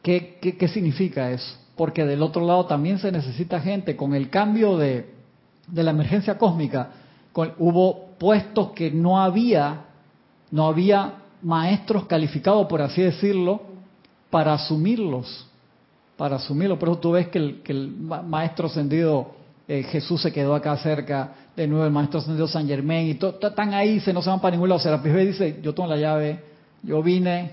qué, 0.02 0.38
qué 0.40 0.68
significa 0.68 1.30
eso. 1.30 1.56
Porque 1.76 2.04
del 2.04 2.22
otro 2.22 2.46
lado 2.46 2.66
también 2.66 2.98
se 2.98 3.10
necesita 3.10 3.60
gente 3.60 3.96
con 3.96 4.14
el 4.14 4.28
cambio 4.28 4.76
de, 4.76 5.09
de 5.70 5.82
la 5.82 5.90
emergencia 5.90 6.36
cósmica, 6.36 6.90
hubo 7.58 8.10
puestos 8.18 8.72
que 8.72 8.90
no 8.90 9.20
había, 9.20 9.84
no 10.50 10.66
había 10.66 11.14
maestros 11.42 12.06
calificados, 12.06 12.66
por 12.66 12.82
así 12.82 13.02
decirlo, 13.02 13.62
para 14.30 14.52
asumirlos, 14.54 15.46
para 16.16 16.36
asumirlos. 16.36 16.78
Por 16.78 16.88
eso 16.90 16.98
tú 16.98 17.12
ves 17.12 17.28
que 17.28 17.38
el, 17.38 17.96
maestro 18.26 18.66
ascendido 18.66 19.32
eh, 19.66 19.82
Jesús 19.84 20.20
se 20.22 20.32
quedó 20.32 20.54
acá 20.54 20.76
cerca, 20.76 21.32
de 21.56 21.66
nuevo 21.66 21.84
el 21.84 21.92
maestro 21.92 22.20
ascendido 22.20 22.48
San 22.48 22.66
Germán, 22.66 23.04
y 23.06 23.10
están 23.10 23.74
ahí, 23.74 24.00
se 24.00 24.12
no 24.12 24.22
se 24.22 24.30
van 24.30 24.40
para 24.40 24.52
ningún 24.52 24.68
lado. 24.68 24.80
Serapis 24.80 25.14
dice, 25.14 25.60
yo 25.62 25.74
tengo 25.74 25.88
la 25.88 25.96
llave, 25.96 26.44
yo 26.82 27.02
vine, 27.02 27.52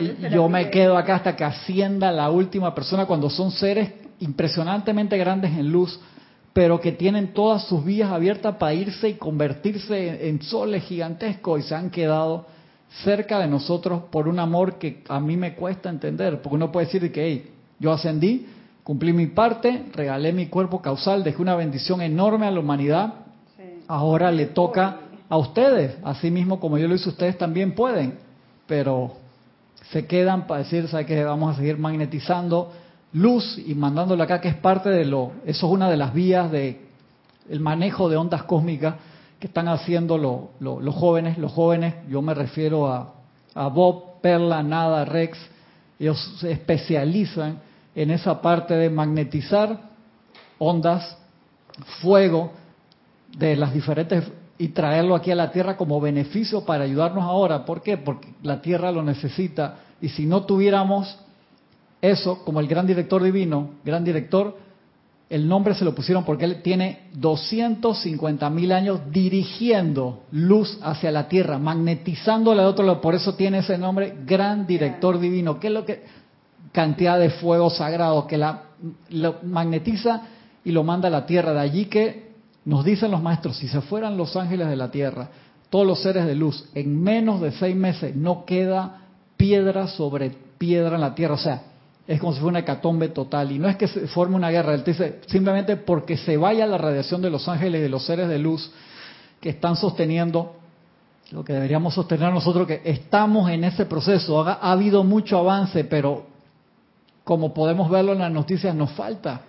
y 0.00 0.28
yo 0.30 0.48
me 0.48 0.70
quedo 0.70 0.96
acá 0.96 1.16
hasta 1.16 1.36
que 1.36 1.44
ascienda 1.44 2.10
la 2.10 2.30
última 2.30 2.74
persona 2.74 3.06
cuando 3.06 3.28
son 3.28 3.50
seres 3.50 3.92
impresionantemente 4.20 5.18
grandes 5.18 5.52
en 5.52 5.70
luz 5.70 6.00
pero 6.54 6.80
que 6.80 6.92
tienen 6.92 7.34
todas 7.34 7.64
sus 7.64 7.84
vías 7.84 8.10
abiertas 8.12 8.56
para 8.56 8.72
irse 8.72 9.08
y 9.08 9.14
convertirse 9.14 10.28
en 10.28 10.40
soles 10.40 10.84
gigantescos 10.84 11.58
y 11.58 11.62
se 11.64 11.74
han 11.74 11.90
quedado 11.90 12.46
cerca 13.02 13.40
de 13.40 13.48
nosotros 13.48 14.04
por 14.10 14.28
un 14.28 14.38
amor 14.38 14.78
que 14.78 15.02
a 15.08 15.18
mí 15.18 15.36
me 15.36 15.56
cuesta 15.56 15.90
entender, 15.90 16.40
porque 16.40 16.54
uno 16.54 16.70
puede 16.70 16.86
decir 16.86 17.10
que 17.10 17.26
hey, 17.26 17.50
yo 17.80 17.92
ascendí, 17.92 18.46
cumplí 18.84 19.12
mi 19.12 19.26
parte, 19.26 19.86
regalé 19.92 20.32
mi 20.32 20.46
cuerpo 20.46 20.80
causal, 20.80 21.24
dejé 21.24 21.42
una 21.42 21.56
bendición 21.56 22.00
enorme 22.00 22.46
a 22.46 22.52
la 22.52 22.60
humanidad, 22.60 23.14
ahora 23.88 24.30
le 24.30 24.46
toca 24.46 25.00
a 25.28 25.36
ustedes, 25.36 25.96
así 26.04 26.30
mismo 26.30 26.60
como 26.60 26.78
yo 26.78 26.86
lo 26.86 26.94
hice, 26.94 27.08
ustedes 27.08 27.36
también 27.36 27.74
pueden, 27.74 28.14
pero 28.68 29.14
se 29.90 30.06
quedan 30.06 30.46
para 30.46 30.62
decir, 30.62 30.86
¿sabe 30.86 31.04
que 31.04 31.24
Vamos 31.24 31.56
a 31.56 31.58
seguir 31.58 31.78
magnetizando 31.78 32.72
luz 33.14 33.58
y 33.64 33.74
mandándolo 33.74 34.22
acá, 34.22 34.40
que 34.40 34.48
es 34.48 34.56
parte 34.56 34.90
de 34.90 35.04
lo, 35.04 35.32
eso 35.46 35.66
es 35.66 35.72
una 35.72 35.88
de 35.88 35.96
las 35.96 36.12
vías 36.12 36.50
de 36.50 36.84
el 37.48 37.60
manejo 37.60 38.08
de 38.08 38.16
ondas 38.16 38.42
cósmicas 38.42 38.96
que 39.38 39.46
están 39.46 39.68
haciendo 39.68 40.18
los 40.18 40.94
jóvenes. 40.94 41.38
Los 41.38 41.52
jóvenes, 41.52 41.94
yo 42.08 42.22
me 42.22 42.34
refiero 42.34 42.88
a, 42.88 43.14
a 43.54 43.68
Bob, 43.68 44.20
Perla, 44.20 44.62
Nada, 44.62 45.04
Rex, 45.04 45.38
ellos 45.98 46.38
se 46.40 46.50
especializan 46.50 47.60
en 47.94 48.10
esa 48.10 48.40
parte 48.42 48.74
de 48.74 48.90
magnetizar 48.90 49.78
ondas, 50.58 51.16
fuego 52.00 52.52
de 53.36 53.56
las 53.56 53.72
diferentes 53.74 54.24
y 54.58 54.68
traerlo 54.68 55.14
aquí 55.14 55.30
a 55.30 55.36
la 55.36 55.52
Tierra 55.52 55.76
como 55.76 56.00
beneficio 56.00 56.64
para 56.64 56.84
ayudarnos 56.84 57.24
ahora. 57.24 57.64
¿Por 57.64 57.82
qué? 57.82 57.96
Porque 57.96 58.34
la 58.42 58.60
Tierra 58.60 58.90
lo 58.90 59.02
necesita 59.02 59.76
y 60.00 60.08
si 60.08 60.26
no 60.26 60.44
tuviéramos 60.44 61.18
eso, 62.10 62.44
como 62.44 62.60
el 62.60 62.68
gran 62.68 62.86
director 62.86 63.22
divino, 63.22 63.70
gran 63.84 64.04
director, 64.04 64.56
el 65.30 65.48
nombre 65.48 65.74
se 65.74 65.84
lo 65.84 65.94
pusieron 65.94 66.24
porque 66.24 66.44
él 66.44 66.62
tiene 66.62 67.08
250 67.14 68.50
mil 68.50 68.72
años 68.72 69.00
dirigiendo 69.10 70.24
luz 70.30 70.78
hacia 70.82 71.10
la 71.10 71.28
Tierra, 71.28 71.58
magnetizándola 71.58 72.62
de 72.62 72.68
otro 72.68 72.84
lado. 72.84 73.00
Por 73.00 73.14
eso 73.14 73.34
tiene 73.34 73.58
ese 73.58 73.78
nombre, 73.78 74.16
gran 74.26 74.66
director 74.66 75.18
divino. 75.18 75.58
¿Qué 75.58 75.68
es 75.68 75.72
lo 75.72 75.84
que? 75.84 76.02
Cantidad 76.72 77.18
de 77.18 77.30
fuego 77.30 77.70
sagrado 77.70 78.26
que 78.26 78.36
la, 78.36 78.64
lo 79.10 79.36
magnetiza 79.42 80.22
y 80.64 80.72
lo 80.72 80.84
manda 80.84 81.08
a 81.08 81.10
la 81.10 81.26
Tierra. 81.26 81.52
De 81.52 81.60
allí 81.60 81.86
que 81.86 82.32
nos 82.64 82.84
dicen 82.84 83.10
los 83.10 83.22
maestros, 83.22 83.56
si 83.56 83.68
se 83.68 83.80
fueran 83.80 84.16
los 84.16 84.36
ángeles 84.36 84.68
de 84.68 84.76
la 84.76 84.90
Tierra, 84.90 85.30
todos 85.70 85.86
los 85.86 86.02
seres 86.02 86.26
de 86.26 86.34
luz, 86.34 86.68
en 86.74 87.02
menos 87.02 87.40
de 87.40 87.50
seis 87.52 87.74
meses 87.74 88.14
no 88.14 88.44
queda 88.44 89.00
piedra 89.36 89.88
sobre 89.88 90.30
piedra 90.58 90.96
en 90.96 91.00
la 91.00 91.14
Tierra. 91.14 91.34
O 91.34 91.38
sea, 91.38 91.62
es 92.06 92.20
como 92.20 92.32
si 92.32 92.40
fuera 92.40 92.50
una 92.50 92.58
hecatombe 92.60 93.08
total. 93.08 93.52
Y 93.52 93.58
no 93.58 93.68
es 93.68 93.76
que 93.76 93.88
se 93.88 94.06
forme 94.08 94.36
una 94.36 94.50
guerra, 94.50 94.74
él 94.74 94.84
dice 94.84 95.20
simplemente 95.26 95.76
porque 95.76 96.16
se 96.16 96.36
vaya 96.36 96.66
la 96.66 96.78
radiación 96.78 97.22
de 97.22 97.30
los 97.30 97.48
ángeles 97.48 97.80
y 97.80 97.82
de 97.82 97.88
los 97.88 98.04
seres 98.04 98.28
de 98.28 98.38
luz 98.38 98.70
que 99.40 99.50
están 99.50 99.76
sosteniendo 99.76 100.56
lo 101.30 101.44
que 101.44 101.54
deberíamos 101.54 101.94
sostener 101.94 102.32
nosotros, 102.32 102.66
que 102.66 102.82
estamos 102.84 103.50
en 103.50 103.64
ese 103.64 103.86
proceso. 103.86 104.42
Ha, 104.42 104.54
ha 104.54 104.72
habido 104.72 105.02
mucho 105.04 105.38
avance, 105.38 105.84
pero 105.84 106.26
como 107.24 107.54
podemos 107.54 107.90
verlo 107.90 108.12
en 108.12 108.18
las 108.18 108.30
noticias, 108.30 108.74
nos 108.74 108.90
falta. 108.92 109.40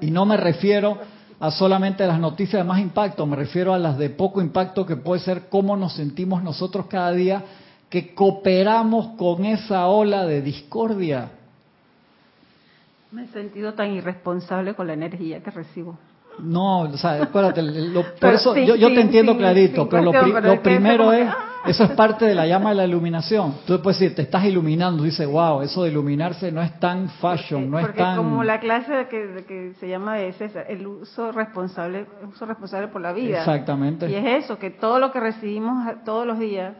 Y 0.00 0.10
no 0.10 0.24
me 0.24 0.36
refiero 0.36 0.98
a 1.40 1.50
solamente 1.50 2.06
las 2.06 2.20
noticias 2.20 2.62
de 2.62 2.68
más 2.68 2.80
impacto, 2.80 3.26
me 3.26 3.36
refiero 3.36 3.74
a 3.74 3.78
las 3.78 3.98
de 3.98 4.10
poco 4.10 4.40
impacto 4.40 4.86
que 4.86 4.96
puede 4.96 5.20
ser 5.20 5.48
cómo 5.48 5.76
nos 5.76 5.94
sentimos 5.94 6.42
nosotros 6.42 6.86
cada 6.86 7.10
día 7.12 7.42
que 7.90 8.14
cooperamos 8.14 9.16
con 9.16 9.44
esa 9.44 9.86
ola 9.88 10.24
de 10.26 10.42
discordia 10.42 11.30
me 13.14 13.24
he 13.24 13.28
sentido 13.28 13.74
tan 13.74 13.92
irresponsable 13.92 14.74
con 14.74 14.88
la 14.88 14.94
energía 14.94 15.40
que 15.40 15.50
recibo. 15.50 15.96
No, 16.40 16.80
o 16.80 16.96
sea, 16.96 17.22
acuérdate, 17.22 17.62
por 18.20 18.34
eso 18.34 18.56
yo, 18.56 18.76
te 18.76 19.00
entiendo 19.00 19.36
clarito, 19.36 19.88
pero 19.88 20.12
lo, 20.12 20.62
primero 20.62 21.12
es 21.12 21.28
eso 21.64 21.84
es 21.84 21.90
parte 21.96 22.24
de 22.24 22.34
la 22.34 22.44
llama 22.44 22.70
de 22.70 22.74
la 22.74 22.84
iluminación. 22.84 23.54
Tú 23.66 23.80
puedes 23.80 24.00
decir, 24.00 24.16
te 24.16 24.22
estás 24.22 24.44
iluminando, 24.44 25.04
dice, 25.04 25.26
wow, 25.26 25.62
eso 25.62 25.84
de 25.84 25.90
iluminarse 25.90 26.50
no 26.50 26.60
es 26.60 26.78
tan 26.80 27.08
fashion, 27.08 27.70
no 27.70 27.78
es 27.78 27.94
tan... 27.94 28.16
como 28.16 28.42
la 28.42 28.58
clase 28.58 29.06
que, 29.08 29.44
que 29.46 29.74
se 29.78 29.88
llama 29.88 30.16
de 30.16 30.32
César, 30.32 30.66
el 30.68 30.84
uso 30.84 31.30
responsable, 31.30 32.06
uso 32.28 32.44
responsable 32.46 32.88
por 32.88 33.00
la 33.00 33.12
vida. 33.12 33.38
Exactamente. 33.38 34.10
Y 34.10 34.14
es 34.16 34.44
eso, 34.44 34.58
que 34.58 34.70
todo 34.70 34.98
lo 34.98 35.12
que 35.12 35.20
recibimos 35.20 35.86
todos 36.04 36.26
los 36.26 36.40
días, 36.40 36.74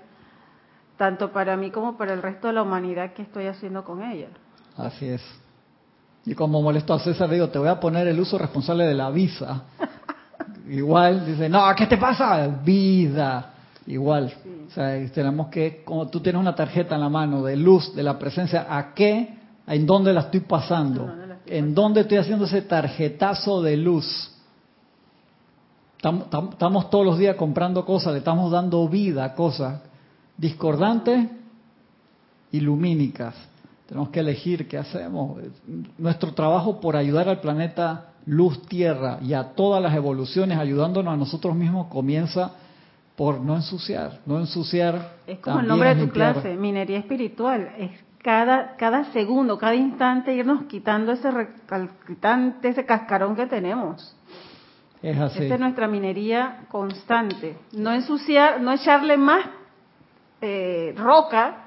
tanto 0.98 1.30
para 1.30 1.56
mí 1.56 1.70
como 1.70 1.96
para 1.96 2.12
el 2.12 2.22
resto 2.22 2.48
de 2.48 2.54
la 2.54 2.62
humanidad, 2.62 3.12
¿qué 3.14 3.22
estoy 3.22 3.46
haciendo 3.46 3.84
con 3.84 4.02
ella? 4.02 4.28
Así 4.76 5.08
es. 5.08 5.22
Y 6.26 6.34
como 6.34 6.62
molesto 6.62 6.94
a 6.94 7.00
César, 7.00 7.30
digo, 7.30 7.48
te 7.48 7.58
voy 7.58 7.68
a 7.68 7.78
poner 7.78 8.06
el 8.08 8.18
uso 8.18 8.38
responsable 8.38 8.86
de 8.86 8.94
la 8.94 9.10
visa. 9.10 9.64
Igual, 10.68 11.26
dice, 11.26 11.48
no, 11.48 11.62
¿qué 11.76 11.86
te 11.86 11.98
pasa? 11.98 12.46
Vida. 12.64 13.52
Igual. 13.86 14.32
O 14.68 14.70
sea, 14.70 15.06
tenemos 15.12 15.48
que, 15.48 15.82
como 15.84 16.08
tú 16.08 16.20
tienes 16.20 16.40
una 16.40 16.54
tarjeta 16.54 16.94
en 16.94 17.02
la 17.02 17.10
mano 17.10 17.42
de 17.42 17.56
luz, 17.56 17.94
de 17.94 18.02
la 18.02 18.18
presencia, 18.18 18.66
¿a 18.68 18.94
qué? 18.94 19.36
¿En 19.66 19.86
dónde 19.86 20.12
la 20.12 20.20
estoy 20.20 20.40
pasando? 20.40 21.12
¿En 21.46 21.74
dónde 21.74 22.00
estoy 22.00 22.18
haciendo 22.18 22.46
ese 22.46 22.62
tarjetazo 22.62 23.60
de 23.60 23.76
luz? 23.76 24.30
Estamos 25.96 26.90
todos 26.90 27.04
los 27.04 27.18
días 27.18 27.36
comprando 27.36 27.84
cosas, 27.84 28.12
le 28.12 28.18
estamos 28.18 28.50
dando 28.50 28.86
vida 28.88 29.24
a 29.24 29.34
cosas 29.34 29.80
discordantes 30.36 31.28
y 32.50 32.60
lumínicas. 32.60 33.34
Tenemos 33.94 34.10
que 34.10 34.18
elegir 34.18 34.66
qué 34.66 34.76
hacemos. 34.76 35.38
Nuestro 35.98 36.34
trabajo 36.34 36.80
por 36.80 36.96
ayudar 36.96 37.28
al 37.28 37.40
planeta 37.40 38.06
luz, 38.26 38.60
tierra 38.66 39.20
y 39.22 39.34
a 39.34 39.54
todas 39.54 39.80
las 39.80 39.94
evoluciones, 39.94 40.58
ayudándonos 40.58 41.14
a 41.14 41.16
nosotros 41.16 41.54
mismos, 41.54 41.86
comienza 41.86 42.54
por 43.14 43.38
no 43.38 43.54
ensuciar, 43.54 44.18
no 44.26 44.40
ensuciar. 44.40 45.12
Es 45.28 45.38
como 45.38 45.60
el 45.60 45.68
nombre 45.68 45.94
de 45.94 46.06
tu 46.06 46.12
clase, 46.12 46.56
minería 46.56 46.98
espiritual. 46.98 47.70
Es 47.78 47.92
cada, 48.18 48.74
cada 48.74 49.12
segundo, 49.12 49.58
cada 49.58 49.76
instante 49.76 50.34
irnos 50.34 50.64
quitando 50.64 51.12
ese 51.12 51.30
recalcitante, 51.30 52.70
ese 52.70 52.84
cascarón 52.84 53.36
que 53.36 53.46
tenemos. 53.46 54.16
Es 55.02 55.16
así. 55.16 55.44
Esa 55.44 55.54
es 55.54 55.60
nuestra 55.60 55.86
minería 55.86 56.66
constante. 56.68 57.58
No 57.74 57.92
ensuciar, 57.92 58.60
no 58.60 58.72
echarle 58.72 59.16
más 59.16 59.46
eh, 60.40 60.94
roca, 60.96 61.58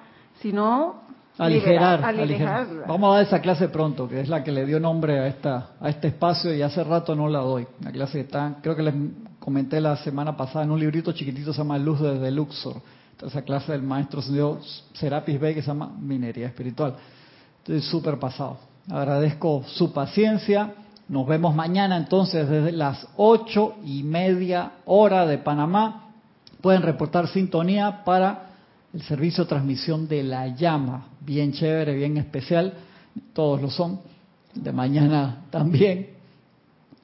sino 0.41 1.07
aligerar, 1.38 2.03
aligerar. 2.03 2.67
Vamos 2.88 3.11
a 3.11 3.15
dar 3.17 3.25
esa 3.25 3.41
clase 3.41 3.69
pronto, 3.69 4.07
que 4.07 4.21
es 4.21 4.29
la 4.29 4.43
que 4.43 4.51
le 4.51 4.65
dio 4.65 4.79
nombre 4.79 5.19
a 5.19 5.27
esta 5.27 5.71
a 5.79 5.89
este 5.89 6.09
espacio 6.09 6.53
y 6.53 6.61
hace 6.61 6.83
rato 6.83 7.15
no 7.15 7.27
la 7.27 7.39
doy. 7.39 7.67
La 7.81 7.91
clase 7.91 8.21
está, 8.21 8.57
creo 8.61 8.75
que 8.75 8.83
les 8.83 8.93
comenté 9.39 9.79
la 9.79 9.95
semana 9.97 10.35
pasada 10.35 10.65
en 10.65 10.71
un 10.71 10.79
librito 10.79 11.11
chiquitito 11.11 11.53
se 11.53 11.59
llama 11.59 11.77
Luz 11.77 12.01
desde 12.01 12.31
Luxor. 12.31 12.81
Esa 13.25 13.41
clase 13.41 13.71
del 13.71 13.81
maestro 13.81 14.21
señor 14.21 14.59
Serapis 14.93 15.39
Bey 15.39 15.55
que 15.55 15.61
se 15.61 15.67
llama 15.67 15.91
Minería 15.99 16.47
Espiritual. 16.47 16.95
Estoy 17.59 17.81
súper 17.81 18.19
pasado. 18.19 18.57
Agradezco 18.89 19.63
su 19.65 19.91
paciencia. 19.91 20.73
Nos 21.09 21.25
vemos 21.25 21.55
mañana 21.55 21.97
entonces 21.97 22.47
desde 22.47 22.71
las 22.71 23.07
ocho 23.15 23.75
y 23.83 24.03
media 24.03 24.73
hora 24.85 25.25
de 25.25 25.38
Panamá. 25.38 26.11
Pueden 26.61 26.83
reportar 26.83 27.27
sintonía 27.27 28.03
para 28.03 28.47
el 28.98 29.04
servicio 29.04 29.43
de 29.43 29.50
transmisión 29.50 30.08
de 30.08 30.24
la 30.24 30.48
llama. 30.48 31.10
Bien 31.20 31.54
chévere, 31.54 31.93
bien 31.93 32.18
especial. 32.18 32.74
Todos 33.32 33.62
lo 33.62 33.70
son. 33.70 34.02
De 34.56 34.72
mañana 34.72 35.43
también. 35.52 36.10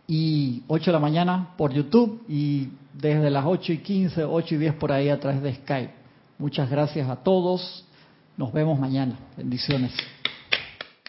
Y 0.08 0.64
8 0.68 0.86
de 0.86 0.92
la 0.92 1.00
mañana 1.00 1.50
por 1.56 1.72
YouTube 1.72 2.24
y 2.28 2.70
desde 2.96 3.30
las 3.30 3.46
8 3.46 3.74
y 3.74 3.78
15, 3.78 4.24
8 4.24 4.56
y 4.56 4.58
10 4.58 4.74
por 4.74 4.92
ahí 4.92 5.10
a 5.10 5.20
través 5.20 5.44
de 5.44 5.54
Skype. 5.54 5.94
Muchas 6.40 6.68
gracias 6.68 7.08
a 7.08 7.18
todos. 7.18 7.86
Nos 8.38 8.52
vemos 8.52 8.80
mañana. 8.80 9.16
Bendiciones. 9.38 9.94